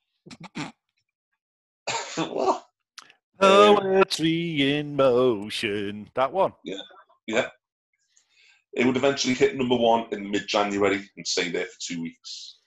Poetry 3.39 4.77
in 4.77 4.95
motion. 4.95 6.09
That 6.15 6.31
one. 6.31 6.53
Yeah. 6.63 6.77
Yeah. 7.27 7.47
It 8.73 8.85
would 8.85 8.97
eventually 8.97 9.33
hit 9.33 9.55
number 9.55 9.75
one 9.75 10.05
in 10.11 10.29
mid-January 10.29 11.09
and 11.15 11.27
stay 11.27 11.49
there 11.49 11.65
for 11.65 11.77
two 11.81 12.01
weeks. 12.01 12.59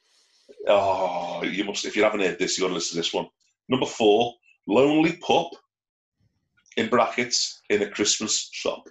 Oh, 0.66 1.42
you 1.44 1.64
must! 1.64 1.84
If 1.84 1.96
you 1.96 2.02
haven't 2.02 2.20
heard 2.20 2.38
this, 2.38 2.56
you 2.56 2.64
got 2.64 2.68
to 2.68 2.74
listen 2.74 2.94
to 2.94 3.00
this 3.00 3.12
one. 3.12 3.26
Number 3.68 3.86
four, 3.86 4.34
Lonely 4.66 5.16
Pup. 5.16 5.50
In 6.76 6.88
brackets, 6.88 7.60
in 7.70 7.82
a 7.82 7.90
Christmas 7.90 8.48
shop. 8.52 8.84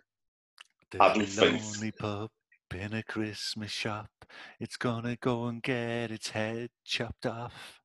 Adam 0.99 1.27
lonely 1.37 1.91
pup 1.91 2.31
in 2.73 2.93
a 2.93 3.03
Christmas 3.03 3.71
shop. 3.71 4.09
It's 4.59 4.77
gonna 4.77 5.17
go 5.17 5.45
and 5.47 5.61
get 5.61 6.11
its 6.11 6.29
head 6.29 6.69
chopped 6.85 7.25
off. 7.25 7.81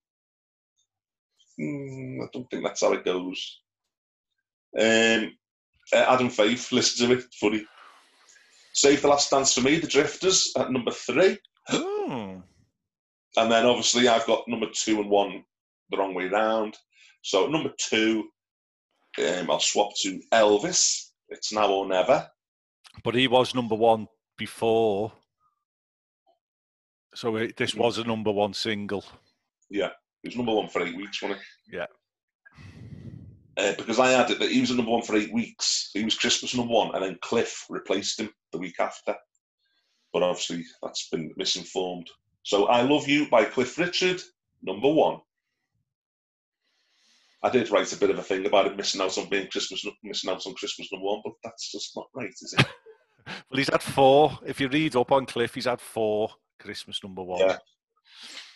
Hmm, 1.58 2.20
I 2.22 2.26
don't 2.32 2.48
think 2.50 2.64
that's 2.64 2.80
how 2.80 2.92
it 2.92 3.04
goes. 3.04 3.60
Um, 4.78 5.32
uh, 5.92 5.96
Adam 6.08 6.30
Faith, 6.30 6.72
listen 6.72 7.08
to 7.08 7.14
it, 7.18 7.24
funny. 7.34 7.64
Save 8.72 9.02
the 9.02 9.08
Last 9.08 9.30
Dance 9.30 9.52
for 9.52 9.60
Me, 9.60 9.78
The 9.78 9.86
Drifters 9.86 10.52
at 10.56 10.70
number 10.70 10.90
three. 10.92 11.38
Oh, 11.70 12.42
And 13.36 13.52
then 13.52 13.66
obviously 13.66 14.08
I've 14.08 14.26
got 14.26 14.48
number 14.48 14.66
two 14.72 15.00
and 15.00 15.10
one 15.10 15.44
the 15.90 15.98
wrong 15.98 16.14
way 16.14 16.26
round. 16.26 16.76
So 17.22 17.46
number 17.48 17.70
two, 17.78 18.28
um, 19.18 19.50
I'll 19.50 19.60
swap 19.60 19.90
to 20.02 20.20
Elvis. 20.32 21.10
It's 21.28 21.52
now 21.52 21.70
or 21.70 21.86
never. 21.86 22.28
but 23.04 23.14
he 23.14 23.28
was 23.28 23.54
number 23.54 23.74
one 23.74 24.06
before. 24.38 25.12
So 27.14 27.36
it, 27.36 27.56
this 27.58 27.74
was 27.74 27.98
a 27.98 28.04
number 28.04 28.30
one 28.32 28.54
single. 28.54 29.04
Yeah, 29.70 29.90
he 30.22 30.28
was 30.28 30.36
number 30.36 30.54
one 30.54 30.68
for 30.68 30.82
eight 30.82 30.96
weeks, 30.96 31.20
wasn't 31.22 31.40
Yeah. 31.70 31.86
he? 31.86 32.62
Uh, 33.58 33.74
because 33.76 33.98
I 33.98 34.10
had 34.10 34.30
it 34.30 34.38
that 34.38 34.50
he 34.50 34.60
was 34.60 34.70
number 34.70 34.90
one 34.90 35.02
for 35.02 35.14
eight 35.16 35.32
weeks. 35.32 35.90
He 35.92 36.04
was 36.04 36.18
Christmas 36.18 36.54
number 36.54 36.72
one, 36.72 36.94
and 36.94 37.04
then 37.04 37.18
Cliff 37.20 37.66
replaced 37.68 38.18
him 38.20 38.30
the 38.50 38.58
week 38.58 38.80
after. 38.80 39.14
But 40.12 40.22
obviously, 40.22 40.64
that's 40.82 41.08
been 41.10 41.32
misinformed. 41.36 42.08
So 42.44 42.66
I 42.66 42.82
Love 42.82 43.08
You 43.08 43.28
by 43.28 43.44
Cliff 43.44 43.78
Richard, 43.78 44.20
number 44.62 44.88
one. 44.88 45.20
I 47.42 47.50
did 47.50 47.70
write 47.70 47.92
a 47.92 47.96
bit 47.96 48.10
of 48.10 48.18
a 48.18 48.22
thing 48.22 48.46
about 48.46 48.68
him 48.68 48.76
missing 48.76 49.00
out 49.00 49.18
on 49.18 49.28
being 49.28 49.48
Christmas, 49.50 49.84
missing 50.02 50.30
out 50.30 50.46
on 50.46 50.54
Christmas 50.54 50.88
number 50.92 51.06
one, 51.06 51.20
but 51.24 51.32
that's 51.42 51.72
just 51.72 51.92
not 51.96 52.06
right, 52.14 52.30
is 52.30 52.54
it? 52.58 52.66
Well, 53.24 53.58
he's 53.58 53.68
had 53.70 53.82
four. 53.82 54.36
If 54.44 54.60
you 54.60 54.68
read 54.68 54.96
up 54.96 55.12
on 55.12 55.26
Cliff, 55.26 55.54
he's 55.54 55.66
had 55.66 55.80
four 55.80 56.28
Christmas 56.58 56.98
number 57.04 57.22
one. 57.22 57.38
Yeah. 57.38 57.58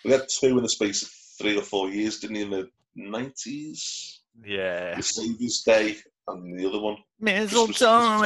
We 0.05 0.11
had 0.11 0.27
two 0.29 0.57
in 0.57 0.63
the 0.65 0.69
space 0.69 1.03
of 1.05 1.09
three 1.39 1.57
or 1.57 1.63
four 1.63 1.89
years, 1.91 2.19
didn't 2.21 2.37
he? 2.37 2.43
In 2.43 2.51
the 2.51 2.69
nineties, 2.95 4.21
Yeah. 4.45 4.95
the 4.97 5.03
Saviour's 5.03 5.63
Day, 5.63 5.97
and 6.29 6.59
the 6.59 6.67
other 6.69 6.81
one. 6.81 6.97
Mistletoe. 7.21 8.23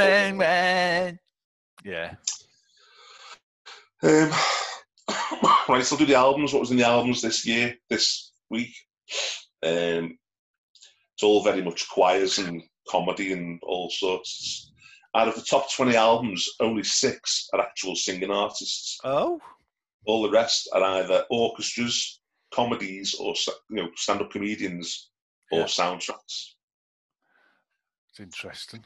Yeah. 1.85 2.15
Um, 4.03 4.31
right, 5.69 5.85
so 5.85 5.95
I'll 5.95 5.99
do 5.99 6.07
the 6.07 6.15
albums. 6.15 6.53
What 6.53 6.61
was 6.61 6.71
in 6.71 6.77
the 6.79 6.87
albums 6.87 7.23
this 7.23 7.45
year, 7.47 7.75
this 7.89 8.33
week? 8.49 8.75
Um, 9.63 10.19
it's 11.15 11.23
all 11.23 11.43
very 11.43 11.63
much 11.63 11.89
choirs 11.89 12.39
and 12.39 12.63
comedy 12.89 13.33
and 13.33 13.61
all 13.63 13.91
sorts. 13.91 14.73
Out 15.15 15.29
of 15.29 15.35
the 15.35 15.43
top 15.43 15.71
20 15.73 15.97
albums, 15.97 16.49
only 16.61 16.83
six 16.85 17.49
are 17.53 17.61
actual 17.61 17.97
singing 17.97 18.31
artists. 18.31 18.99
Oh, 19.05 19.41
All 20.07 20.23
the 20.23 20.31
rest 20.31 20.69
are 20.73 20.83
either 20.83 21.25
orchestras, 21.31 22.20
comedies, 22.53 23.15
or 23.15 23.35
you 23.71 23.77
know 23.77 23.91
stand-up 23.97 24.31
comedians 24.31 25.11
or 25.53 25.61
Yeah. 25.61 25.65
soundtracks. 25.67 26.55
it's 28.11 28.21
interesting. 28.21 28.85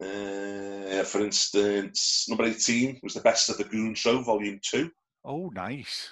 Uh, 0.00 1.04
for 1.04 1.20
instance, 1.20 2.26
number 2.28 2.44
18 2.44 2.98
was 3.02 3.14
the 3.14 3.20
Best 3.20 3.48
of 3.50 3.56
the 3.58 3.64
Goon 3.64 3.94
Show, 3.94 4.20
Volume 4.22 4.58
2. 4.62 4.90
Oh, 5.24 5.48
nice. 5.50 6.10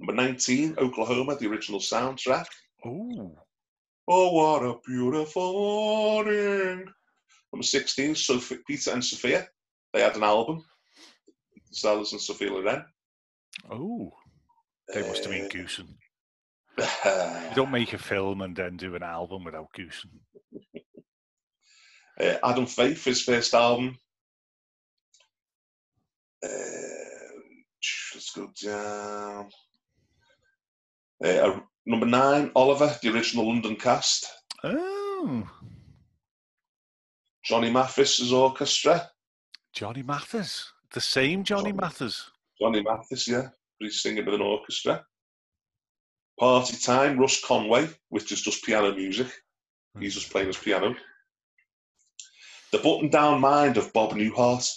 Number 0.00 0.12
19, 0.12 0.76
Oklahoma, 0.78 1.36
the 1.36 1.46
original 1.48 1.80
soundtrack. 1.80 2.46
Oh, 2.84 3.38
Oh, 4.06 4.32
what 4.32 4.62
a 4.64 4.78
beautiful 4.86 5.52
morning. 5.54 6.84
Number 7.52 7.62
16, 7.62 8.14
Sophie, 8.16 8.58
Peter 8.66 8.90
and 8.92 9.02
Sophia. 9.04 9.48
They 9.92 10.00
had 10.02 10.16
an 10.16 10.24
album. 10.24 10.64
Sellers 11.72 12.12
and 12.12 12.20
Sophia 12.20 12.52
Loren. 12.52 12.84
oh. 13.70 14.12
They 14.92 15.02
must 15.06 15.24
have 15.24 15.32
been 15.32 15.46
Uh, 15.46 15.48
goosing. 15.48 15.98
You 16.78 17.54
don't 17.54 17.70
make 17.78 17.92
a 17.92 17.98
film 17.98 18.42
and 18.42 18.54
then 18.54 18.76
do 18.76 18.94
an 18.96 19.02
album 19.02 19.44
without 19.44 19.72
goosing. 19.74 20.10
Uh, 22.20 22.36
Adam 22.44 22.66
Faith, 22.66 23.04
his 23.04 23.22
first 23.22 23.54
album. 23.54 23.96
Uh, 26.44 26.48
let's 28.14 28.30
go 28.34 28.50
down. 28.62 29.48
Uh, 31.24 31.60
number 31.86 32.06
nine, 32.06 32.50
Oliver, 32.54 32.96
the 33.02 33.12
original 33.12 33.48
London 33.48 33.76
cast. 33.76 34.26
Oh, 34.62 35.48
Johnny 37.44 37.70
Mathis's 37.70 38.32
orchestra. 38.32 39.10
Johnny 39.72 40.02
Mathis, 40.02 40.70
The 40.92 41.00
same 41.00 41.42
Johnny 41.44 41.70
Johnny. 41.70 41.72
Mathers. 41.72 42.30
Johnny 42.60 42.82
Mathis, 42.82 43.26
yeah. 43.28 43.48
He's 43.78 44.02
singing 44.02 44.24
with 44.24 44.34
an 44.34 44.40
orchestra. 44.40 45.04
Party 46.38 46.76
Time, 46.76 47.18
Russ 47.18 47.42
Conway, 47.44 47.88
which 48.08 48.32
is 48.32 48.42
just 48.42 48.64
piano 48.64 48.94
music. 48.94 49.28
He's 49.98 50.14
just 50.14 50.30
playing 50.30 50.48
his 50.48 50.56
piano. 50.56 50.94
The 52.72 52.78
Button 52.78 53.08
Down 53.08 53.40
Mind 53.40 53.76
of 53.76 53.92
Bob 53.92 54.12
Newhart. 54.12 54.68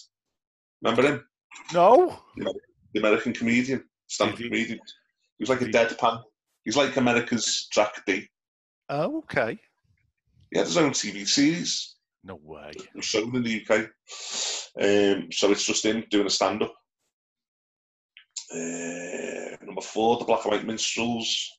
Remember 0.83 1.01
him? 1.01 1.25
No. 1.73 2.19
The 2.35 2.99
American 2.99 3.33
comedian, 3.33 3.83
stand-up 4.07 4.37
comedian. 4.37 4.79
He 5.37 5.43
was 5.43 5.49
like 5.49 5.61
a 5.61 5.65
deadpan. 5.65 6.21
He's 6.63 6.77
like 6.77 6.95
America's 6.97 7.67
Jack 7.71 8.05
Dee 8.05 8.27
Oh, 8.89 9.17
okay. 9.19 9.57
He 10.51 10.57
had 10.57 10.67
his 10.67 10.77
own 10.77 10.91
TV 10.91 11.27
series. 11.27 11.95
No 12.23 12.39
way. 12.41 12.71
It 12.75 12.95
was 12.95 13.05
shown 13.05 13.35
in 13.35 13.43
the 13.43 13.65
UK. 13.65 13.79
Um, 14.79 15.31
so 15.31 15.51
it's 15.51 15.65
just 15.65 15.85
him 15.85 16.05
doing 16.09 16.27
a 16.27 16.29
stand-up. 16.29 16.73
Uh, 18.53 19.57
number 19.65 19.81
four, 19.81 20.17
The 20.17 20.25
Black 20.25 20.45
and 20.45 20.53
White 20.53 20.65
Minstrels. 20.65 21.51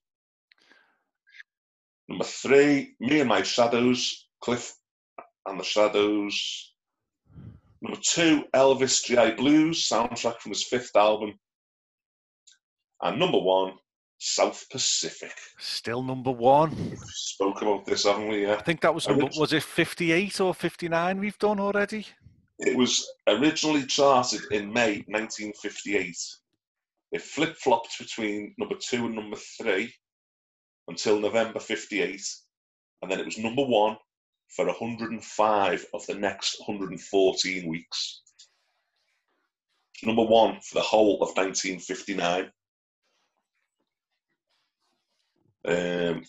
Number 2.08 2.24
three, 2.24 2.94
Me 3.00 3.20
and 3.20 3.28
My 3.28 3.42
Shadows, 3.42 4.28
Cliff 4.40 4.74
and 5.46 5.60
the 5.60 5.64
Shadows. 5.64 6.74
Number 7.82 8.00
two, 8.02 8.44
Elvis 8.54 9.04
GI 9.04 9.36
Blues, 9.36 9.88
soundtrack 9.88 10.38
from 10.40 10.50
his 10.50 10.64
fifth 10.64 10.96
album. 10.96 11.38
And 13.02 13.18
number 13.18 13.38
one, 13.38 13.74
South 14.18 14.64
Pacific. 14.70 15.32
Still 15.58 16.02
number 16.02 16.32
one. 16.32 16.74
We've 16.90 16.98
spoke 16.98 17.62
about 17.62 17.86
this, 17.86 18.04
haven't 18.04 18.28
we? 18.28 18.50
I 18.50 18.60
think 18.62 18.80
that 18.80 18.94
was 18.94 19.06
number, 19.06 19.28
was 19.38 19.52
it 19.52 19.62
58 19.62 20.40
or 20.40 20.54
59 20.54 21.20
we've 21.20 21.38
done 21.38 21.60
already? 21.60 22.06
It 22.58 22.76
was 22.76 23.08
originally 23.28 23.86
charted 23.86 24.40
in 24.50 24.72
May 24.72 25.04
1958. 25.06 26.16
It 27.12 27.22
flip 27.22 27.56
flopped 27.56 27.98
between 27.98 28.54
number 28.58 28.76
two 28.76 29.06
and 29.06 29.14
number 29.14 29.36
three 29.36 29.92
until 30.88 31.18
November 31.18 31.58
58. 31.58 32.20
And 33.02 33.10
then 33.10 33.20
it 33.20 33.26
was 33.26 33.38
number 33.38 33.64
one 33.64 33.96
for 34.48 34.66
105 34.66 35.86
of 35.94 36.06
the 36.06 36.14
next 36.14 36.60
114 36.66 37.68
weeks. 37.68 38.22
Number 40.02 40.22
one 40.22 40.60
for 40.60 40.74
the 40.74 40.80
whole 40.80 41.14
of 41.22 41.36
1959. 41.36 42.50
Um, 45.64 46.24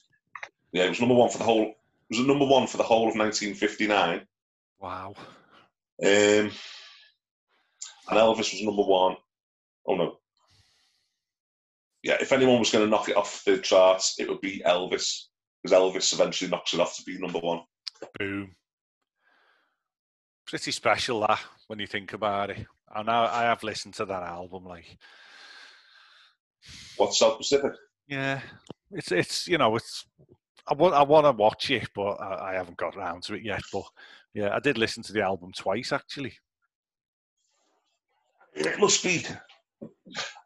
yeah, 0.71 0.83
it 0.83 0.89
was 0.89 0.99
number 0.99 1.15
one 1.15 1.29
for 1.29 1.37
the 1.37 1.43
whole. 1.43 1.75
It 2.09 2.17
was 2.17 2.25
number 2.25 2.45
one 2.45 2.67
for 2.67 2.77
the 2.77 2.83
whole 2.83 3.07
of 3.07 3.15
1959. 3.15 4.25
Wow. 4.79 5.13
Um, 5.17 5.27
and 6.01 6.51
Elvis 8.09 8.51
was 8.51 8.63
number 8.63 8.83
one. 8.83 9.17
Oh 9.87 9.95
no. 9.95 10.18
Yeah, 12.03 12.17
if 12.21 12.31
anyone 12.31 12.59
was 12.59 12.71
going 12.71 12.85
to 12.85 12.89
knock 12.89 13.09
it 13.09 13.17
off 13.17 13.43
the 13.45 13.57
charts, 13.57 14.15
it 14.19 14.29
would 14.29 14.41
be 14.41 14.61
Elvis, 14.65 15.23
because 15.61 15.77
Elvis 15.77 16.13
eventually 16.13 16.49
knocks 16.49 16.73
it 16.73 16.79
off 16.79 16.95
to 16.95 17.03
be 17.03 17.17
number 17.19 17.39
one. 17.39 17.61
Boom. 18.17 18.55
Pretty 20.47 20.71
special 20.71 21.19
that 21.21 21.39
when 21.67 21.79
you 21.79 21.87
think 21.87 22.13
about 22.13 22.51
it. 22.51 22.65
And 22.95 23.09
I, 23.09 23.41
I 23.41 23.43
have 23.43 23.61
listened 23.63 23.93
to 23.95 24.05
that 24.05 24.23
album. 24.23 24.65
Like, 24.65 24.97
What's 26.97 27.19
South 27.19 27.37
Pacific? 27.37 27.73
yeah, 28.07 28.41
it's 28.91 29.11
it's 29.11 29.47
you 29.47 29.57
know 29.59 29.75
it's 29.75 30.05
I 30.67 30.73
want 30.73 30.95
I 30.95 31.03
want 31.03 31.25
to 31.25 31.31
watch 31.31 31.69
it, 31.69 31.87
but 31.93 32.19
I, 32.19 32.51
I 32.51 32.53
haven't 32.55 32.77
got 32.77 32.95
around 32.97 33.23
to 33.23 33.35
it 33.35 33.43
yet. 33.43 33.61
But 33.71 33.83
yeah, 34.33 34.55
I 34.55 34.59
did 34.59 34.77
listen 34.77 35.03
to 35.03 35.13
the 35.13 35.21
album 35.21 35.51
twice 35.55 35.91
actually. 35.91 36.33
It 38.55 38.79
must 38.79 39.03
be. 39.03 39.23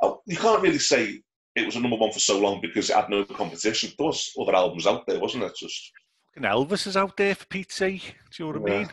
Oh, 0.02 0.22
You 0.28 0.36
can't 0.38 0.62
really 0.62 0.78
say 0.80 1.22
it 1.56 1.66
was 1.66 1.76
a 1.76 1.80
number 1.80 1.98
one 1.98 2.12
for 2.12 2.20
so 2.20 2.40
long 2.40 2.60
because 2.62 2.90
it 2.90 2.96
had 2.96 3.10
no 3.10 3.24
competition. 3.24 3.92
There 3.98 4.08
was 4.08 4.32
other 4.40 4.56
albums 4.56 4.88
out 4.88 5.06
there, 5.06 5.20
wasn't 5.20 5.44
it? 5.44 5.56
Just 5.56 5.92
Fucking 6.34 6.50
Elvis 6.50 6.88
is 6.88 6.98
out 6.98 7.16
there 7.16 7.36
for 7.36 7.46
Pete's 7.46 7.76
sake. 7.76 8.16
Do 8.32 8.44
you 8.44 8.54
know 8.54 8.60
what 8.60 8.72
I 8.72 8.78
mean? 8.78 8.90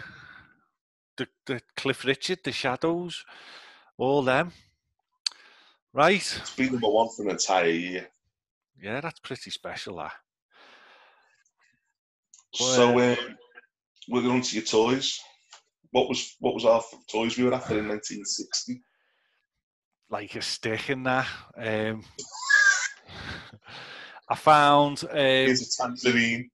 The 1.17 1.29
the 1.47 1.61
Cliff 1.77 2.05
Richard, 2.05 2.41
the 2.45 2.53
Shadows, 2.53 3.25
all 3.97 4.23
them. 4.23 4.53
Right. 5.93 6.21
to 6.21 6.57
be 6.57 6.71
number 6.71 6.89
one 6.89 7.09
for 7.09 7.23
an 7.25 7.31
entire 7.31 7.71
year. 7.71 8.09
Yeah, 8.81 9.01
that's 9.01 9.21
pretty 9.21 9.51
special. 9.51 9.97
That. 9.97 10.13
So 12.53 12.99
um, 12.99 13.17
we're 14.09 14.23
going 14.23 14.43
to 14.43 14.55
your 14.55 14.65
toys. 14.65 15.19
What 15.93 16.09
was 16.09 16.37
what 16.41 16.55
was 16.55 16.65
our 16.65 16.83
toys 17.11 17.37
we 17.37 17.45
were 17.45 17.55
after 17.55 17.79
in 17.79 17.89
1960? 17.89 18.83
Like 20.11 20.35
a 20.35 20.43
stick 20.43 20.91
in 20.91 21.05
that. 21.05 21.27
Um, 21.57 22.05
I 24.29 24.35
found, 24.35 25.05
um, 25.11 25.17
Here's 25.17 25.79
a 25.79 25.83
tangerine. 25.83 26.51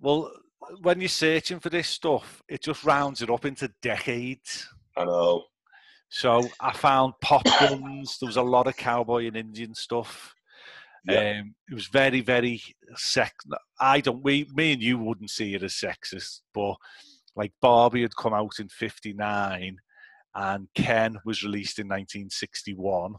well, 0.00 0.32
when 0.80 1.00
you're 1.00 1.08
searching 1.08 1.60
for 1.60 1.68
this 1.70 1.88
stuff, 1.88 2.42
it 2.48 2.62
just 2.62 2.84
rounds 2.84 3.22
it 3.22 3.30
up 3.30 3.44
into 3.44 3.70
decades. 3.82 4.68
I 4.96 5.04
know. 5.04 5.44
So 6.08 6.48
I 6.60 6.72
found 6.72 7.14
pop 7.20 7.44
guns. 7.44 8.18
There 8.18 8.28
was 8.28 8.36
a 8.36 8.42
lot 8.42 8.66
of 8.66 8.76
cowboy 8.76 9.26
and 9.26 9.36
Indian 9.36 9.74
stuff. 9.74 10.32
Yeah. 11.06 11.40
Um, 11.40 11.54
it 11.68 11.74
was 11.74 11.88
very, 11.88 12.20
very 12.20 12.62
sex. 12.94 13.44
I 13.78 14.00
don't. 14.00 14.22
We, 14.22 14.48
me 14.54 14.72
and 14.72 14.82
you 14.82 14.98
wouldn't 14.98 15.30
see 15.30 15.54
it 15.54 15.62
as 15.62 15.74
sexist, 15.74 16.40
but 16.54 16.76
like 17.36 17.52
Barbie 17.60 18.02
had 18.02 18.16
come 18.16 18.32
out 18.32 18.58
in 18.58 18.68
'59, 18.68 19.76
and 20.34 20.68
Ken 20.74 21.18
was 21.24 21.42
released 21.42 21.78
in 21.78 21.86
1961. 21.86 23.14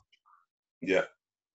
Yeah. 0.82 1.04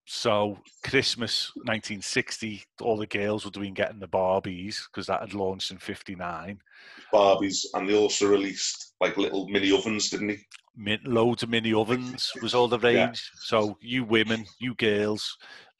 So 0.06 0.58
Christmas 0.84 1.52
1960, 1.54 2.64
all 2.80 2.96
the 2.96 3.06
girls 3.06 3.44
were 3.44 3.50
doing 3.50 3.74
getting 3.74 4.00
the 4.00 4.08
Barbies 4.08 4.80
because 4.90 5.06
that 5.06 5.20
had 5.20 5.34
launched 5.34 5.70
in 5.70 5.78
'59. 5.78 6.58
Barbies, 7.12 7.64
and 7.74 7.88
they 7.88 7.96
also 7.96 8.26
released 8.26 8.94
like 9.00 9.16
little 9.16 9.48
mini 9.48 9.70
ovens, 9.70 10.10
didn't 10.10 10.30
he? 10.30 10.38
Min- 10.76 11.00
loads 11.04 11.42
of 11.42 11.50
mini 11.50 11.72
ovens 11.72 12.32
was 12.42 12.54
all 12.54 12.66
the 12.66 12.78
rage. 12.80 12.96
Yeah. 12.96 13.12
So 13.38 13.76
you 13.80 14.02
women, 14.02 14.46
you 14.58 14.74
girls, 14.74 15.36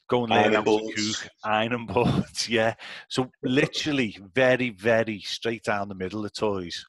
go 0.09 0.25
and 0.25 0.33
learn 0.33 0.45
Iron 0.45 0.55
how 0.55 0.63
to 0.63 0.93
cook 0.95 1.29
iron 1.45 1.87
boards. 1.87 2.49
Yeah. 2.49 2.75
So 3.09 3.31
literally, 3.43 4.19
very, 4.35 4.71
very 4.71 5.21
straight 5.21 5.65
down 5.65 5.89
the 5.89 5.95
middle 5.95 6.25
of 6.25 6.33
toys. 6.33 6.85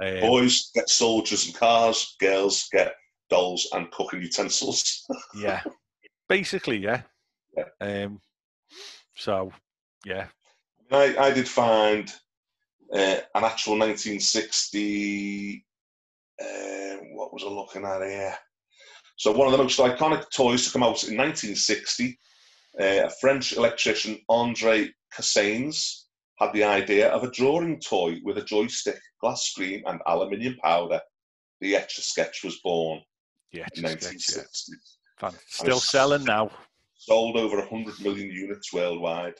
Um, 0.00 0.20
Boys 0.20 0.70
get 0.74 0.88
soldiers 0.88 1.46
and 1.46 1.54
cars. 1.54 2.16
Girls 2.20 2.68
get 2.72 2.94
dolls 3.30 3.68
and 3.72 3.90
cooking 3.90 4.22
utensils. 4.22 5.06
yeah. 5.36 5.62
Basically, 6.28 6.78
yeah. 6.78 7.02
Yeah. 7.56 7.64
Um. 7.80 8.20
So, 9.16 9.52
yeah. 10.04 10.26
I, 10.90 11.16
I 11.16 11.30
did 11.32 11.48
find 11.48 12.10
uh, 12.92 13.18
an 13.34 13.44
actual 13.44 13.78
1960. 13.78 15.64
Uh, 16.40 16.96
what 17.14 17.32
was 17.32 17.44
I 17.44 17.48
looking 17.48 17.84
at 17.84 18.02
here? 18.02 18.34
So 19.16 19.32
one 19.32 19.46
of 19.46 19.52
the 19.52 19.58
most 19.58 19.78
iconic 19.78 20.24
toys 20.34 20.66
to 20.66 20.72
come 20.72 20.82
out 20.82 21.04
in 21.04 21.16
1960, 21.16 22.18
uh, 22.80 23.06
a 23.06 23.10
French 23.20 23.52
electrician 23.52 24.18
Andre 24.28 24.90
Cassagnes 25.14 26.01
had 26.38 26.52
the 26.52 26.64
idea 26.64 27.08
of 27.10 27.22
a 27.24 27.30
drawing 27.30 27.78
toy 27.80 28.18
with 28.24 28.38
a 28.38 28.42
joystick, 28.44 28.98
glass 29.20 29.42
screen, 29.44 29.82
and 29.86 30.00
aluminium 30.06 30.56
powder. 30.62 31.00
The 31.60 31.76
Etch 31.76 31.98
a 31.98 32.02
Sketch 32.02 32.42
was 32.42 32.58
born 32.60 33.00
Yeah. 33.52 33.66
in 33.76 33.82
Just 33.82 34.02
sketch, 34.02 34.12
yeah. 34.12 34.42
1960. 34.42 34.72
Fan- 35.18 35.38
Still 35.46 35.78
selling 35.80 36.24
now. 36.24 36.50
Sold 36.96 37.36
over 37.36 37.58
100 37.58 38.00
million 38.00 38.30
units 38.30 38.72
worldwide. 38.72 39.34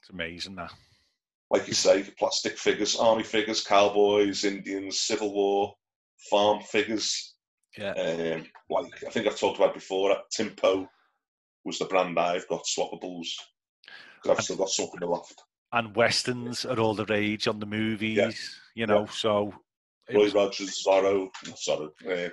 It's 0.00 0.10
amazing 0.10 0.54
that. 0.56 0.72
like 1.50 1.66
you 1.66 1.74
say, 1.74 2.04
plastic 2.18 2.56
figures, 2.56 2.94
army 2.96 3.24
figures, 3.24 3.64
cowboys, 3.64 4.44
Indians, 4.44 5.00
Civil 5.00 5.32
War, 5.34 5.74
farm 6.30 6.62
figures. 6.62 7.34
Yeah. 7.76 7.90
Um, 7.92 8.46
like 8.70 8.92
I 9.06 9.10
think 9.10 9.26
I've 9.26 9.38
talked 9.38 9.58
about 9.58 9.74
before, 9.74 10.16
Timpo 10.32 10.86
was 11.64 11.78
the 11.78 11.86
brand 11.86 12.18
I've 12.18 12.46
got, 12.48 12.62
swappables. 12.64 13.28
'Cause 14.22 14.38
I've 14.38 14.44
still 14.44 14.56
got 14.56 14.68
some 14.70 14.88
in 14.94 15.00
the 15.00 15.06
loft. 15.06 15.42
And 15.72 15.94
westerns 15.94 16.64
are 16.66 16.78
all 16.80 16.94
the 16.94 17.04
rage 17.06 17.46
on 17.48 17.60
the 17.60 17.66
movies. 17.66 18.60
You 18.74 18.86
know. 18.86 19.06
So. 19.06 19.54
Roy 20.12 20.24
was- 20.24 20.34
Rogers, 20.34 20.82
Zorro, 20.84 21.30
Zorro, 21.54 21.90
uh, 22.06 22.30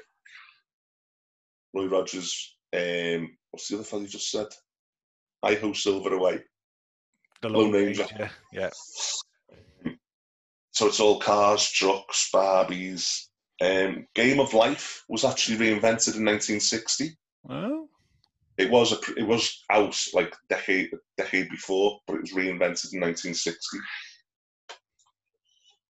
Roy 1.74 1.86
Rogers, 1.86 2.58
um, 2.74 3.38
what's 3.52 3.68
the 3.68 3.76
other 3.76 3.84
fellow 3.84 4.02
you 4.02 4.08
just 4.08 4.32
said? 4.32 4.48
Iho 5.44 5.74
Silver 5.74 6.14
Away. 6.16 6.44
the 7.42 7.50
Lone 7.50 7.66
Lone 7.66 7.74
Ranger. 7.74 8.08
Ranger. 8.10 8.32
Yeah. 8.52 8.72
So 10.72 10.88
it's 10.88 11.00
all 11.00 11.20
cars, 11.20 11.70
trucks, 11.70 12.32
Barbies. 12.34 13.28
Um, 13.62 14.08
Game 14.16 14.40
of 14.40 14.56
Life 14.56 15.04
was 15.08 15.24
actually 15.24 15.58
reinvented 15.58 16.16
in 16.16 16.26
1960. 16.26 17.16
Well, 17.44 17.77
It 18.58 18.72
was 18.72 18.92
a, 18.92 18.98
it 19.18 19.28
was 19.28 19.64
out 19.70 19.96
like 20.14 20.36
decade 20.50 20.90
decade 21.18 21.50
before, 21.50 22.00
but 22.08 22.16
it 22.16 22.22
was 22.22 22.34
reinvented 22.34 22.94
in 22.94 23.02
1960. 23.02 23.78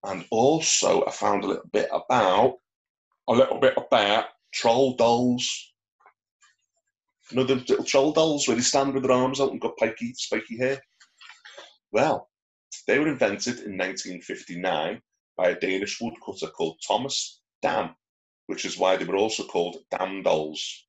And 0.03 0.25
also, 0.31 1.05
I 1.05 1.11
found 1.11 1.43
a 1.43 1.47
little 1.47 1.69
bit 1.71 1.89
about 1.91 2.57
a 3.29 3.33
little 3.33 3.59
bit 3.59 3.73
about 3.77 4.25
troll 4.53 4.95
dolls. 4.95 5.73
You 7.29 7.37
know 7.37 7.43
the 7.43 7.55
little 7.55 7.83
troll 7.83 8.13
dolls 8.13 8.47
where 8.47 8.55
they 8.55 8.63
stand 8.63 8.93
with 8.93 9.03
their 9.03 9.11
arms 9.11 9.41
out 9.41 9.51
and 9.51 9.61
got 9.61 9.77
pikey, 9.77 10.15
spiky 10.15 10.57
hair. 10.57 10.81
Well, 11.91 12.29
they 12.87 12.99
were 12.99 13.07
invented 13.07 13.59
in 13.59 13.77
1959 13.77 15.01
by 15.35 15.49
a 15.49 15.59
Danish 15.59 15.99
woodcutter 16.01 16.47
called 16.47 16.79
Thomas 16.85 17.41
Dam, 17.61 17.95
which 18.47 18.65
is 18.65 18.77
why 18.77 18.97
they 18.97 19.05
were 19.05 19.17
also 19.17 19.43
called 19.43 19.77
Dam 19.91 20.23
dolls. 20.23 20.86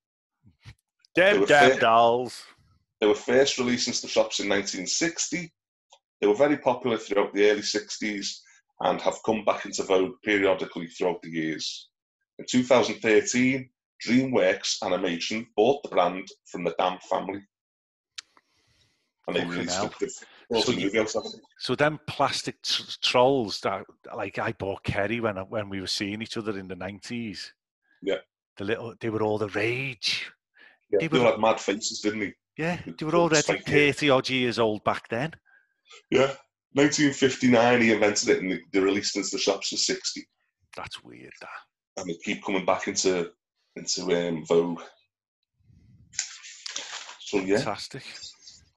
Damn 1.18 1.70
fair. 1.72 1.80
dolls. 1.80 2.42
They 3.00 3.06
were 3.06 3.14
first 3.14 3.58
released 3.58 3.88
into 3.88 4.02
the 4.02 4.08
shops 4.08 4.40
in 4.40 4.48
1960. 4.48 5.52
They 6.20 6.26
were 6.26 6.34
very 6.34 6.56
popular 6.58 6.98
throughout 6.98 7.32
the 7.32 7.48
early 7.50 7.60
60s 7.62 8.38
and 8.80 9.00
have 9.00 9.18
come 9.24 9.44
back 9.44 9.64
into 9.66 9.82
vogue 9.84 10.14
periodically 10.24 10.88
throughout 10.88 11.22
the 11.22 11.30
years. 11.30 11.88
In 12.38 12.44
2013, 12.48 13.68
DreamWorks 14.06 14.82
Animation 14.82 15.46
bought 15.56 15.82
the 15.82 15.88
brand 15.90 16.26
from 16.46 16.64
the 16.64 16.74
Dam 16.78 16.98
family. 17.08 17.40
And 19.26 19.36
they 19.36 19.40
Fucking 19.40 19.54
released 19.56 19.76
hell. 19.76 19.92
it. 20.00 20.12
So 20.64 20.72
the 20.72 20.78
you- 20.80 20.86
movie 20.86 20.98
house, 20.98 21.12
haven't 21.14 21.34
So 21.58 21.74
them 21.74 22.00
plastic 22.06 22.62
tr- 22.62 22.82
trolls 23.02 23.60
that 23.60 23.84
like 24.16 24.38
I 24.38 24.52
bought 24.52 24.82
Kerry 24.84 25.20
when 25.20 25.36
when 25.50 25.68
we 25.68 25.80
were 25.82 25.86
seeing 25.86 26.22
each 26.22 26.36
other 26.38 26.58
in 26.58 26.66
the 26.68 26.76
nineties. 26.76 27.52
Yeah. 28.00 28.18
The 28.56 28.64
little 28.64 28.94
they 28.98 29.10
were 29.10 29.22
all 29.22 29.36
the 29.38 29.48
rage. 29.50 30.32
Yeah, 30.90 31.06
they 31.08 31.18
all 31.18 31.30
had 31.32 31.40
mad 31.40 31.60
faces, 31.60 32.00
didn't 32.00 32.20
they? 32.20 32.34
Yeah, 32.56 32.78
they 32.98 33.04
were 33.06 33.14
already 33.14 33.42
spike 33.42 33.66
hair. 33.68 33.92
thirty 33.92 34.10
odd 34.10 34.28
years 34.28 34.58
old 34.58 34.82
back 34.84 35.08
then. 35.08 35.32
Yeah. 36.10 36.32
1959, 36.72 37.80
he 37.80 37.92
invented 37.92 38.28
it 38.28 38.42
and 38.42 38.52
they, 38.52 38.60
they 38.72 38.80
released 38.80 39.16
it 39.16 39.20
into 39.20 39.30
the 39.32 39.38
shops 39.38 39.70
for 39.70 39.76
60. 39.76 40.28
That's 40.76 41.02
weird. 41.02 41.32
That. 41.40 41.48
And 41.96 42.08
they 42.10 42.16
keep 42.22 42.44
coming 42.44 42.64
back 42.66 42.88
into 42.88 43.30
into 43.74 44.28
um, 44.28 44.44
vogue. 44.44 44.82
So, 47.20 47.38
yeah. 47.38 47.56
Fantastic. 47.58 48.02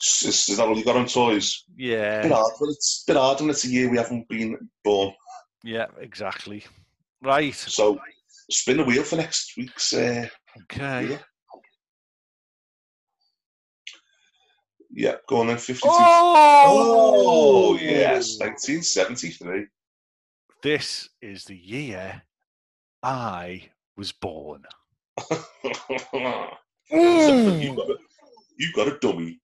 Is, 0.02 0.50
is 0.50 0.58
that 0.58 0.68
all 0.68 0.78
you 0.78 0.84
got 0.86 0.96
on 0.98 1.06
toys? 1.08 1.64
bit 1.76 1.90
Yeah, 1.90 2.28
hard, 2.28 2.54
but 2.60 2.70
it's 2.70 3.04
a 3.08 3.12
bit 3.12 3.20
hard 3.20 3.40
when 3.42 3.50
it's 3.50 3.66
a 3.66 3.70
year 3.70 3.90
we 3.90 3.98
haven't 3.98 4.28
been 4.30 4.58
born. 4.84 5.14
yeah, 5.64 5.88
exactly. 6.00 6.64
Right. 7.22 7.54
So, 7.54 8.00
spin 8.50 8.78
the 8.78 8.84
wheel 8.84 9.04
for 9.04 9.18
next 9.18 9.54
week's. 9.58 9.94
Uh, 9.94 10.28
Okay. 10.64 11.18
Yeah, 14.94 15.16
go 15.28 15.42
on 15.42 15.48
then, 15.48 15.58
52. 15.58 15.88
Oh, 15.90 17.74
Oh, 17.74 17.78
yes, 17.78 18.40
1973. 18.40 19.68
This 20.62 21.10
is 21.22 21.46
the 21.46 21.56
year 21.56 22.22
I 23.02 23.70
was 23.98 24.12
born. 24.12 24.64
you, 25.32 25.38
hmm. 26.92 27.76
got 27.76 27.90
a, 27.90 27.98
you 28.58 28.74
got 28.74 28.88
a 28.88 28.98
dummy. 29.00 29.40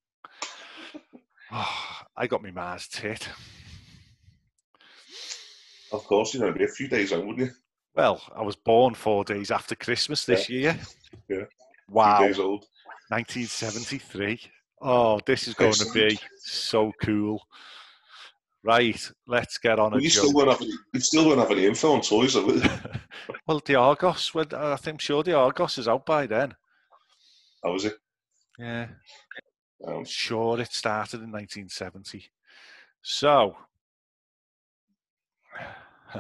Ah, 1.51 2.05
I 2.15 2.27
got 2.27 2.43
my 2.43 2.51
Mars 2.51 2.87
tit. 2.87 3.27
Of 5.91 6.03
course, 6.05 6.33
you 6.33 6.39
know, 6.41 6.47
going 6.47 6.57
be 6.59 6.65
a 6.65 6.67
few 6.67 6.87
days 6.87 7.13
on, 7.13 7.25
wouldn't 7.25 7.47
you? 7.47 7.53
Well, 7.95 8.21
I 8.35 8.43
was 8.43 8.55
born 8.55 8.93
four 8.93 9.23
days 9.23 9.49
after 9.49 9.75
Christmas 9.75 10.25
this 10.25 10.49
year. 10.49 10.77
Yeah. 11.29 11.45
Wow. 11.89 12.19
Days 12.19 12.37
old. 12.37 12.65
1973. 13.09 14.39
Oh, 14.81 15.19
this 15.25 15.47
is 15.47 15.53
going 15.55 15.73
to 15.73 15.91
be 15.93 16.19
so 16.37 16.91
cool. 17.01 17.41
Right, 18.63 18.99
let's 19.27 19.57
get 19.57 19.79
on 19.79 19.91
Well, 19.91 20.01
you 20.01 20.09
still 20.09 20.33
won't 20.33 20.49
have 20.49 20.61
any, 20.61 20.73
you 20.93 20.99
still 20.99 21.25
won't 21.25 21.39
have 21.39 21.51
any 21.51 21.65
info 21.65 21.93
on 21.93 22.01
toys, 22.01 22.33
have 22.33 22.47
you? 22.47 22.61
well, 23.47 23.61
the 23.65 23.75
Argos, 23.75 24.33
well, 24.33 24.45
I 24.53 24.75
think 24.75 24.95
I'm 24.95 24.99
sure 24.99 25.23
the 25.23 25.37
Argos 25.37 25.77
is 25.77 25.87
out 25.87 26.05
by 26.05 26.27
then. 26.27 26.53
How 27.63 27.71
was 27.71 27.85
it? 27.85 27.95
Yeah, 28.59 28.87
Um, 29.87 30.03
sure 30.03 30.59
it 30.59 30.73
started 30.73 31.21
in 31.21 31.31
1970. 31.31 32.25
So, 33.01 33.55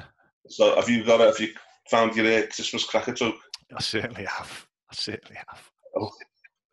so 0.47 0.75
have 0.75 0.89
you 0.89 1.03
got? 1.03 1.21
it? 1.21 1.27
have 1.27 1.39
you 1.39 1.53
found 1.89 2.15
your 2.15 2.27
uh, 2.27 2.45
Christmas 2.47 2.85
cracker 2.85 3.13
joke? 3.13 3.35
I 3.75 3.81
certainly 3.81 4.25
have. 4.25 4.67
I 4.89 4.95
certainly 4.95 5.35
have. 5.35 5.69
Oh, 5.97 6.11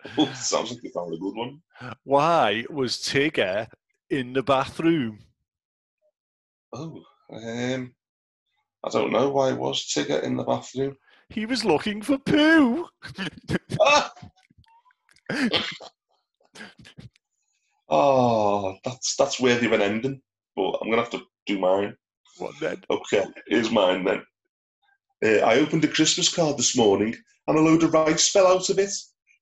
sounds 0.34 0.70
like 0.70 0.82
you 0.82 0.90
found 0.90 1.14
a 1.14 1.18
good 1.18 1.34
one. 1.34 1.60
Why 2.04 2.64
was 2.70 2.98
Tigger 2.98 3.68
in 4.10 4.32
the 4.32 4.42
bathroom? 4.42 5.18
Oh, 6.72 7.02
um, 7.32 7.94
I 8.84 8.90
don't 8.90 9.12
know 9.12 9.30
why 9.30 9.52
was 9.52 9.86
Tigger 9.86 10.22
in 10.22 10.36
the 10.36 10.44
bathroom. 10.44 10.96
He 11.28 11.46
was 11.46 11.64
looking 11.64 12.02
for 12.02 12.18
poo. 12.18 12.88
Ah! 13.80 14.12
oh, 17.88 18.76
that's 18.84 19.16
that's 19.16 19.40
worthy 19.40 19.66
of 19.66 19.72
an 19.72 19.82
ending. 19.82 20.20
But 20.54 20.78
I'm 20.80 20.90
gonna 20.90 21.02
have 21.02 21.10
to 21.10 21.22
do 21.46 21.58
mine. 21.58 21.96
what 22.38 22.54
then? 22.60 22.82
Okay, 22.90 23.24
here's 23.48 23.70
mine 23.70 24.04
then. 24.04 24.22
Uh, 25.24 25.44
I 25.44 25.58
opened 25.58 25.84
a 25.84 25.88
Christmas 25.88 26.32
card 26.32 26.58
this 26.58 26.76
morning, 26.76 27.16
and 27.46 27.58
a 27.58 27.60
load 27.60 27.82
of 27.82 27.94
rice 27.94 28.28
fell 28.28 28.46
out 28.46 28.68
of 28.68 28.78
it. 28.78 28.90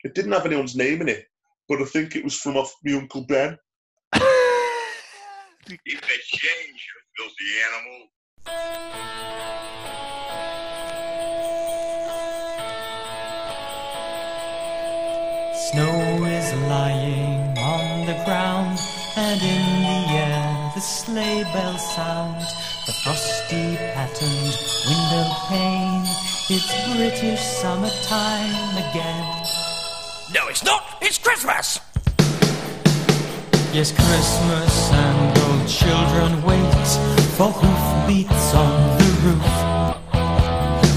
It 0.05 0.16
didn't 0.16 0.32
have 0.32 0.46
anyone's 0.46 0.74
name 0.74 1.00
in 1.00 1.09
it, 1.09 1.26
but 1.68 1.80
I 1.80 1.84
think 1.84 2.16
it 2.16 2.24
was 2.24 2.36
from 2.36 2.57
off 2.57 2.74
my 2.84 2.94
uncle 2.94 3.24
Ben. 3.24 3.57
Keep 4.12 6.00
that 6.00 6.22
change, 6.26 6.88
you 6.88 6.98
filthy 7.16 7.50
animal. 7.68 8.09
Snow 15.70 16.24
is 16.24 16.53
lying 16.68 17.57
on 17.59 18.07
the 18.07 18.20
ground, 18.24 18.80
and 19.16 19.40
in 19.40 19.82
the 19.82 20.12
air 20.18 20.72
the 20.74 20.80
sleigh 20.80 21.44
bells 21.53 21.94
sound. 21.94 22.42
The 22.86 22.92
frosty 23.05 23.76
patterned 23.94 24.59
window 24.84 25.32
pane, 25.46 26.07
it's 26.50 26.96
British 26.96 27.40
summertime 27.40 28.76
again. 28.76 29.61
No, 30.34 30.48
it's 30.48 30.64
not. 30.64 30.82
It's 31.02 31.18
Christmas. 31.18 31.78
Yes, 33.74 33.92
Christmas 33.92 34.90
and 34.92 35.38
old 35.44 35.68
children 35.68 36.42
wait 36.42 36.86
for 37.36 37.50
hoofbeats 37.52 38.54
on 38.54 38.98
the 38.98 39.08
roof. 39.24 39.52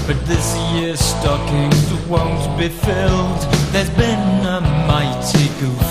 But 0.06 0.24
this 0.24 0.56
year's 0.72 1.00
stockings 1.00 1.92
won't 2.08 2.58
be 2.58 2.68
filled. 2.68 3.40
There's 3.72 3.90
been 3.90 4.46
a 4.46 4.60
mighty 4.88 5.48
goof. 5.60 5.86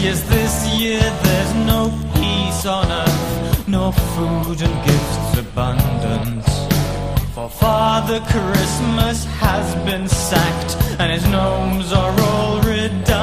Yes, 0.00 0.22
this 0.28 0.54
year 0.78 1.00
there's 1.00 1.54
no 1.66 1.90
peace 2.14 2.66
on 2.66 2.86
earth, 2.86 3.66
no 3.66 3.90
food 3.90 4.62
and 4.62 4.86
gifts 4.86 5.38
abundant. 5.38 6.75
For 7.36 7.50
Father 7.50 8.20
Christmas 8.20 9.26
has 9.26 9.74
been 9.84 10.08
sacked, 10.08 10.98
and 10.98 11.12
his 11.12 11.26
gnomes 11.28 11.92
are 11.92 12.18
all 12.18 12.62
redundant. 12.62 13.15